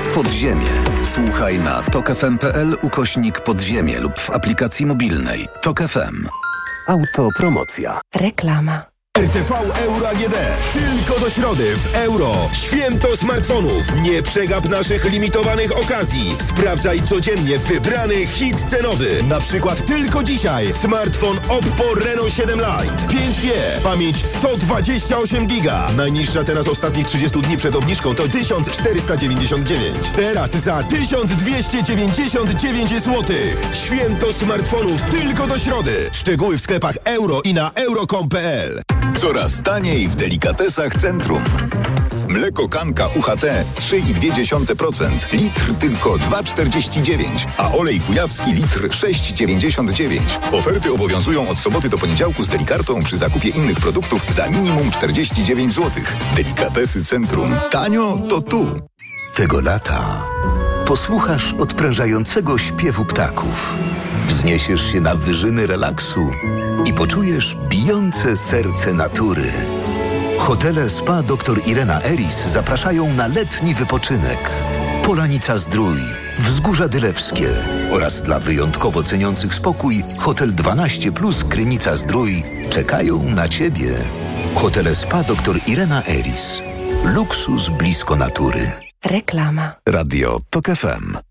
Podziemie. 0.15 0.69
Słuchaj 1.03 1.59
na 1.59 1.81
tokefm.pl 1.81 2.75
ukośnik 2.83 3.39
podziemie 3.39 3.99
lub 3.99 4.19
w 4.19 4.29
aplikacji 4.29 4.85
mobilnej. 4.85 5.47
Tok 5.61 5.81
FM. 5.81 6.27
Autopromocja. 6.87 8.01
Reklama. 8.15 8.90
RTV 9.21 9.53
Euro 9.79 10.09
AGD. 10.09 10.35
Tylko 10.73 11.19
do 11.19 11.29
środy 11.29 11.77
w 11.77 11.95
euro. 11.95 12.49
Święto 12.53 13.17
smartfonów. 13.17 13.95
Nie 14.01 14.23
przegap 14.23 14.69
naszych 14.69 15.11
limitowanych 15.11 15.77
okazji. 15.77 16.35
Sprawdzaj 16.39 17.01
codziennie 17.01 17.59
wybrany 17.59 18.27
hit 18.27 18.55
cenowy. 18.69 19.23
Na 19.23 19.39
przykład 19.39 19.85
tylko 19.85 20.23
dzisiaj 20.23 20.73
smartfon 20.73 21.37
Oppo 21.37 21.95
Reno 21.95 22.29
7 22.29 22.59
Lite. 22.59 22.95
5G. 23.07 23.51
Pamięć 23.83 24.27
128 24.27 25.47
giga. 25.47 25.87
Najniższa 25.97 26.43
cena 26.43 26.63
z 26.63 26.67
ostatnich 26.67 27.07
30 27.07 27.41
dni 27.41 27.57
przed 27.57 27.75
obniżką 27.75 28.15
to 28.15 28.27
1499. 28.27 29.97
Teraz 30.15 30.51
za 30.51 30.83
1299 30.83 32.89
zł. 32.89 33.23
Święto 33.73 34.33
smartfonów 34.33 35.01
tylko 35.01 35.47
do 35.47 35.59
środy. 35.59 36.09
Szczegóły 36.13 36.57
w 36.57 36.61
sklepach 36.61 36.95
euro 37.05 37.41
i 37.41 37.53
na 37.53 37.71
euro.com.pl. 37.71 38.81
Coraz 39.21 39.61
taniej 39.61 40.07
w 40.07 40.15
delikatesach 40.15 40.95
centrum. 40.95 41.43
Mleko 42.27 42.69
kanka 42.69 43.07
UHT 43.07 43.43
3,2%, 43.75 45.33
litr 45.33 45.73
tylko 45.79 46.09
2,49, 46.09 47.47
a 47.57 47.71
olej 47.71 47.99
kujawski 47.99 48.53
litr 48.53 48.87
6,99. 48.89 50.19
Oferty 50.51 50.93
obowiązują 50.93 51.47
od 51.47 51.57
soboty 51.57 51.89
do 51.89 51.97
poniedziałku 51.97 52.43
z 52.43 52.49
delikartą 52.49 53.03
przy 53.03 53.17
zakupie 53.17 53.49
innych 53.49 53.79
produktów 53.79 54.25
za 54.29 54.49
minimum 54.49 54.91
49 54.91 55.73
zł. 55.73 55.91
Delikatesy 56.35 57.05
centrum. 57.05 57.55
Tanio 57.71 58.19
to 58.29 58.41
tu. 58.41 58.65
Tego 59.35 59.61
lata 59.61 60.23
posłuchasz 60.87 61.53
odprężającego 61.53 62.57
śpiewu 62.57 63.05
ptaków. 63.05 63.73
Wzniesiesz 64.25 64.91
się 64.91 65.01
na 65.01 65.15
wyżyny 65.15 65.67
relaksu 65.67 66.29
i 66.85 66.93
poczujesz 66.93 67.57
bijące 67.69 68.37
serce 68.37 68.93
natury. 68.93 69.51
Hotele 70.39 70.89
Spa 70.89 71.23
dr 71.23 71.67
Irena 71.67 72.03
Eris 72.03 72.47
zapraszają 72.47 73.13
na 73.13 73.27
letni 73.27 73.75
wypoczynek. 73.75 74.51
Polanica 75.03 75.57
Zdrój, 75.57 75.97
Wzgórza 76.39 76.87
Dylewskie 76.87 77.49
oraz 77.91 78.21
dla 78.21 78.39
wyjątkowo 78.39 79.03
ceniących 79.03 79.55
spokój 79.55 80.03
Hotel 80.19 80.55
12 80.55 81.11
Plus 81.11 81.43
Krynica 81.43 81.95
Zdrój 81.95 82.43
czekają 82.69 83.23
na 83.23 83.49
Ciebie. 83.49 83.93
Hotele 84.55 84.95
Spa 84.95 85.23
dr 85.23 85.59
Irena 85.67 86.03
Eris. 86.05 86.61
Luksus 87.05 87.69
blisko 87.69 88.15
natury. 88.15 88.71
Reklama. 89.05 89.75
Radio 89.85 90.39
TOK 90.49 90.65
FM. 90.65 91.30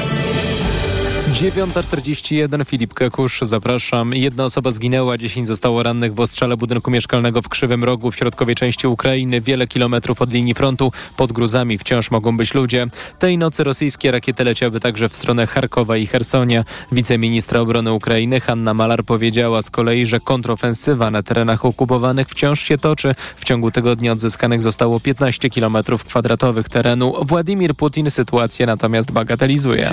9.41 1.31 2.65
Filip 2.65 2.93
Kekusz, 2.93 3.41
zapraszam. 3.41 4.15
Jedna 4.15 4.45
osoba 4.45 4.71
zginęła, 4.71 5.17
10 5.17 5.47
zostało 5.47 5.83
rannych 5.83 6.13
w 6.13 6.19
ostrzale 6.19 6.57
budynku 6.57 6.91
mieszkalnego 6.91 7.41
w 7.41 7.49
Krzywym 7.49 7.83
Rogu 7.83 8.11
w 8.11 8.15
środkowej 8.15 8.55
części 8.55 8.87
Ukrainy, 8.87 9.41
wiele 9.41 9.67
kilometrów 9.67 10.21
od 10.21 10.33
linii 10.33 10.53
frontu. 10.53 10.91
Pod 11.17 11.31
gruzami 11.31 11.77
wciąż 11.77 12.11
mogą 12.11 12.37
być 12.37 12.53
ludzie. 12.53 12.87
Tej 13.19 13.37
nocy 13.37 13.63
rosyjskie 13.63 14.11
rakiety 14.11 14.43
leciały 14.43 14.79
także 14.79 15.09
w 15.09 15.15
stronę 15.15 15.47
Charkowa 15.47 15.97
i 15.97 16.07
Hersonia. 16.07 16.63
Wiceministra 16.91 17.59
obrony 17.59 17.93
Ukrainy 17.93 18.39
Hanna 18.39 18.73
Malar 18.73 19.03
powiedziała 19.03 19.61
z 19.61 19.69
kolei, 19.69 20.05
że 20.05 20.19
kontrofensywa 20.19 21.11
na 21.11 21.23
terenach 21.23 21.65
okupowanych 21.65 22.27
wciąż 22.27 22.63
się 22.63 22.77
toczy. 22.77 23.15
W 23.35 23.45
ciągu 23.45 23.71
tygodnia 23.71 24.11
odzyskanych 24.11 24.61
zostało 24.61 24.99
15 24.99 25.49
kilometrów 25.49 26.03
kwadratowych 26.03 26.69
terenu. 26.69 27.13
Władimir 27.21 27.75
Putin 27.75 28.11
sytuację 28.11 28.65
natomiast 28.65 29.11
bagatelizuje. 29.11 29.87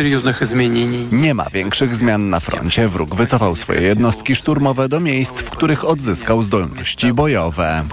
Nie 1.13 1.28
ma 1.35 1.51
większych 1.51 1.95
zmian 1.97 2.31
na 2.31 2.41
froncie. 2.41 2.89
Wróg 2.89 3.15
wycofał 3.15 3.57
swoje 3.57 3.81
jednostki 3.81 4.35
szturmowe 4.35 4.89
do 4.89 5.01
miejsc, 5.01 5.41
w 5.41 5.51
których 5.51 5.85
odzyskał 5.85 6.43
zdolności 6.43 7.13
bojowe. 7.13 7.85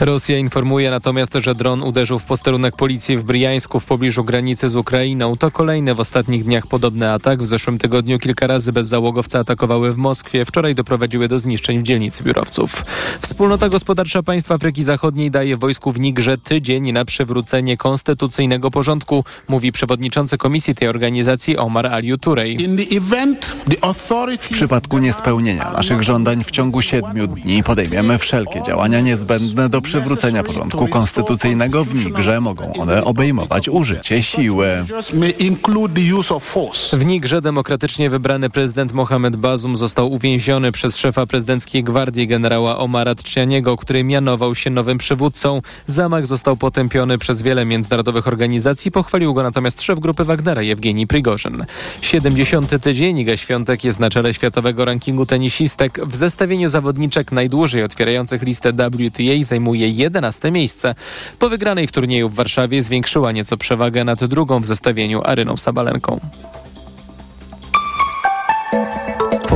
Rosja 0.00 0.38
informuje 0.38 0.90
natomiast, 0.90 1.32
że 1.34 1.54
dron 1.54 1.82
uderzył 1.82 2.18
w 2.18 2.24
posterunek 2.24 2.76
policji 2.76 3.16
w 3.16 3.24
Briańsku 3.24 3.80
w 3.80 3.84
pobliżu 3.84 4.24
granicy 4.24 4.68
z 4.68 4.76
Ukrainą. 4.76 5.36
To 5.36 5.50
kolejny 5.50 5.94
w 5.94 6.00
ostatnich 6.00 6.44
dniach 6.44 6.66
podobny 6.66 7.10
atak. 7.10 7.42
W 7.42 7.46
zeszłym 7.46 7.78
tygodniu 7.78 8.18
kilka 8.18 8.46
razy 8.46 8.72
bezzałogowce 8.72 9.38
atakowały 9.38 9.92
w 9.92 9.96
Moskwie. 9.96 10.44
Wczoraj 10.44 10.74
doprowadziły 10.74 11.28
do 11.28 11.38
zniszczeń 11.38 11.78
w 11.78 11.82
dzielnicy 11.82 12.22
biurowców. 12.22 12.84
Wspólnota 13.20 13.68
Gospodarcza 13.68 14.22
Państw 14.22 14.52
Afryki 14.52 14.82
Zachodniej 14.82 15.30
daje 15.30 15.56
wojsku 15.56 15.92
w 15.92 16.00
Nigrze 16.00 16.38
tydzień 16.38 16.92
na 16.92 17.04
przywrócenie 17.04 17.76
konstytucyjnego 17.76 18.70
porządku, 18.70 19.24
mówi 19.48 19.72
przewodniczący 19.72 20.38
komisji 20.38 20.74
tej 20.74 20.88
organizacji 20.88 21.58
Omar 21.58 21.86
Ali 21.86 22.03
Turej. 22.20 22.56
W 24.40 24.48
przypadku 24.48 24.98
niespełnienia 24.98 25.72
naszych 25.72 26.02
żądań 26.02 26.44
w 26.44 26.50
ciągu 26.50 26.82
siedmiu 26.82 27.26
dni 27.26 27.62
podejmiemy 27.62 28.18
wszelkie 28.18 28.62
działania 28.66 29.00
niezbędne 29.00 29.68
do 29.68 29.80
przywrócenia 29.80 30.42
porządku 30.42 30.88
konstytucyjnego 30.88 31.84
w 31.84 31.94
Nigrze. 31.94 32.40
Mogą 32.40 32.72
one 32.72 33.04
obejmować 33.04 33.68
użycie 33.68 34.22
siły. 34.22 34.66
W 36.92 37.04
Nigrze 37.04 37.42
demokratycznie 37.42 38.10
wybrany 38.10 38.50
prezydent 38.50 38.92
Mohamed 38.92 39.36
Bazum 39.36 39.76
został 39.76 40.12
uwięziony 40.12 40.72
przez 40.72 40.96
szefa 40.96 41.26
prezydenckiej 41.26 41.84
gwardii 41.84 42.26
generała 42.26 42.78
Omara 42.78 43.14
Tchianiego, 43.14 43.76
który 43.76 44.04
mianował 44.04 44.54
się 44.54 44.70
nowym 44.70 44.98
przywódcą. 44.98 45.62
Zamach 45.86 46.26
został 46.26 46.56
potępiony 46.56 47.18
przez 47.18 47.42
wiele 47.42 47.64
międzynarodowych 47.64 48.28
organizacji, 48.28 48.90
pochwalił 48.90 49.34
go 49.34 49.42
natomiast 49.42 49.82
szef 49.82 50.00
grupy 50.00 50.24
Wagnera 50.24 50.62
Jewgeni 50.62 51.06
Prigorzyn. 51.06 51.64
70. 52.00 52.82
tydzień 52.82 53.18
Iga 53.18 53.36
Świątek 53.36 53.84
jest 53.84 54.00
na 54.00 54.10
czele 54.10 54.34
światowego 54.34 54.84
rankingu 54.84 55.26
tenisistek. 55.26 56.00
W 56.06 56.16
zestawieniu 56.16 56.68
zawodniczek 56.68 57.32
najdłużej 57.32 57.82
otwierających 57.82 58.42
listę 58.42 58.72
WTA 58.72 59.42
zajmuje 59.42 59.88
11 59.88 60.50
miejsce. 60.50 60.94
Po 61.38 61.48
wygranej 61.48 61.86
w 61.86 61.92
turnieju 61.92 62.28
w 62.28 62.34
Warszawie 62.34 62.82
zwiększyła 62.82 63.32
nieco 63.32 63.56
przewagę 63.56 64.04
nad 64.04 64.24
drugą 64.24 64.60
w 64.60 64.66
zestawieniu 64.66 65.22
Aryną 65.24 65.56
Sabalenką. 65.56 66.20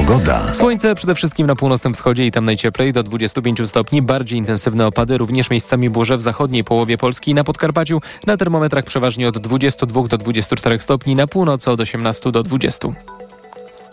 Pogoda. 0.09 0.55
Słońce 0.55 0.95
przede 0.95 1.15
wszystkim 1.15 1.47
na 1.47 1.57
północnym 1.57 1.95
wschodzie 1.95 2.27
i 2.27 2.31
tam 2.31 2.45
najcieplej 2.45 2.93
do 2.93 3.03
25 3.03 3.59
stopni. 3.67 4.03
Bardziej 4.03 4.39
intensywne 4.39 4.87
opady, 4.87 5.19
również 5.19 5.51
miejscami 5.51 5.91
burze 5.91 6.17
w 6.17 6.23
zachodniej 6.23 6.65
połowie 6.65 6.99
Polski 6.99 7.31
i 7.31 7.35
na 7.35 7.45
Podkarpaciu. 7.45 8.01
Na 8.27 8.37
termometrach 8.37 8.85
przeważnie 8.85 9.29
od 9.29 9.39
22 9.39 10.09
do 10.09 10.19
24 10.19 10.79
stopni, 10.79 11.17
na 11.17 11.27
północy 11.27 11.71
od 11.71 11.81
18 11.81 12.33
do 12.33 12.43
20. 12.43 12.89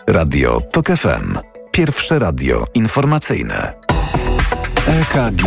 Radio 0.07 0.61
TOK 0.71 0.87
FM. 0.87 1.37
Pierwsze 1.71 2.19
radio 2.19 2.65
informacyjne. 2.73 3.73
EKG. 4.87 5.43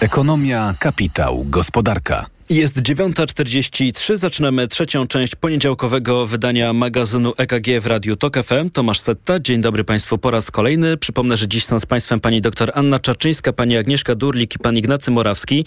Ekonomia, 0.00 0.74
kapitał, 0.78 1.44
gospodarka. 1.44 2.37
Jest 2.50 2.76
9.43, 2.82 4.16
zaczynamy 4.16 4.68
trzecią 4.68 5.06
część 5.06 5.34
poniedziałkowego 5.34 6.26
wydania 6.26 6.72
magazynu 6.72 7.32
EKG 7.36 7.80
w 7.80 7.86
Radiu 7.86 8.16
TOK 8.16 8.36
FM. 8.44 8.70
Tomasz 8.70 9.00
Setta, 9.00 9.40
dzień 9.40 9.60
dobry 9.60 9.84
Państwu 9.84 10.18
po 10.18 10.30
raz 10.30 10.50
kolejny. 10.50 10.96
Przypomnę, 10.96 11.36
że 11.36 11.48
dziś 11.48 11.64
są 11.64 11.80
z 11.80 11.86
Państwem 11.86 12.20
pani 12.20 12.40
dr 12.40 12.72
Anna 12.74 12.98
Czarczyńska, 12.98 13.52
pani 13.52 13.76
Agnieszka 13.76 14.14
Durlik 14.14 14.54
i 14.54 14.58
pan 14.58 14.76
Ignacy 14.76 15.10
Morawski. 15.10 15.64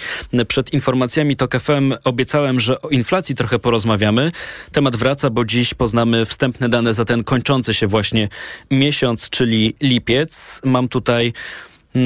Przed 0.48 0.74
informacjami 0.74 1.36
TOK 1.36 1.56
FM 1.60 1.94
obiecałem, 2.04 2.60
że 2.60 2.82
o 2.82 2.90
inflacji 2.90 3.36
trochę 3.36 3.60
porozmawiamy. 3.60 4.32
Temat 4.72 4.96
wraca, 4.96 5.30
bo 5.30 5.46
dziś 5.46 5.74
poznamy 5.74 6.26
wstępne 6.26 6.70
dane 6.70 6.94
za 6.94 7.06
ten 7.06 7.24
kończący 7.24 7.74
się 7.74 7.88
właśnie 7.88 8.30
miesiąc, 8.72 9.30
czyli 9.30 9.74
lipiec. 9.82 10.62
Mam 10.64 10.88
tutaj 10.88 11.34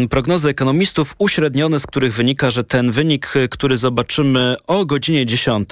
prognozy 0.09 0.49
ekonomistów 0.49 1.15
uśrednione, 1.17 1.79
z 1.79 1.87
których 1.87 2.13
wynika, 2.13 2.51
że 2.51 2.63
ten 2.63 2.91
wynik, 2.91 3.35
y, 3.35 3.49
który 3.49 3.77
zobaczymy 3.77 4.55
o 4.67 4.85
godzinie 4.85 5.25
10, 5.25 5.69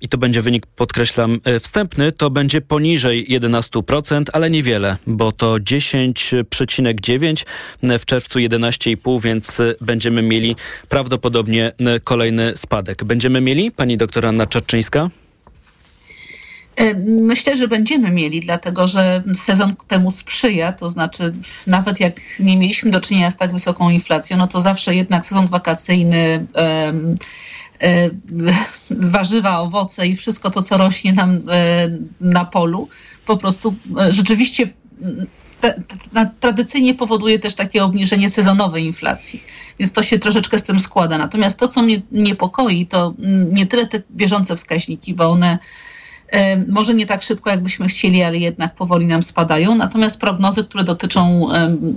i 0.00 0.08
to 0.08 0.18
będzie 0.18 0.42
wynik, 0.42 0.66
podkreślam, 0.66 1.40
y, 1.56 1.60
wstępny, 1.60 2.12
to 2.12 2.30
będzie 2.30 2.60
poniżej 2.60 3.26
11%, 3.28 4.30
ale 4.32 4.50
niewiele, 4.50 4.96
bo 5.06 5.32
to 5.32 5.60
10,9, 5.60 7.44
y, 7.84 7.98
w 7.98 8.06
czerwcu 8.06 8.38
11,5, 8.38 9.20
więc 9.20 9.58
będziemy 9.80 10.22
mieli 10.22 10.56
prawdopodobnie 10.88 11.72
kolejny 12.04 12.56
spadek. 12.56 13.04
Będziemy 13.04 13.40
mieli, 13.40 13.70
pani 13.70 13.96
doktor 13.96 14.26
Anna 14.26 14.46
Czarczyńska? 14.46 15.10
E, 16.76 16.94
myślę, 17.04 17.56
że 17.56 17.68
będziemy 17.68 18.10
mieli, 18.10 18.40
dlatego 18.40 18.86
że 18.86 19.22
sezon 19.34 19.76
temu 19.88 20.10
sprzyja, 20.10 20.72
to 20.72 20.90
znaczy 20.90 21.34
nawet 21.66 22.00
jak 22.00 22.20
nie 22.40 22.56
mieliśmy 22.56 22.90
do 22.90 23.00
czynienia 23.00 23.30
z 23.30 23.36
tak 23.36 23.52
wysoką 23.52 23.90
inflacją, 23.90 24.36
no 24.36 24.48
to 24.48 24.60
zawsze 24.60 24.94
jednak 24.94 25.26
sezon 25.26 25.46
wakacyjny, 25.46 26.46
e, 26.56 26.92
warzywa, 28.90 29.58
owoce 29.58 30.06
i 30.06 30.16
wszystko 30.16 30.50
to, 30.50 30.62
co 30.62 30.76
rośnie 30.76 31.12
nam 31.12 31.40
e, 31.50 31.90
na 32.20 32.44
polu, 32.44 32.88
po 33.26 33.36
prostu 33.36 33.74
rzeczywiście 34.10 34.68
tradycyjnie 36.40 36.94
powoduje 36.94 37.38
też 37.38 37.54
takie 37.54 37.84
obniżenie 37.84 38.30
sezonowej 38.30 38.84
inflacji. 38.84 39.42
Więc 39.78 39.92
to 39.92 40.02
się 40.02 40.18
troszeczkę 40.18 40.58
z 40.58 40.62
tym 40.62 40.80
składa. 40.80 41.18
Natomiast 41.18 41.58
to, 41.58 41.68
co 41.68 41.82
mnie 41.82 42.02
niepokoi, 42.12 42.86
to 42.86 43.14
nie 43.52 43.66
tyle 43.66 43.86
te 43.86 44.02
bieżące 44.10 44.56
wskaźniki, 44.56 45.14
bo 45.14 45.30
one 45.30 45.58
może 46.68 46.94
nie 46.94 47.06
tak 47.06 47.22
szybko, 47.22 47.50
jakbyśmy 47.50 47.88
chcieli, 47.88 48.22
ale 48.22 48.38
jednak 48.38 48.74
powoli 48.74 49.06
nam 49.06 49.22
spadają. 49.22 49.74
Natomiast 49.74 50.20
prognozy, 50.20 50.64
które 50.64 50.84
dotyczą 50.84 51.48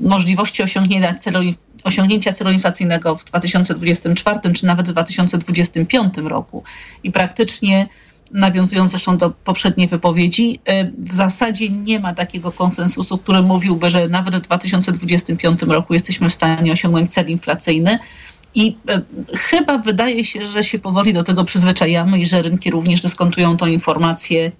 możliwości 0.01 0.63
osiągnięcia 0.63 1.13
celu, 1.13 1.39
osiągnięcia 1.83 2.33
celu 2.33 2.51
inflacyjnego 2.51 3.15
w 3.15 3.25
2024 3.25 4.39
czy 4.53 4.65
nawet 4.65 4.87
w 4.87 4.91
2025 4.91 6.17
roku 6.17 6.63
i 7.03 7.11
praktycznie 7.11 7.87
nawiązując 8.31 8.91
zresztą 8.91 9.17
do 9.17 9.29
poprzedniej 9.29 9.87
wypowiedzi, 9.87 10.59
w 10.97 11.13
zasadzie 11.13 11.69
nie 11.69 11.99
ma 11.99 12.13
takiego 12.13 12.51
konsensusu, 12.51 13.17
który 13.17 13.41
mówiłby, 13.41 13.89
że 13.89 14.07
nawet 14.07 14.35
w 14.35 14.41
2025 14.41 15.61
roku 15.61 15.93
jesteśmy 15.93 16.29
w 16.29 16.33
stanie 16.33 16.71
osiągnąć 16.71 17.13
cel 17.13 17.29
inflacyjny. 17.29 17.99
I 18.55 18.77
e, 18.89 19.01
chyba 19.37 19.77
wydaje 19.77 20.25
się, 20.25 20.47
że 20.47 20.63
się 20.63 20.79
powoli 20.79 21.13
do 21.13 21.23
tego 21.23 21.43
przyzwyczajamy 21.43 22.19
i 22.19 22.25
że 22.25 22.41
rynki 22.41 22.71
również 22.71 23.01
dyskontują 23.01 23.57
tą 23.57 23.65
informację 23.65 24.51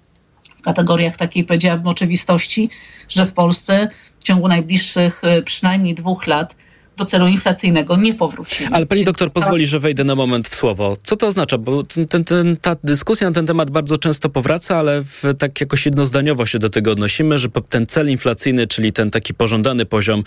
w 0.58 0.62
kategoriach 0.62 1.16
takiej, 1.16 1.44
powiedziałabym, 1.44 1.86
oczywistości, 1.86 2.70
że 3.08 3.26
w 3.26 3.32
Polsce 3.32 3.88
w 4.20 4.24
ciągu 4.24 4.48
najbliższych 4.48 5.24
e, 5.24 5.42
przynajmniej 5.42 5.94
dwóch 5.94 6.26
lat 6.26 6.56
do 6.96 7.04
celu 7.04 7.26
inflacyjnego 7.26 7.96
nie 7.96 8.14
powrócimy. 8.14 8.70
Ale 8.72 8.86
pani 8.86 9.04
doktor 9.04 9.32
pozwoli, 9.32 9.66
że 9.66 9.78
wejdę 9.78 10.04
na 10.04 10.14
moment 10.14 10.48
w 10.48 10.54
słowo. 10.54 10.96
Co 11.02 11.16
to 11.16 11.26
oznacza? 11.26 11.58
Bo 11.58 11.82
ten, 11.82 12.24
ten, 12.24 12.56
ta 12.56 12.76
dyskusja 12.84 13.26
na 13.28 13.34
ten 13.34 13.46
temat 13.46 13.70
bardzo 13.70 13.98
często 13.98 14.28
powraca, 14.28 14.76
ale 14.76 15.02
w, 15.04 15.22
tak 15.38 15.60
jakoś 15.60 15.86
jednozdaniowo 15.86 16.46
się 16.46 16.58
do 16.58 16.70
tego 16.70 16.92
odnosimy, 16.92 17.38
że 17.38 17.48
ten 17.68 17.86
cel 17.86 18.10
inflacyjny, 18.10 18.66
czyli 18.66 18.92
ten 18.92 19.10
taki 19.10 19.34
pożądany 19.34 19.86
poziom, 19.86 20.22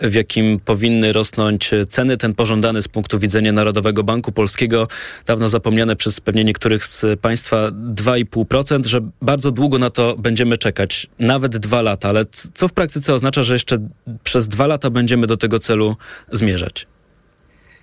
w 0.00 0.14
jakim 0.14 0.60
powinny 0.64 1.12
rosnąć 1.12 1.70
ceny, 1.88 2.16
ten 2.16 2.34
pożądany 2.34 2.82
z 2.82 2.88
punktu 2.88 3.18
widzenia 3.18 3.52
Narodowego 3.52 4.04
Banku 4.04 4.32
Polskiego, 4.32 4.88
dawno 5.26 5.48
zapomniane 5.48 5.96
przez 5.96 6.20
pewnie 6.20 6.44
niektórych 6.44 6.84
z 6.84 7.20
państwa 7.20 7.70
2,5%, 7.94 8.86
że 8.86 9.00
bardzo 9.22 9.50
długo 9.50 9.78
na 9.78 9.90
to 9.90 10.16
będziemy 10.16 10.58
czekać, 10.58 11.06
nawet 11.18 11.56
dwa 11.56 11.82
lata. 11.82 12.08
Ale 12.08 12.24
co 12.54 12.68
w 12.68 12.72
praktyce 12.72 13.14
oznacza, 13.14 13.42
że 13.42 13.52
jeszcze 13.52 13.78
przez 14.24 14.48
dwa 14.48 14.66
lata 14.66 14.90
będziemy 14.90 15.26
do 15.26 15.36
tego 15.36 15.58
celu 15.58 15.96
zmierzać? 16.32 16.86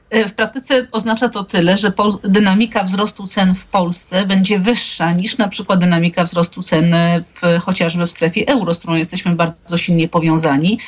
E, 0.10 0.28
w 0.28 0.34
praktyce 0.34 0.88
oznacza 0.92 1.30
to 1.30 1.44
tyle, 1.44 1.78
że 1.78 1.94
dynamika 2.24 2.84
wzrostu 2.84 3.28
cen 3.28 3.56
w 3.56 3.66
Polsce 3.66 4.26
będzie 4.26 4.60
wyższa 4.60 5.12
niż 5.12 5.38
na 5.38 5.48
przykład 5.48 5.80
dynamika 5.80 6.24
wzrostu 6.24 6.64
cen 6.64 6.96
w, 7.26 7.60
chociażby 7.62 8.06
w 8.06 8.12
strefie 8.12 8.48
euro, 8.48 8.74
z 8.74 8.80
którą 8.80 8.96
jesteśmy 8.96 9.36
bardzo 9.36 9.78
silnie 9.78 10.08
powiązani, 10.08 10.80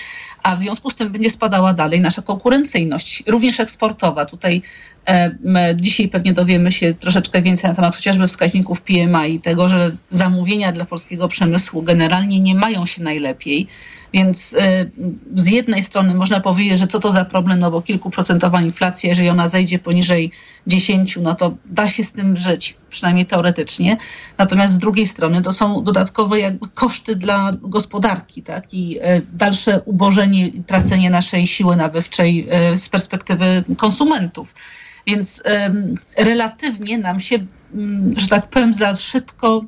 a 0.43 0.55
w 0.55 0.59
związku 0.59 0.89
z 0.89 0.95
tym 0.95 1.09
będzie 1.09 1.29
spadała 1.29 1.73
dalej 1.73 2.01
nasza 2.01 2.21
konkurencyjność, 2.21 3.23
również 3.27 3.59
eksportowa. 3.59 4.25
Tutaj 4.25 4.61
e, 5.07 5.75
dzisiaj 5.75 6.07
pewnie 6.07 6.33
dowiemy 6.33 6.71
się 6.71 6.93
troszeczkę 6.93 7.41
więcej 7.41 7.69
na 7.69 7.75
temat 7.75 7.95
chociażby 7.95 8.27
wskaźników 8.27 8.81
PMI 8.81 9.33
i 9.33 9.39
tego, 9.39 9.69
że 9.69 9.91
zamówienia 10.11 10.71
dla 10.71 10.85
polskiego 10.85 11.27
przemysłu 11.27 11.81
generalnie 11.81 12.39
nie 12.39 12.55
mają 12.55 12.85
się 12.85 13.03
najlepiej. 13.03 13.67
Więc 14.13 14.53
y, 14.53 14.91
z 15.35 15.47
jednej 15.47 15.83
strony 15.83 16.15
można 16.15 16.39
powiedzieć, 16.39 16.79
że 16.79 16.87
co 16.87 16.99
to 16.99 17.11
za 17.11 17.25
problem, 17.25 17.59
no 17.59 17.71
bo 17.71 17.81
kilkuprocentowa 17.81 18.61
inflacja, 18.61 19.09
jeżeli 19.09 19.29
ona 19.29 19.47
zejdzie 19.47 19.79
poniżej 19.79 20.31
10, 20.67 21.17
no 21.21 21.35
to 21.35 21.55
da 21.65 21.87
się 21.87 22.03
z 22.03 22.11
tym 22.11 22.37
żyć, 22.37 22.75
przynajmniej 22.89 23.25
teoretycznie. 23.25 23.97
Natomiast 24.37 24.73
z 24.73 24.77
drugiej 24.77 25.07
strony 25.07 25.41
to 25.41 25.53
są 25.53 25.83
dodatkowe 25.83 26.39
jakby 26.39 26.69
koszty 26.69 27.15
dla 27.15 27.51
gospodarki, 27.61 28.43
tak? 28.43 28.73
I 28.73 28.99
y, 28.99 29.01
dalsze 29.33 29.81
ubożenie 29.81 30.51
tracenie 30.67 31.09
naszej 31.09 31.47
siły 31.47 31.75
nabywczej 31.75 32.47
y, 32.73 32.77
z 32.77 32.89
perspektywy 32.89 33.63
konsumentów. 33.77 34.55
Więc 35.07 35.43
relatywnie 36.17 36.97
nam 36.97 37.19
się, 37.19 37.35
mm, 37.73 38.11
że 38.17 38.27
tak 38.27 38.49
powiem, 38.49 38.73
za 38.73 38.95
szybko 38.95 39.65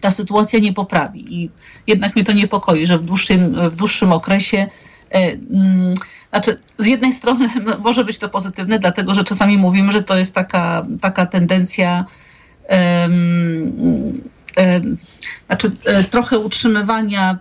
ta 0.00 0.10
sytuacja 0.10 0.58
nie 0.58 0.72
poprawi. 0.72 1.34
I 1.42 1.50
jednak 1.86 2.16
mnie 2.16 2.24
to 2.24 2.32
niepokoi, 2.32 2.86
że 2.86 2.98
w 2.98 3.02
dłuższym, 3.02 3.68
w 3.70 3.76
dłuższym 3.76 4.12
okresie 4.12 4.66
e, 5.10 5.32
mm, 5.32 5.94
znaczy, 6.30 6.58
z 6.78 6.86
jednej 6.86 7.12
strony 7.12 7.48
może 7.84 8.04
być 8.04 8.18
to 8.18 8.28
pozytywne, 8.28 8.78
dlatego 8.78 9.14
że 9.14 9.24
czasami 9.24 9.58
mówimy, 9.58 9.92
że 9.92 10.02
to 10.02 10.18
jest 10.18 10.34
taka, 10.34 10.86
taka 11.00 11.26
tendencja 11.26 12.04
um, 12.68 14.22
um, 14.56 14.96
znaczy, 15.46 15.70
trochę 16.10 16.38
utrzymywania 16.38 17.30
e, 17.32 17.38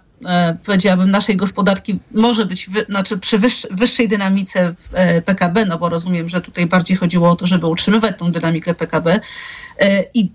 powiedziałabym, 0.66 1.12
naszej 1.12 1.38
gospodarki 1.38 2.00
może 2.12 2.46
być, 2.46 2.70
wy, 2.70 2.86
znaczy 2.90 3.18
przy 3.18 3.40
wyższ, 3.40 3.68
wyższej 3.72 4.10
dynamice 4.10 4.76
e, 4.94 5.22
PKB, 5.22 5.66
no 5.66 5.78
bo 5.78 5.90
rozumiem, 5.90 6.30
że 6.30 6.42
tutaj 6.42 6.66
bardziej 6.66 6.98
chodziło 6.98 7.30
o 7.30 7.36
to, 7.36 7.48
żeby 7.48 7.68
utrzymywać 7.68 8.18
tą 8.18 8.32
dynamikę 8.32 8.74
PKB 8.74 9.20
e, 9.78 10.04
i, 10.14 10.32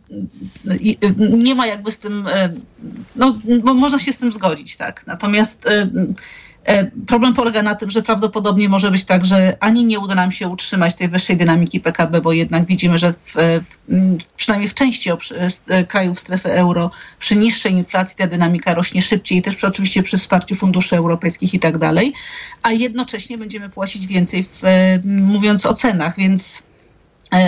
i 0.81 0.99
nie 1.19 1.55
ma 1.55 1.67
jakby 1.67 1.91
z 1.91 1.99
tym, 1.99 2.27
e, 2.29 2.53
no 3.17 3.41
można 3.75 3.99
się 3.99 4.13
z 4.13 4.19
tym 4.19 4.33
zgodzić, 4.33 4.77
tak. 4.77 5.07
Natomiast 5.07 5.67
e, 5.67 5.89
E, 5.91 6.54
problem 7.07 7.33
polega 7.33 7.63
na 7.63 7.75
tym, 7.75 7.91
że 7.91 8.03
prawdopodobnie 8.03 8.69
może 8.69 8.91
być 8.91 9.05
tak, 9.05 9.25
że 9.25 9.57
ani 9.61 9.85
nie 9.85 10.01
uda 10.01 10.15
nam 10.15 10.31
się 10.31 10.49
utrzymać 10.49 10.95
tej 10.95 11.09
wyższej 11.09 11.37
dynamiki 11.37 11.81
PKB, 11.81 12.21
bo 12.21 12.33
jednak 12.33 12.67
widzimy, 12.67 12.99
że 12.99 13.13
w, 13.13 13.35
w, 13.35 13.77
przynajmniej 14.37 14.69
w 14.69 14.75
części 14.75 15.11
e, 15.69 15.85
krajów 15.85 16.21
strefy 16.21 16.53
euro 16.53 16.91
przy 17.19 17.37
niższej 17.37 17.73
inflacji 17.73 18.17
ta 18.17 18.27
dynamika 18.27 18.75
rośnie 18.75 19.03
szybciej, 19.03 19.43
też 19.43 19.57
przy, 19.57 19.67
oczywiście 19.67 20.03
przy 20.03 20.19
wsparciu 20.19 20.55
funduszy 20.55 20.97
europejskich 20.97 21.55
i 21.55 21.61
tak 21.61 21.79
dalej, 21.79 22.13
a 22.63 22.73
jednocześnie 22.73 23.39
będziemy 23.39 23.69
płacić 23.69 24.07
więcej, 24.07 24.45
w, 24.45 24.65
e, 24.65 25.01
mówiąc 25.05 25.67
o 25.67 25.75
cenach, 25.75 26.17
więc 26.17 26.63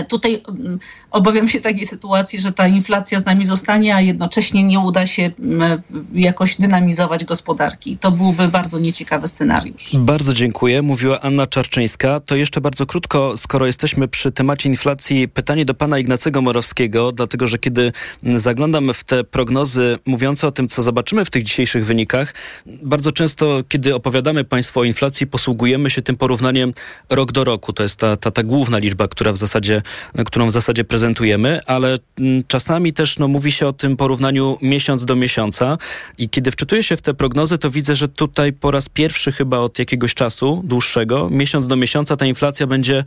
Tutaj 0.09 0.43
mm, 0.49 0.79
obawiam 1.11 1.49
się 1.49 1.61
takiej 1.61 1.87
sytuacji, 1.87 2.41
że 2.41 2.53
ta 2.53 2.69
inflacja 2.69 3.19
z 3.19 3.27
nami 3.27 3.45
zostanie, 3.45 3.95
a 3.95 4.01
jednocześnie 4.01 4.63
nie 4.63 4.81
uda 4.81 5.07
się 5.07 5.31
mm, 5.39 5.83
jakoś 6.15 6.57
dynamizować 6.57 7.25
gospodarki. 7.25 7.99
To 7.99 8.11
byłby 8.11 8.49
bardzo 8.49 8.79
nieciekawy 8.79 9.29
scenariusz. 9.29 9.91
Bardzo 9.95 10.35
dziękuję. 10.35 10.83
Mówiła 10.83 11.21
Anna 11.21 11.47
Czarczyńska. 11.47 12.21
To 12.21 12.37
jeszcze 12.37 12.61
bardzo 12.61 12.87
krótko, 12.87 13.37
skoro 13.37 13.67
jesteśmy 13.67 14.09
przy 14.09 14.33
temacie 14.33 14.69
inflacji, 14.69 15.29
pytanie 15.29 15.65
do 15.65 15.75
pana 15.75 15.99
Ignacego 15.99 16.43
Morowskiego, 16.43 17.13
dlatego 17.13 17.47
że 17.47 17.59
kiedy 17.59 17.93
zaglądam 18.23 18.95
w 18.95 19.05
te 19.05 19.25
prognozy 19.25 19.99
mówiące 20.07 20.47
o 20.47 20.51
tym, 20.51 20.69
co 20.69 20.83
zobaczymy 20.83 21.25
w 21.25 21.31
tych 21.31 21.43
dzisiejszych 21.43 21.87
wynikach, 21.87 22.35
bardzo 22.83 23.13
często, 23.13 23.63
kiedy 23.69 23.95
opowiadamy 23.95 24.45
państwu 24.45 24.81
o 24.81 24.85
inflacji, 24.85 25.27
posługujemy 25.27 25.91
się 25.91 26.03
tym 26.03 26.17
porównaniem 26.17 26.73
rok 27.11 27.33
do 27.33 27.45
roku. 27.45 27.73
To 27.73 27.83
jest 27.83 27.97
ta, 27.97 28.17
ta, 28.17 28.31
ta 28.31 28.43
główna 28.43 28.79
liczba, 28.79 29.09
która 29.09 29.33
w 29.33 29.37
zasadzie, 29.37 29.76
którą 30.25 30.47
w 30.47 30.53
zasadzie 30.53 30.85
prezentujemy 30.85 31.17
prezentujemy, 31.17 31.61
ale 31.67 31.99
mm, 32.19 32.45
czasami 32.49 32.93
też 32.93 33.19
no, 33.19 33.29
mówi 33.29 33.53
się 33.53 33.67
o 33.67 33.73
tym 33.73 33.97
porównaniu 33.97 34.59
miesiąc 34.63 35.05
do 35.05 35.17
miesiąca 35.17 35.79
i 36.19 36.29
kiedy 36.29 36.51
wczytuję 36.51 36.83
się 36.83 36.97
w 36.97 37.03
te 37.03 37.15
prognozy, 37.15 37.59
to 37.59 37.71
widzę, 37.71 37.97
że 37.97 38.09
tutaj 38.09 38.53
po 38.53 38.71
raz 38.71 38.89
pierwszy 38.89 39.33
chyba 39.33 39.59
od 39.59 39.79
jakiegoś 39.79 40.15
czasu 40.15 40.63
dłuższego, 40.65 41.29
miesiąc 41.31 41.67
do 41.67 41.77
miesiąca 41.77 42.17
ta 42.17 42.27
inflacja 42.27 42.67
będzie 42.67 43.05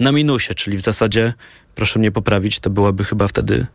na 0.00 0.12
minusie, 0.12 0.54
czyli 0.54 0.76
w 0.76 0.80
zasadzie, 0.80 1.34
proszę 1.74 1.98
mnie 1.98 2.12
poprawić, 2.12 2.60
to 2.60 2.70
byłaby 2.70 3.04
chyba 3.04 3.28
wtedy 3.28 3.66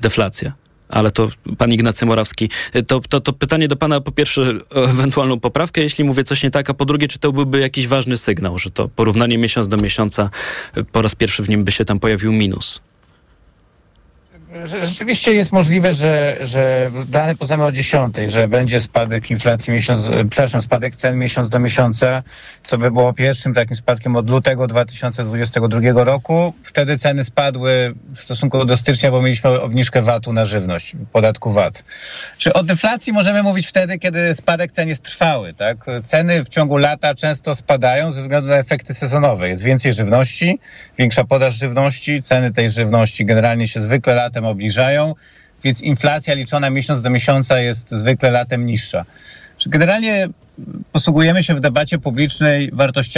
deflacja. 0.00 0.65
Ale 0.88 1.10
to 1.10 1.28
pan 1.58 1.72
Ignacy 1.72 2.06
Morawski. 2.06 2.50
To, 2.86 3.00
to, 3.00 3.20
to 3.20 3.32
pytanie 3.32 3.68
do 3.68 3.76
pana 3.76 4.00
po 4.00 4.12
pierwsze 4.12 4.54
o 4.74 4.84
ewentualną 4.84 5.40
poprawkę, 5.40 5.82
jeśli 5.82 6.04
mówię 6.04 6.24
coś 6.24 6.42
nie 6.42 6.50
tak, 6.50 6.70
a 6.70 6.74
po 6.74 6.84
drugie, 6.84 7.08
czy 7.08 7.18
to 7.18 7.32
byłby 7.32 7.60
jakiś 7.60 7.86
ważny 7.86 8.16
sygnał, 8.16 8.58
że 8.58 8.70
to 8.70 8.88
porównanie 8.88 9.38
miesiąc 9.38 9.68
do 9.68 9.76
miesiąca 9.76 10.30
po 10.92 11.02
raz 11.02 11.14
pierwszy 11.14 11.42
w 11.42 11.48
nim 11.48 11.64
by 11.64 11.72
się 11.72 11.84
tam 11.84 11.98
pojawił 11.98 12.32
minus? 12.32 12.80
Rzeczywiście 14.64 15.34
jest 15.34 15.52
możliwe, 15.52 15.94
że, 15.94 16.36
że 16.40 16.90
dane 17.08 17.36
poznamy 17.36 17.64
o 17.64 17.72
10, 17.72 18.16
że 18.26 18.48
będzie 18.48 18.80
spadek 18.80 19.30
inflacji 19.30 19.72
miesiąc, 19.72 20.10
przepraszam, 20.30 20.62
spadek 20.62 20.96
cen 20.96 21.18
miesiąc 21.18 21.48
do 21.48 21.58
miesiąca, 21.58 22.22
co 22.62 22.78
by 22.78 22.90
było 22.90 23.12
pierwszym 23.12 23.54
takim 23.54 23.76
spadkiem 23.76 24.16
od 24.16 24.30
lutego 24.30 24.66
2022 24.66 26.04
roku. 26.04 26.54
Wtedy 26.62 26.98
ceny 26.98 27.24
spadły 27.24 27.94
w 28.14 28.20
stosunku 28.20 28.64
do 28.64 28.76
stycznia, 28.76 29.10
bo 29.10 29.22
mieliśmy 29.22 29.60
obniżkę 29.60 30.02
VAT-u 30.02 30.32
na 30.32 30.44
żywność, 30.44 30.96
podatku 31.12 31.50
VAT. 31.50 31.84
Czy 32.38 32.52
o 32.52 32.62
deflacji 32.62 33.12
możemy 33.12 33.42
mówić 33.42 33.66
wtedy, 33.66 33.98
kiedy 33.98 34.34
spadek 34.34 34.72
cen 34.72 34.88
jest 34.88 35.02
trwały, 35.02 35.54
tak? 35.54 35.76
Ceny 36.04 36.44
w 36.44 36.48
ciągu 36.48 36.76
lata 36.76 37.14
często 37.14 37.54
spadają 37.54 38.12
ze 38.12 38.22
względu 38.22 38.48
na 38.50 38.56
efekty 38.56 38.94
sezonowe. 38.94 39.48
Jest 39.48 39.62
więcej 39.62 39.92
żywności, 39.92 40.58
większa 40.98 41.24
podaż 41.24 41.54
żywności, 41.54 42.22
ceny 42.22 42.52
tej 42.52 42.70
żywności 42.70 43.24
generalnie 43.24 43.68
się 43.68 43.80
zwykle 43.80 44.14
latem 44.14 44.45
obniżają, 44.48 45.14
więc 45.64 45.80
inflacja 45.80 46.34
liczona 46.34 46.70
miesiąc 46.70 47.02
do 47.02 47.10
miesiąca 47.10 47.58
jest 47.58 47.90
zwykle 47.90 48.30
latem 48.30 48.66
niższa. 48.66 49.04
Generalnie 49.66 50.28
posługujemy 50.92 51.42
się 51.42 51.54
w 51.54 51.60
debacie 51.60 51.98
publicznej 51.98 52.70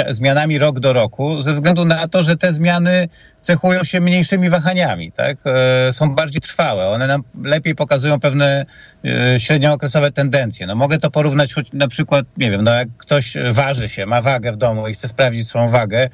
zmianami 0.08 0.58
rok 0.58 0.80
do 0.80 0.92
roku, 0.92 1.42
ze 1.42 1.54
względu 1.54 1.84
na 1.84 2.08
to, 2.08 2.22
że 2.22 2.36
te 2.36 2.52
zmiany 2.52 3.08
cechują 3.40 3.84
się 3.84 4.00
mniejszymi 4.00 4.50
wahaniami, 4.50 5.12
tak? 5.12 5.36
E, 5.44 5.92
są 5.92 6.14
bardziej 6.14 6.40
trwałe. 6.40 6.88
One 6.88 7.06
nam 7.06 7.22
lepiej 7.44 7.74
pokazują 7.74 8.20
pewne 8.20 8.66
e, 9.04 9.40
średniookresowe 9.40 10.12
tendencje. 10.12 10.66
No 10.66 10.74
mogę 10.74 10.98
to 10.98 11.10
porównać 11.10 11.54
choć 11.54 11.72
na 11.72 11.88
przykład, 11.88 12.26
nie 12.36 12.50
wiem, 12.50 12.64
no 12.64 12.74
jak 12.74 12.88
ktoś 12.98 13.34
waży 13.50 13.88
się, 13.88 14.06
ma 14.06 14.22
wagę 14.22 14.52
w 14.52 14.56
domu 14.56 14.88
i 14.88 14.94
chce 14.94 15.08
sprawdzić 15.08 15.48
swoją 15.48 15.68
wagę, 15.68 16.08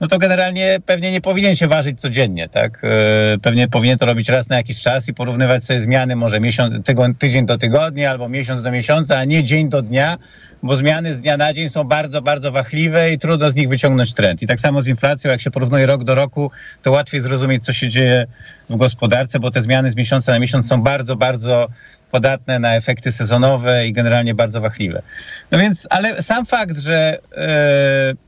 no 0.00 0.06
to 0.06 0.18
generalnie 0.18 0.78
pewnie 0.86 1.12
nie 1.12 1.20
powinien 1.20 1.56
się 1.56 1.68
ważyć 1.68 2.00
codziennie, 2.00 2.48
tak? 2.48 2.82
E, 2.84 3.38
pewnie 3.38 3.68
powinien 3.68 3.98
to 3.98 4.06
robić 4.06 4.28
raz 4.28 4.48
na 4.48 4.56
jakiś 4.56 4.80
czas 4.80 5.08
i 5.08 5.14
porównywać 5.14 5.64
sobie 5.64 5.80
zmiany 5.80 6.16
może 6.16 6.40
miesiąc, 6.40 6.74
tydzień 7.18 7.46
do 7.46 7.58
tygodnia 7.58 8.10
albo 8.10 8.28
miesiąc 8.28 8.62
do 8.62 8.70
miesiąca, 8.70 9.18
a 9.18 9.24
nie 9.24 9.44
dzień 9.44 9.68
do 9.68 9.82
dnia, 9.82 10.16
bo 10.62 10.76
zmiany 10.76 11.14
z 11.14 11.20
dnia 11.20 11.36
na 11.36 11.52
dzień 11.52 11.68
są 11.68 11.84
bardzo, 11.84 12.22
bardzo 12.22 12.52
wachliwe 12.52 13.12
i 13.12 13.18
trudno 13.18 13.50
z 13.50 13.54
nich 13.54 13.68
wyciągnąć 13.68 14.14
trend. 14.14 14.42
I 14.42 14.46
tak 14.46 14.60
samo 14.60 14.82
z 14.82 14.88
inflacją, 14.88 15.30
jak 15.30 15.40
się 15.40 15.50
porównuje 15.50 15.86
rok 15.86 16.04
do 16.04 16.14
roku, 16.14 16.50
to 16.82 16.90
łatwiej 16.90 17.20
zrozumieć, 17.20 17.64
co 17.64 17.72
się 17.72 17.88
dzieje 17.88 18.26
w 18.70 18.76
gospodarce, 18.76 19.40
bo 19.40 19.50
te 19.50 19.62
zmiany 19.62 19.90
z 19.90 19.96
miesiąca 19.96 20.32
na 20.32 20.38
miesiąc 20.38 20.68
są 20.68 20.82
bardzo, 20.82 21.16
bardzo 21.16 21.68
podatne 22.10 22.58
na 22.58 22.76
efekty 22.76 23.12
sezonowe 23.12 23.86
i 23.86 23.92
generalnie 23.92 24.34
bardzo 24.34 24.60
wachliwe. 24.60 25.02
No 25.50 25.58
więc, 25.58 25.86
ale 25.90 26.22
sam 26.22 26.46
fakt, 26.46 26.78
że 26.78 27.18
yy, 27.36 28.27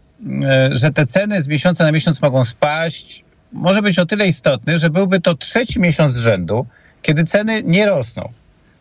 że 0.71 0.93
te 0.93 1.07
ceny 1.07 1.43
z 1.43 1.49
miesiąca 1.49 1.85
na 1.85 1.93
miesiąc 1.93 2.23
mogą 2.23 2.45
spaść, 2.45 3.25
może 3.53 3.83
być 3.83 3.99
o 3.99 4.07
tyle 4.07 4.27
istotny, 4.27 4.79
że 4.79 4.91
byłby 4.91 5.21
to 5.21 5.35
trzeci 5.35 5.81
miesiąc 5.81 6.15
z 6.15 6.21
rzędu, 6.21 6.67
kiedy 7.03 7.25
ceny 7.25 7.63
nie 7.63 7.87
rosną. 7.87 8.33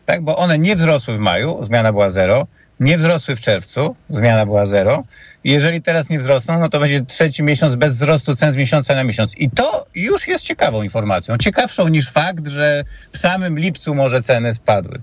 Tak, 0.06 0.22
bo 0.22 0.36
one 0.36 0.58
nie 0.58 0.76
wzrosły 0.76 1.16
w 1.16 1.18
maju, 1.18 1.64
zmiana 1.64 1.92
była 1.92 2.10
zero, 2.10 2.46
nie 2.80 2.98
wzrosły 2.98 3.36
w 3.36 3.40
czerwcu, 3.40 3.96
zmiana 4.08 4.46
była 4.46 4.66
zero. 4.66 5.04
Jeżeli 5.44 5.82
teraz 5.82 6.10
nie 6.10 6.18
wzrosną, 6.18 6.60
no 6.60 6.68
to 6.68 6.80
będzie 6.80 7.00
trzeci 7.00 7.42
miesiąc 7.42 7.74
bez 7.74 7.96
wzrostu 7.96 8.36
cen 8.36 8.52
z 8.52 8.56
miesiąca 8.56 8.94
na 8.94 9.04
miesiąc. 9.04 9.36
I 9.36 9.50
to 9.50 9.86
już 9.94 10.28
jest 10.28 10.44
ciekawą 10.44 10.82
informacją. 10.82 11.38
Ciekawszą 11.38 11.88
niż 11.88 12.10
fakt, 12.10 12.48
że 12.48 12.84
w 13.12 13.18
samym 13.18 13.58
lipcu 13.58 13.94
może 13.94 14.22
ceny 14.22 14.54
spadły. 14.54 15.00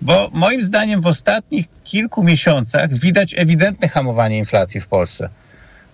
Bo 0.00 0.30
moim 0.32 0.64
zdaniem 0.64 1.00
w 1.00 1.06
ostatnich 1.06 1.66
kilku 1.84 2.22
miesiącach 2.22 2.94
widać 2.94 3.34
ewidentne 3.38 3.88
hamowanie 3.88 4.38
inflacji 4.38 4.80
w 4.80 4.86
Polsce. 4.86 5.28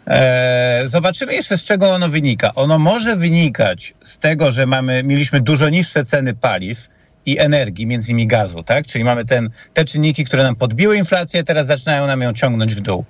E, 0.06 0.82
zobaczymy 0.84 1.34
jeszcze 1.34 1.58
z 1.58 1.64
czego 1.64 1.94
ono 1.94 2.08
wynika. 2.08 2.54
Ono 2.54 2.78
może 2.78 3.16
wynikać 3.16 3.94
z 4.04 4.18
tego, 4.18 4.50
że 4.50 4.66
mamy, 4.66 5.04
mieliśmy 5.04 5.40
dużo 5.40 5.68
niższe 5.68 6.04
ceny 6.04 6.34
paliw 6.34 6.88
i 7.26 7.38
energii, 7.38 7.86
między 7.86 8.10
innymi 8.10 8.26
gazu, 8.26 8.62
tak? 8.62 8.86
Czyli 8.86 9.04
mamy 9.04 9.24
ten, 9.24 9.50
te 9.74 9.84
czynniki, 9.84 10.24
które 10.24 10.42
nam 10.42 10.56
podbiły 10.56 10.96
inflację, 10.96 11.42
teraz 11.42 11.66
zaczynają 11.66 12.06
nam 12.06 12.20
ją 12.20 12.32
ciągnąć 12.32 12.74
w 12.74 12.80
dół 12.80 13.04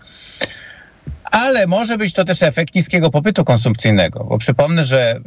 ale 1.33 1.67
może 1.67 1.99
być 1.99 2.13
to 2.13 2.25
też 2.25 2.43
efekt 2.43 2.75
niskiego 2.75 3.11
popytu 3.11 3.45
konsumpcyjnego, 3.45 4.25
bo 4.25 4.39
przypomnę, 4.39 4.85
że, 4.85 5.21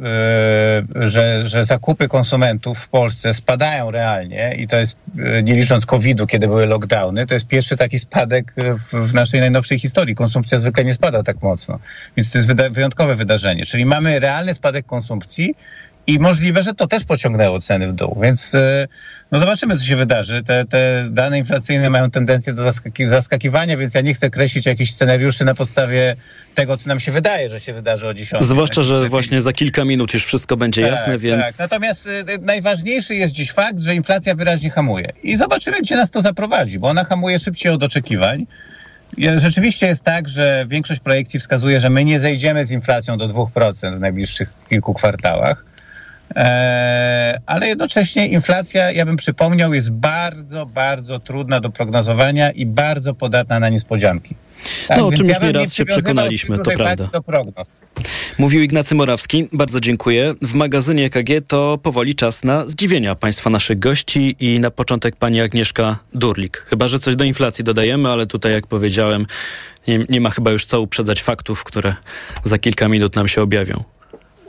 yy, 0.94 1.08
że, 1.08 1.46
że 1.46 1.64
zakupy 1.64 2.08
konsumentów 2.08 2.78
w 2.78 2.88
Polsce 2.88 3.34
spadają 3.34 3.90
realnie 3.90 4.54
i 4.58 4.68
to 4.68 4.76
jest, 4.76 4.96
yy, 5.14 5.42
nie 5.42 5.54
licząc 5.54 5.86
COVID-u, 5.86 6.26
kiedy 6.26 6.48
były 6.48 6.66
lockdowny, 6.66 7.26
to 7.26 7.34
jest 7.34 7.46
pierwszy 7.46 7.76
taki 7.76 7.98
spadek 7.98 8.54
w, 8.56 9.08
w 9.10 9.14
naszej 9.14 9.40
najnowszej 9.40 9.78
historii. 9.78 10.14
Konsumpcja 10.14 10.58
zwykle 10.58 10.84
nie 10.84 10.94
spada 10.94 11.22
tak 11.22 11.42
mocno, 11.42 11.78
więc 12.16 12.32
to 12.32 12.38
jest 12.38 12.48
wyda 12.48 12.70
wyjątkowe 12.70 13.14
wydarzenie. 13.14 13.66
Czyli 13.66 13.84
mamy 13.84 14.20
realny 14.20 14.54
spadek 14.54 14.86
konsumpcji, 14.86 15.54
i 16.06 16.18
możliwe, 16.18 16.62
że 16.62 16.74
to 16.74 16.86
też 16.86 17.04
pociągnęło 17.04 17.60
ceny 17.60 17.88
w 17.88 17.92
dół. 17.92 18.18
Więc 18.22 18.54
e, 18.54 18.88
no 19.32 19.38
zobaczymy, 19.38 19.76
co 19.76 19.84
się 19.84 19.96
wydarzy. 19.96 20.42
Te, 20.42 20.64
te 20.64 21.08
dane 21.10 21.38
inflacyjne 21.38 21.90
mają 21.90 22.10
tendencję 22.10 22.52
do 22.52 22.62
zaskaki 22.62 23.06
zaskakiwania, 23.06 23.76
więc 23.76 23.94
ja 23.94 24.00
nie 24.00 24.14
chcę 24.14 24.30
kreślić 24.30 24.66
jakichś 24.66 24.90
scenariuszy 24.90 25.44
na 25.44 25.54
podstawie 25.54 26.16
tego, 26.54 26.76
co 26.76 26.88
nam 26.88 27.00
się 27.00 27.12
wydaje, 27.12 27.48
że 27.48 27.60
się 27.60 27.72
wydarzy 27.72 28.08
o 28.08 28.14
10. 28.14 28.44
Zwłaszcza, 28.44 28.82
że 28.82 29.08
właśnie 29.08 29.40
za 29.40 29.52
kilka 29.52 29.84
minut 29.84 30.14
już 30.14 30.24
wszystko 30.24 30.56
będzie 30.56 30.82
tak, 30.82 30.90
jasne, 30.90 31.18
więc... 31.18 31.42
Tak. 31.42 31.58
Natomiast 31.58 32.06
y, 32.06 32.24
najważniejszy 32.40 33.14
jest 33.14 33.34
dziś 33.34 33.52
fakt, 33.52 33.80
że 33.80 33.94
inflacja 33.94 34.34
wyraźnie 34.34 34.70
hamuje. 34.70 35.12
I 35.22 35.36
zobaczymy, 35.36 35.80
gdzie 35.80 35.96
nas 35.96 36.10
to 36.10 36.22
zaprowadzi, 36.22 36.78
bo 36.78 36.88
ona 36.88 37.04
hamuje 37.04 37.38
szybciej 37.38 37.72
od 37.72 37.82
oczekiwań. 37.82 38.46
Rzeczywiście 39.36 39.86
jest 39.86 40.02
tak, 40.02 40.28
że 40.28 40.66
większość 40.68 41.00
projekcji 41.00 41.40
wskazuje, 41.40 41.80
że 41.80 41.90
my 41.90 42.04
nie 42.04 42.20
zejdziemy 42.20 42.64
z 42.64 42.70
inflacją 42.70 43.18
do 43.18 43.28
2% 43.28 43.96
w 43.96 44.00
najbliższych 44.00 44.52
kilku 44.68 44.94
kwartałach. 44.94 45.64
E, 46.36 47.40
ale 47.46 47.68
jednocześnie 47.68 48.26
inflacja, 48.26 48.90
ja 48.90 49.06
bym 49.06 49.16
przypomniał, 49.16 49.74
jest 49.74 49.92
bardzo, 49.92 50.66
bardzo 50.66 51.20
trudna 51.20 51.60
do 51.60 51.70
prognozowania 51.70 52.50
i 52.50 52.66
bardzo 52.66 53.14
podatna 53.14 53.60
na 53.60 53.68
niespodzianki. 53.68 54.34
Tak, 54.88 54.98
no, 54.98 55.06
o 55.06 55.12
czym 55.12 55.26
ja 55.26 55.34
już 55.34 55.42
nie 55.42 55.52
raz 55.52 55.74
się 55.74 55.84
przekonaliśmy, 55.84 56.58
to 56.58 56.70
prawda. 56.70 57.08
Mówił 58.38 58.62
Ignacy 58.62 58.94
Morawski. 58.94 59.48
Bardzo 59.52 59.80
dziękuję. 59.80 60.34
W 60.42 60.54
magazynie 60.54 61.04
EKG 61.04 61.46
to 61.48 61.78
powoli 61.82 62.14
czas 62.14 62.44
na 62.44 62.66
zdziwienia 62.66 63.14
państwa 63.14 63.50
naszych 63.50 63.78
gości 63.78 64.36
i 64.40 64.60
na 64.60 64.70
początek 64.70 65.16
pani 65.16 65.40
Agnieszka 65.40 65.98
Durlik. 66.14 66.64
Chyba, 66.70 66.88
że 66.88 66.98
coś 66.98 67.16
do 67.16 67.24
inflacji 67.24 67.64
dodajemy, 67.64 68.08
ale 68.08 68.26
tutaj, 68.26 68.52
jak 68.52 68.66
powiedziałem, 68.66 69.26
nie, 69.88 70.04
nie 70.08 70.20
ma 70.20 70.30
chyba 70.30 70.50
już 70.50 70.66
co 70.66 70.80
uprzedzać 70.80 71.22
faktów, 71.22 71.64
które 71.64 71.94
za 72.44 72.58
kilka 72.58 72.88
minut 72.88 73.16
nam 73.16 73.28
się 73.28 73.42
objawią. 73.42 73.95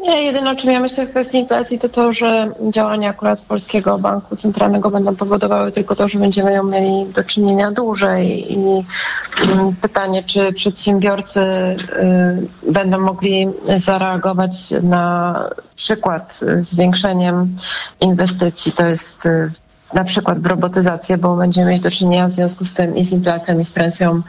Nie, 0.01 0.23
jedyne 0.23 0.51
o 0.51 0.55
czym 0.55 0.71
ja 0.71 0.79
myślę 0.79 1.05
w 1.05 1.09
kwestii 1.09 1.37
inflacji 1.37 1.79
to 1.79 1.89
to, 1.89 2.11
że 2.11 2.51
działania 2.69 3.09
akurat 3.09 3.41
Polskiego 3.41 3.97
Banku 3.97 4.35
Centralnego 4.35 4.89
będą 4.89 5.15
powodowały 5.15 5.71
tylko 5.71 5.95
to, 5.95 6.07
że 6.07 6.19
będziemy 6.19 6.53
ją 6.53 6.63
mieli 6.63 7.05
do 7.13 7.23
czynienia 7.23 7.71
dłużej 7.71 8.53
i 8.53 8.55
mm, 8.55 9.75
pytanie, 9.81 10.23
czy 10.23 10.53
przedsiębiorcy 10.53 11.39
y, 11.39 12.71
będą 12.71 12.99
mogli 12.99 13.47
zareagować 13.77 14.53
na 14.83 15.43
przykład 15.75 16.39
zwiększeniem 16.59 17.55
inwestycji. 17.99 18.71
To 18.71 18.85
jest 18.85 19.25
y, 19.25 19.51
na 19.93 20.03
przykład 20.03 20.45
robotyzację, 20.45 21.17
bo 21.17 21.35
będziemy 21.35 21.71
mieć 21.71 21.81
do 21.81 21.91
czynienia 21.91 22.27
w 22.27 22.31
związku 22.31 22.65
z 22.65 22.73
tym 22.73 22.95
i 22.95 23.05
z 23.05 23.11
inflacją, 23.11 23.59
i 23.59 23.63
z 23.63 23.71
presją 23.71 24.21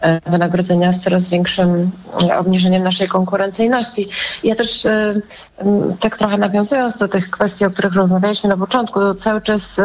e, 0.00 0.30
wynagrodzenia, 0.30 0.92
z 0.92 1.00
coraz 1.00 1.28
większym 1.28 1.90
e, 2.22 2.38
obniżeniem 2.38 2.82
naszej 2.82 3.08
konkurencyjności. 3.08 4.08
Ja 4.44 4.54
też 4.54 4.86
e, 4.86 5.14
tak 6.00 6.16
trochę 6.16 6.38
nawiązując 6.38 6.96
do 6.98 7.08
tych 7.08 7.30
kwestii, 7.30 7.64
o 7.64 7.70
których 7.70 7.94
rozmawialiśmy 7.94 8.48
na 8.48 8.56
początku, 8.56 9.14
cały 9.14 9.40
czas 9.40 9.80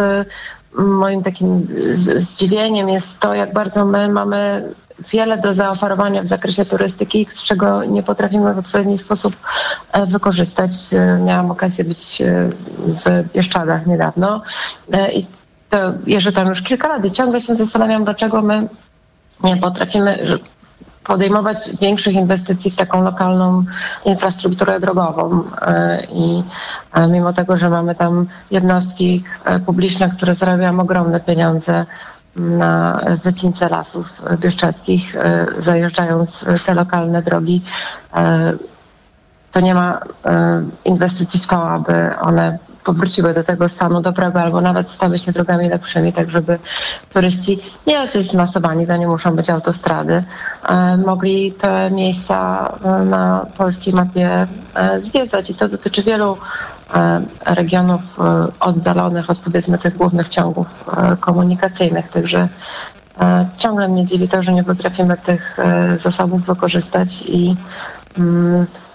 moim 0.78 1.23
takim 1.23 1.67
zdziwieniem 1.93 2.89
jest 2.89 3.19
to, 3.19 3.34
jak 3.34 3.53
bardzo 3.53 3.86
my 3.86 4.09
mamy 4.09 4.63
wiele 5.11 5.38
do 5.38 5.53
zaoferowania 5.53 6.21
w 6.21 6.28
zakresie 6.28 6.65
turystyki, 6.65 7.28
z 7.32 7.43
czego 7.43 7.84
nie 7.84 8.03
potrafimy 8.03 8.53
w 8.53 8.57
odpowiedni 8.57 8.97
sposób 8.97 9.36
wykorzystać. 10.07 10.71
Miałam 11.25 11.51
okazję 11.51 11.84
być 11.84 12.21
w 13.05 13.34
Bieszczadach 13.34 13.88
niedawno 13.88 14.41
i 15.14 15.26
to 15.70 15.78
jeżdżę 16.08 16.32
tam 16.32 16.48
już 16.48 16.62
kilka 16.62 16.88
lat 16.88 17.06
i 17.06 17.12
ciągle 17.12 17.42
się 17.42 17.56
zastanawiam, 17.56 18.04
dlaczego 18.04 18.42
my 18.42 18.68
nie 19.44 19.58
potrafimy 19.58 20.20
podejmować 21.04 21.58
większych 21.82 22.16
inwestycji 22.16 22.72
w 22.72 22.76
taką 22.76 23.04
lokalną 23.04 23.64
infrastrukturę 24.06 24.80
drogową. 24.80 25.44
E, 25.62 26.04
I 26.12 26.44
e, 26.94 27.08
mimo 27.08 27.34
tego, 27.34 27.58
że 27.58 27.70
mamy 27.70 27.96
tam 27.96 28.28
jednostki 28.52 29.24
e, 29.46 29.60
publiczne, 29.60 30.10
które 30.10 30.36
zarabiają 30.36 30.80
ogromne 30.80 31.20
pieniądze 31.20 31.86
na 32.36 33.02
wycince 33.24 33.70
lasów 33.70 34.22
bieszczadzkich, 34.40 35.16
e, 35.16 35.46
zajeżdżając 35.60 36.46
te 36.66 36.74
lokalne 36.74 37.22
drogi, 37.22 37.62
e, 38.14 38.54
to 39.52 39.60
nie 39.60 39.74
ma 39.76 40.00
e, 40.26 40.64
inwestycji 40.86 41.40
w 41.40 41.48
to, 41.48 41.70
aby 41.70 42.18
one 42.20 42.58
powróciły 42.88 43.34
do 43.34 43.44
tego 43.44 43.68
stanu 43.68 44.02
dobrego, 44.02 44.42
albo 44.42 44.62
nawet 44.62 44.90
stały 44.90 45.18
się 45.18 45.32
drogami 45.32 45.70
lepszymi, 45.70 46.14
tak 46.14 46.32
żeby 46.32 46.60
turyści 47.14 47.60
nie 47.88 47.94
jacyś 47.94 48.26
zmasowani, 48.26 48.88
to 48.88 48.98
nie 48.98 49.08
muszą 49.08 49.36
być 49.36 49.50
autostrady, 49.50 50.24
e, 50.70 50.98
mogli 50.98 51.52
te 51.52 51.92
miejsca 51.92 52.38
e, 52.84 53.06
na 53.06 53.46
polskiej 53.58 53.94
mapie 53.94 54.48
e, 54.76 55.02
zwiedzać. 55.02 55.50
I 55.50 55.56
to 55.56 55.70
dotyczy 55.70 56.04
wielu 56.04 56.38
regionów 57.46 58.02
oddalonych 58.60 59.30
od 59.30 59.40
powiedzmy 59.40 59.78
tych 59.78 59.98
głównych 59.98 60.30
ciągów 60.30 60.68
komunikacyjnych. 61.20 62.10
Także 62.10 62.48
ciągle 63.58 63.88
mnie 63.88 64.06
dziwi 64.06 64.28
to, 64.28 64.44
że 64.44 64.54
nie 64.54 64.64
potrafimy 64.64 65.18
tych 65.18 65.58
zasobów 65.98 66.46
wykorzystać 66.46 67.22
i 67.22 67.56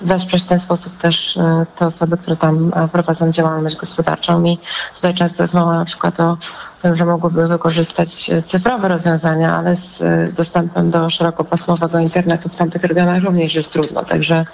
wesprzeć 0.00 0.42
w 0.42 0.46
ten 0.46 0.58
sposób 0.58 0.98
też 0.98 1.36
e, 1.36 1.66
te 1.76 1.86
osoby, 1.86 2.16
które 2.16 2.36
tam 2.36 2.72
e, 2.76 2.88
prowadzą 2.88 3.32
działalność 3.32 3.76
gospodarczą. 3.76 4.44
I 4.44 4.58
tutaj 4.94 5.14
często 5.14 5.42
jest 5.42 5.54
mowa 5.54 5.76
na 5.76 5.84
przykład 5.84 6.20
o 6.20 6.36
tym, 6.82 6.94
że 6.94 7.04
mogłyby 7.04 7.48
wykorzystać 7.48 8.30
e, 8.30 8.42
cyfrowe 8.42 8.88
rozwiązania, 8.88 9.56
ale 9.56 9.76
z 9.76 10.02
dostępem 10.34 10.90
do 10.90 11.10
szerokopasmowego 11.10 11.98
internetu 11.98 12.48
w 12.48 12.56
tamtych 12.56 12.82
regionach 12.82 13.22
również 13.22 13.54
jest 13.54 13.72
trudno. 13.72 14.04
Także 14.04 14.44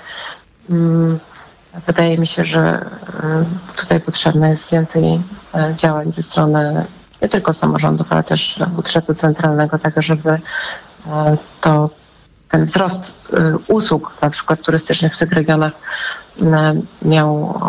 mm, 0.70 1.18
wydaje 1.86 2.18
mi 2.18 2.26
się, 2.26 2.44
że 2.44 2.84
tutaj 3.76 4.00
potrzebne 4.00 4.50
jest 4.50 4.72
więcej 4.72 5.20
działań 5.76 6.12
ze 6.12 6.22
strony 6.22 6.86
nie 7.22 7.28
tylko 7.28 7.52
samorządów, 7.52 8.12
ale 8.12 8.24
też 8.24 8.64
budżetu 8.68 9.14
centralnego, 9.14 9.78
tak 9.78 10.02
żeby 10.02 10.38
to 11.60 11.90
ten 12.48 12.64
wzrost 12.64 13.14
y, 13.32 13.72
usług, 13.72 14.16
na 14.22 14.30
przykład 14.30 14.62
turystycznych 14.62 15.14
w 15.14 15.18
tych 15.18 15.32
regionach 15.32 15.72
y, 15.72 16.44
miał, 17.02 17.60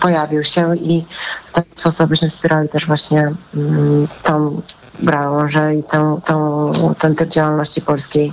pojawił 0.00 0.44
się 0.44 0.76
i 0.76 1.04
w 1.46 1.52
ten 1.52 1.64
sposób 1.76 2.08
byśmy 2.08 2.28
wspierali 2.28 2.68
też 2.68 2.86
właśnie 2.86 3.32
mm, 3.54 4.08
tą 4.22 4.62
branżę 5.00 5.74
i 5.74 5.82
tą, 5.82 6.20
tą, 6.20 6.72
ten 6.98 7.14
typ 7.14 7.28
działalności 7.28 7.82
polskiej, 7.82 8.32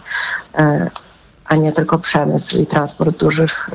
y, 0.60 0.90
a 1.46 1.56
nie 1.56 1.72
tylko 1.72 2.00
przemysł 2.00 2.58
i 2.58 2.66
transport 2.66 3.18
dużych 3.18 3.70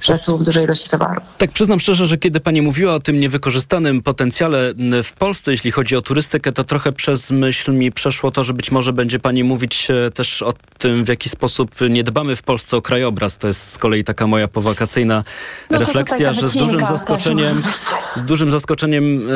przesyłów 0.00 0.44
dużej 0.44 0.64
ilości 0.64 0.90
towarów. 0.90 1.24
Tak, 1.38 1.50
przyznam 1.50 1.80
szczerze, 1.80 2.06
że 2.06 2.18
kiedy 2.18 2.40
pani 2.40 2.62
mówiła 2.62 2.94
o 2.94 3.00
tym 3.00 3.20
niewykorzystanym 3.20 4.02
potencjale 4.02 4.74
w 5.04 5.12
Polsce, 5.12 5.50
jeśli 5.50 5.70
chodzi 5.70 5.96
o 5.96 6.02
turystykę, 6.02 6.52
to 6.52 6.64
trochę 6.64 6.92
przez 6.92 7.30
myśl 7.30 7.72
mi 7.72 7.92
przeszło 7.92 8.30
to, 8.30 8.44
że 8.44 8.54
być 8.54 8.70
może 8.70 8.92
będzie 8.92 9.18
pani 9.18 9.44
mówić 9.44 9.88
e, 9.90 10.10
też 10.10 10.42
o 10.42 10.52
tym, 10.78 11.04
w 11.04 11.08
jaki 11.08 11.28
sposób 11.28 11.70
nie 11.90 12.04
dbamy 12.04 12.36
w 12.36 12.42
Polsce 12.42 12.76
o 12.76 12.82
krajobraz. 12.82 13.38
To 13.38 13.46
jest 13.46 13.72
z 13.72 13.78
kolei 13.78 14.04
taka 14.04 14.26
moja 14.26 14.48
powakacyjna 14.48 15.24
No 15.70 15.78
refleksja, 15.78 16.32
że 16.32 16.48
z 16.48 16.52
dużym 16.52 16.86
zaskoczeniem, 16.86 17.62
z 18.16 18.22
dużym 18.22 18.50
zaskoczeniem 18.50 19.28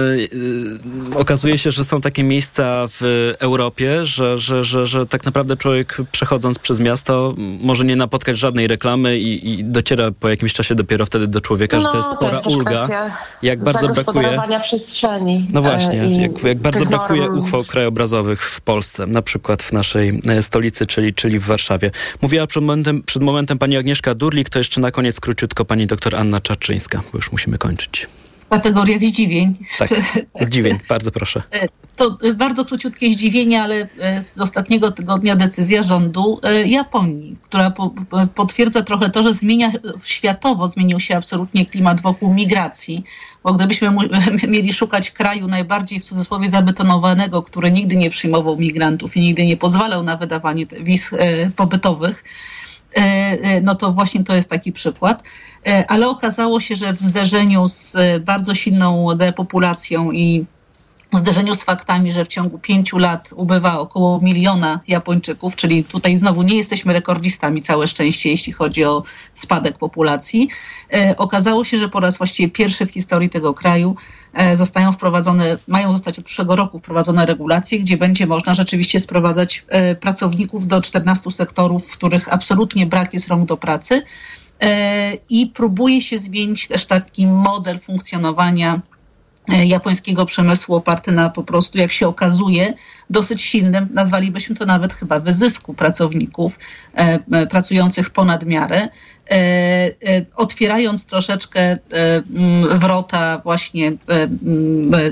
e, 1.14 1.18
okazuje 1.18 1.58
się, 1.58 1.70
że 1.70 1.84
są 1.84 2.00
takie 2.00 2.24
miejsca 2.24 2.86
w 2.88 3.32
Europie, 3.38 4.06
że, 4.06 4.38
że, 4.38 4.64
że, 4.64 4.86
że 4.86 5.06
tak 5.06 5.24
naprawdę 5.24 5.56
człowiek 5.56 5.96
przechodząc 6.12 6.58
przez 6.58 6.80
miasto 6.80 7.34
może 7.60 7.84
nie 7.84 7.96
napotkać 7.96 8.38
żadnej 8.38 8.66
reklamy 8.66 9.18
i, 9.18 9.50
i 9.50 9.64
dociera 9.64 10.10
po 10.20 10.28
jakimś 10.28 10.49
czasie 10.52 10.74
dopiero 10.74 11.06
wtedy 11.06 11.26
do 11.26 11.40
człowieka, 11.40 11.80
że 11.80 11.86
to 11.86 11.96
jest 11.96 12.08
No, 12.12 12.16
spora 12.16 12.36
też 12.36 12.54
ulga. 12.54 12.88
Jak 13.42 13.64
bardzo 13.64 13.88
brakuje. 13.88 14.38
przestrzeni. 14.62 15.48
No 15.52 15.60
e, 15.60 15.62
właśnie, 15.62 16.06
i 16.06 16.22
jak, 16.22 16.42
jak 16.42 16.58
bardzo 16.58 16.84
brakuje 16.84 17.20
norm. 17.20 17.38
uchwał 17.38 17.64
krajobrazowych 17.64 18.42
w 18.42 18.60
Polsce, 18.60 19.06
na 19.06 19.22
przykład 19.22 19.62
w 19.62 19.72
naszej 19.72 20.22
e, 20.28 20.42
stolicy, 20.42 20.86
czyli, 20.86 21.14
czyli 21.14 21.38
w 21.38 21.44
Warszawie. 21.44 21.90
Mówiła 22.22 22.46
przed 22.46 22.62
momentem, 22.62 23.02
przed 23.02 23.22
momentem 23.22 23.58
pani 23.58 23.76
Agnieszka 23.76 24.14
Durlik, 24.14 24.48
to 24.48 24.58
jeszcze 24.58 24.80
na 24.80 24.90
koniec 24.90 25.20
króciutko 25.20 25.64
pani 25.64 25.86
doktor 25.86 26.16
Anna 26.16 26.40
Czarczyńska, 26.40 27.02
bo 27.12 27.18
już 27.18 27.32
musimy 27.32 27.58
kończyć. 27.58 28.06
Kategoriach 28.50 29.00
zdziwień. 29.00 29.54
Tak, 29.78 29.88
zdziwień, 30.40 30.78
bardzo 30.88 31.10
proszę. 31.10 31.42
E, 31.50 31.68
To 31.96 32.16
bardzo 32.34 32.64
króciutkie 32.64 33.12
zdziwienie, 33.12 33.62
ale 33.62 33.88
e, 33.98 34.22
z 34.22 34.38
ostatniego 34.38 34.90
tygodnia 34.90 35.36
decyzja 35.36 35.82
rządu 35.82 36.40
e, 36.42 36.66
Japonii, 36.68 37.36
która 37.42 37.70
po, 37.70 37.90
po- 37.90 38.26
potwierdza 38.26 38.82
trochę 38.82 39.10
to, 39.10 39.22
że 39.22 39.34
zmienia 39.34 39.72
światowo 40.04 40.68
zmienił 40.68 41.00
się 41.00 41.16
absolutnie 41.16 41.66
klimat 41.66 42.00
wokół 42.00 42.34
migracji. 42.34 43.04
Bo 43.44 43.52
gdybyśmy 43.52 43.90
mieli 44.48 44.72
szukać 44.72 45.10
kraju 45.10 45.48
najbardziej 45.48 46.00
w 46.00 46.04
cudzysłowie 46.04 46.50
zabetonowanego, 46.50 47.42
który 47.42 47.70
nigdy 47.70 47.96
nie 47.96 48.10
przyjmował 48.10 48.56
migrantów 48.58 49.16
i 49.16 49.20
nigdy 49.20 49.46
nie 49.46 49.56
pozwalał 49.56 50.02
na 50.02 50.16
wydawanie 50.16 50.66
wiz 50.66 51.10
pobytowych, 51.56 52.24
no 53.62 53.74
to 53.74 53.92
właśnie 53.92 54.24
to 54.24 54.36
jest 54.36 54.50
taki 54.50 54.72
przykład. 54.72 55.22
E, 55.66 55.84
Ale 55.88 56.08
okazało 56.08 56.60
się, 56.60 56.76
że 56.76 56.92
w 56.92 57.00
zderzeniu 57.00 57.68
z 57.68 57.96
e, 57.96 58.20
bardzo 58.20 58.54
silną 58.54 59.14
depopulacją 59.16 60.12
i 60.12 60.44
w 61.12 61.18
zderzeniu 61.18 61.54
z 61.54 61.62
faktami, 61.62 62.12
że 62.12 62.24
w 62.24 62.28
ciągu 62.28 62.58
pięciu 62.58 62.98
lat 62.98 63.30
ubywa 63.36 63.78
około 63.78 64.20
miliona 64.20 64.80
Japończyków, 64.88 65.56
czyli 65.56 65.84
tutaj 65.84 66.18
znowu 66.18 66.42
nie 66.42 66.56
jesteśmy 66.56 66.92
rekordzistami, 66.92 67.62
całe 67.62 67.86
szczęście, 67.86 68.30
jeśli 68.30 68.52
chodzi 68.52 68.84
o 68.84 69.02
spadek 69.34 69.78
populacji. 69.78 70.48
E, 70.92 71.14
okazało 71.16 71.64
się, 71.64 71.78
że 71.78 71.88
po 71.88 72.00
raz 72.00 72.18
właściwie 72.18 72.50
pierwszy 72.50 72.86
w 72.86 72.90
historii 72.90 73.30
tego 73.30 73.54
kraju 73.54 73.96
e, 74.32 74.56
zostają 74.56 74.92
wprowadzone, 74.92 75.58
mają 75.68 75.92
zostać 75.92 76.18
od 76.18 76.24
przyszłego 76.24 76.56
roku 76.56 76.78
wprowadzone 76.78 77.26
regulacje, 77.26 77.78
gdzie 77.78 77.96
będzie 77.96 78.26
można 78.26 78.54
rzeczywiście 78.54 79.00
sprowadzać 79.00 79.64
e, 79.68 79.94
pracowników 79.94 80.66
do 80.66 80.80
14 80.80 81.30
sektorów, 81.30 81.88
w 81.88 81.96
których 81.96 82.32
absolutnie 82.32 82.86
brak 82.86 83.14
jest 83.14 83.28
rąk 83.28 83.46
do 83.46 83.56
pracy. 83.56 84.02
E, 84.60 85.14
I 85.30 85.46
próbuje 85.46 86.02
się 86.02 86.18
zmienić 86.18 86.68
też 86.68 86.86
taki 86.86 87.26
model 87.26 87.78
funkcjonowania 87.78 88.80
japońskiego 89.48 90.24
przemysłu 90.24 90.74
oparty 90.74 91.12
na 91.12 91.30
po 91.30 91.42
prostu, 91.42 91.78
jak 91.78 91.92
się 91.92 92.08
okazuje, 92.08 92.74
dosyć 93.10 93.42
silnym, 93.42 93.88
nazwalibyśmy 93.92 94.56
to 94.56 94.66
nawet 94.66 94.92
chyba 94.92 95.20
wyzysku 95.20 95.74
pracowników 95.74 96.58
e, 96.94 97.18
e, 97.32 97.46
pracujących 97.46 98.10
ponad 98.10 98.46
miarę. 98.46 98.88
Otwierając 100.36 101.06
troszeczkę 101.06 101.78
wrota 102.70 103.40
właśnie 103.44 103.92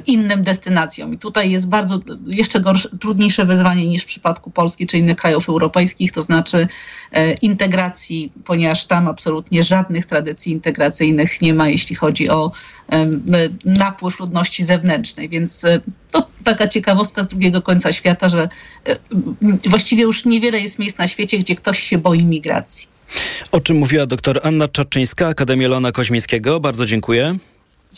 innym 0.06 0.42
destynacjom. 0.42 1.14
I 1.14 1.18
tutaj 1.18 1.50
jest 1.50 1.68
bardzo 1.68 2.00
jeszcze 2.26 2.60
gorsze, 2.60 2.88
trudniejsze 3.00 3.46
wyzwanie 3.46 3.88
niż 3.88 4.02
w 4.02 4.06
przypadku 4.06 4.50
Polski 4.50 4.86
czy 4.86 4.98
innych 4.98 5.16
krajów 5.16 5.48
europejskich, 5.48 6.12
to 6.12 6.22
znaczy 6.22 6.68
integracji, 7.42 8.32
ponieważ 8.44 8.86
tam 8.86 9.08
absolutnie 9.08 9.62
żadnych 9.62 10.06
tradycji 10.06 10.52
integracyjnych 10.52 11.42
nie 11.42 11.54
ma, 11.54 11.68
jeśli 11.68 11.96
chodzi 11.96 12.28
o 12.28 12.52
napływ 13.64 14.20
ludności 14.20 14.64
zewnętrznej. 14.64 15.28
Więc 15.28 15.66
to 16.10 16.28
taka 16.44 16.68
ciekawostka 16.68 17.22
z 17.22 17.28
drugiego 17.28 17.62
końca 17.62 17.92
świata, 17.92 18.28
że 18.28 18.48
właściwie 19.66 20.02
już 20.02 20.24
niewiele 20.24 20.60
jest 20.60 20.78
miejsc 20.78 20.98
na 20.98 21.08
świecie, 21.08 21.38
gdzie 21.38 21.56
ktoś 21.56 21.78
się 21.78 21.98
boi 21.98 22.24
migracji. 22.24 22.97
O 23.52 23.60
czym 23.60 23.76
mówiła 23.76 24.06
dr 24.06 24.40
Anna 24.42 24.68
Czarczyńska, 24.68 25.26
Akademia 25.26 25.68
Lona 25.68 25.92
Koźmińskiego. 25.92 26.60
Bardzo 26.60 26.86
dziękuję. 26.86 27.36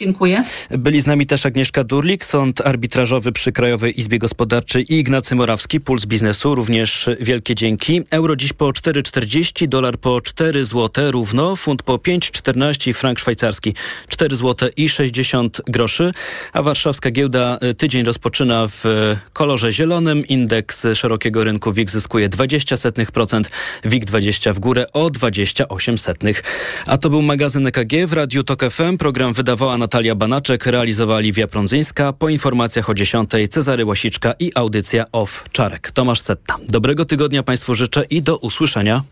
Dziękuję. 0.00 0.44
Byli 0.70 1.00
z 1.00 1.06
nami 1.06 1.26
też 1.26 1.46
Agnieszka 1.46 1.84
Durlik, 1.84 2.24
sąd 2.24 2.60
arbitrażowy 2.60 3.32
przy 3.32 3.52
Krajowej 3.52 4.00
Izbie 4.00 4.18
Gospodarczej 4.18 4.94
i 4.94 4.98
Ignacy 4.98 5.34
Morawski, 5.34 5.80
Puls 5.80 6.06
Biznesu. 6.06 6.54
Również 6.54 7.10
wielkie 7.20 7.54
dzięki. 7.54 8.02
Euro 8.10 8.36
dziś 8.36 8.52
po 8.52 8.66
4,40, 8.66 9.68
dolar 9.68 9.98
po 9.98 10.20
4 10.20 10.64
zł 10.64 11.10
równo, 11.10 11.56
funt 11.56 11.82
po 11.82 11.96
5,14 11.96 12.92
frank 12.92 13.18
szwajcarski 13.18 13.74
4 14.08 14.36
zł 14.36 14.68
i 14.76 14.88
60 14.88 15.60
groszy. 15.66 16.12
A 16.52 16.62
warszawska 16.62 17.10
giełda 17.10 17.58
y, 17.62 17.74
tydzień 17.74 18.04
rozpoczyna 18.04 18.66
w 18.68 18.84
kolorze 19.32 19.72
zielonym. 19.72 20.26
Indeks 20.26 20.86
szerokiego 20.94 21.44
rynku 21.44 21.72
WIG 21.72 21.90
zyskuje 21.90 22.28
20%, 22.28 23.44
WIG 23.84 24.04
20 24.04 24.52
w 24.52 24.58
górę 24.58 24.86
o 24.92 25.10
28 25.10 25.98
setnych. 25.98 26.42
A 26.86 26.98
to 26.98 27.10
był 27.10 27.22
magazyn 27.22 27.66
EKG 27.66 28.06
w 28.06 28.12
Radiu 28.12 28.44
Tok 28.44 28.64
FM. 28.70 28.96
Program 28.96 29.32
wydawała 29.32 29.78
Natalia 29.90 30.14
Banaczek, 30.14 30.66
realizowali 30.66 31.32
Wia 31.32 31.46
Prądzyńska. 31.46 32.12
Po 32.12 32.28
informacjach 32.28 32.90
o 32.90 32.94
10 32.94 33.30
Cezary 33.50 33.84
Łasiczka 33.84 34.34
i 34.38 34.52
audycja 34.54 35.06
OFF 35.12 35.44
Czarek. 35.52 35.90
Tomasz 35.90 36.20
Setta. 36.20 36.56
Dobrego 36.68 37.04
tygodnia 37.04 37.42
Państwu 37.42 37.74
życzę 37.74 38.04
i 38.10 38.22
do 38.22 38.36
usłyszenia. 38.36 39.02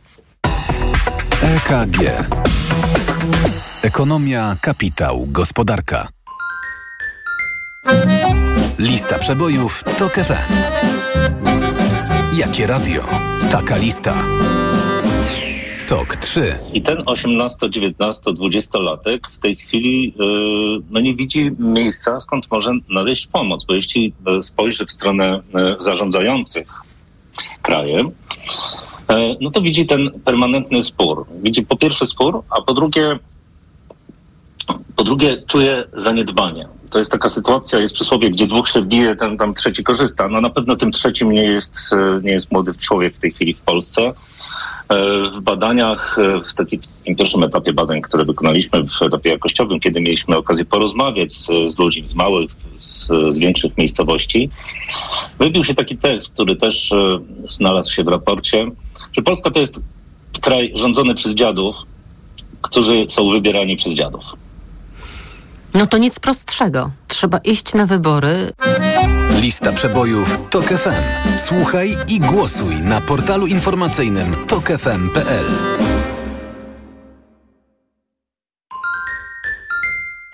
EKG. 1.42 2.26
Ekonomia, 3.82 4.56
kapitał, 4.60 5.26
gospodarka. 5.26 6.08
Lista 8.78 9.18
przebojów 9.18 9.84
to 9.98 10.08
FM. 10.08 10.52
Jakie 12.36 12.66
radio? 12.66 13.08
Taka 13.50 13.76
lista. 13.76 14.14
TOK 15.88 16.16
3. 16.16 16.58
I 16.74 16.82
ten 16.82 17.02
18, 17.06 17.70
19, 17.70 18.30
20-latek 18.30 19.18
w 19.32 19.38
tej 19.38 19.56
chwili 19.56 20.14
yy, 20.18 20.82
no 20.90 21.00
nie 21.00 21.14
widzi 21.14 21.50
miejsca, 21.58 22.20
skąd 22.20 22.50
może 22.50 22.72
nadejść 22.88 23.26
pomoc, 23.26 23.64
bo 23.64 23.74
jeśli 23.74 24.12
spojrzy 24.40 24.86
w 24.86 24.92
stronę 24.92 25.40
yy, 25.54 25.76
zarządzających 25.78 26.68
krajem, 27.62 28.10
no 29.40 29.50
to 29.50 29.60
widzi 29.62 29.86
ten 29.86 30.10
permanentny 30.24 30.82
spór. 30.82 31.26
Widzi 31.42 31.62
po 31.62 31.76
pierwsze 31.76 32.06
spór, 32.06 32.42
a 32.50 32.62
po 32.62 32.74
drugie, 32.74 33.18
po 34.96 35.04
drugie 35.04 35.42
czuje 35.46 35.84
zaniedbanie. 35.92 36.68
To 36.90 36.98
jest 36.98 37.12
taka 37.12 37.28
sytuacja, 37.28 37.78
jest 37.78 37.94
przysłowie, 37.94 38.30
gdzie 38.30 38.46
dwóch 38.46 38.68
się 38.68 38.82
bije, 38.82 39.16
ten 39.16 39.36
tam 39.36 39.54
trzeci 39.54 39.84
korzysta. 39.84 40.28
No 40.28 40.40
na 40.40 40.50
pewno 40.50 40.76
tym 40.76 40.92
trzecim 40.92 41.32
nie 41.32 41.44
jest, 41.44 41.76
nie 42.22 42.30
jest 42.30 42.52
młody 42.52 42.74
człowiek 42.74 43.14
w 43.14 43.18
tej 43.18 43.32
chwili 43.32 43.54
w 43.54 43.60
Polsce. 43.60 44.12
W 45.36 45.40
badaniach, 45.40 46.16
w 46.50 46.54
takim 46.54 46.80
pierwszym 47.18 47.44
etapie 47.44 47.72
badań, 47.72 48.02
które 48.02 48.24
wykonaliśmy 48.24 48.82
w 48.84 49.02
etapie 49.02 49.30
jakościowym, 49.30 49.80
kiedy 49.80 50.00
mieliśmy 50.00 50.36
okazję 50.36 50.64
porozmawiać 50.64 51.32
z, 51.32 51.46
z 51.46 51.78
ludźmi 51.78 52.06
z 52.06 52.14
małych, 52.14 52.50
z, 52.78 53.06
z, 53.06 53.38
większych 53.38 53.78
miejscowości, 53.78 54.50
wybił 55.38 55.64
się 55.64 55.74
taki 55.74 55.96
tekst, 55.96 56.32
który 56.32 56.56
też 56.56 56.92
znalazł 57.50 57.92
się 57.92 58.04
w 58.04 58.08
raporcie, 58.08 58.70
że 59.12 59.22
Polska 59.22 59.50
to 59.50 59.60
jest 59.60 59.80
kraj 60.40 60.72
rządzony 60.74 61.14
przez 61.14 61.34
dziadów, 61.34 61.76
którzy 62.62 63.06
są 63.08 63.30
wybierani 63.30 63.76
przez 63.76 63.94
dziadów. 63.94 64.22
No 65.74 65.86
to 65.86 65.98
nic 65.98 66.18
prostszego. 66.18 66.90
Trzeba 67.08 67.38
iść 67.38 67.74
na 67.74 67.86
wybory. 67.86 68.52
Lista 69.40 69.72
przebojów 69.72 70.38
TOK 70.50 70.64
FM. 70.64 71.38
Słuchaj 71.38 71.96
i 72.08 72.20
głosuj 72.20 72.74
na 72.76 73.00
portalu 73.00 73.46
informacyjnym 73.46 74.36
tokefm.pl. 74.46 75.44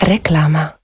Reklama. 0.02 0.83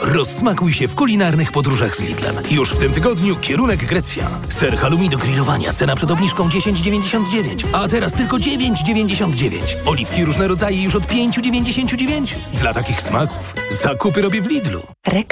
Rozsmakuj 0.00 0.72
się 0.72 0.88
w 0.88 0.94
kulinarnych 0.94 1.52
podróżach 1.52 1.96
z 1.96 2.00
Lidlem. 2.00 2.36
Już 2.50 2.70
w 2.72 2.78
tym 2.78 2.92
tygodniu 2.92 3.36
kierunek 3.36 3.84
Grecja. 3.84 4.28
Ser 4.48 4.76
halloumi 4.76 5.08
do 5.08 5.18
grillowania, 5.18 5.72
cena 5.72 5.96
przed 5.96 6.10
obniżką 6.10 6.48
10,99, 6.48 7.66
a 7.72 7.88
teraz 7.88 8.12
tylko 8.12 8.36
9,99. 8.36 9.58
Oliwki 9.86 10.24
różne 10.24 10.48
rodzaje 10.48 10.82
już 10.82 10.94
od 10.94 11.06
5,99. 11.06 12.34
Dla 12.54 12.74
takich 12.74 13.00
smaków 13.00 13.54
zakupy 13.70 14.22
robię 14.22 14.42
w 14.42 14.46
Lidlu. 14.46 14.82
Reklam. 15.06 15.24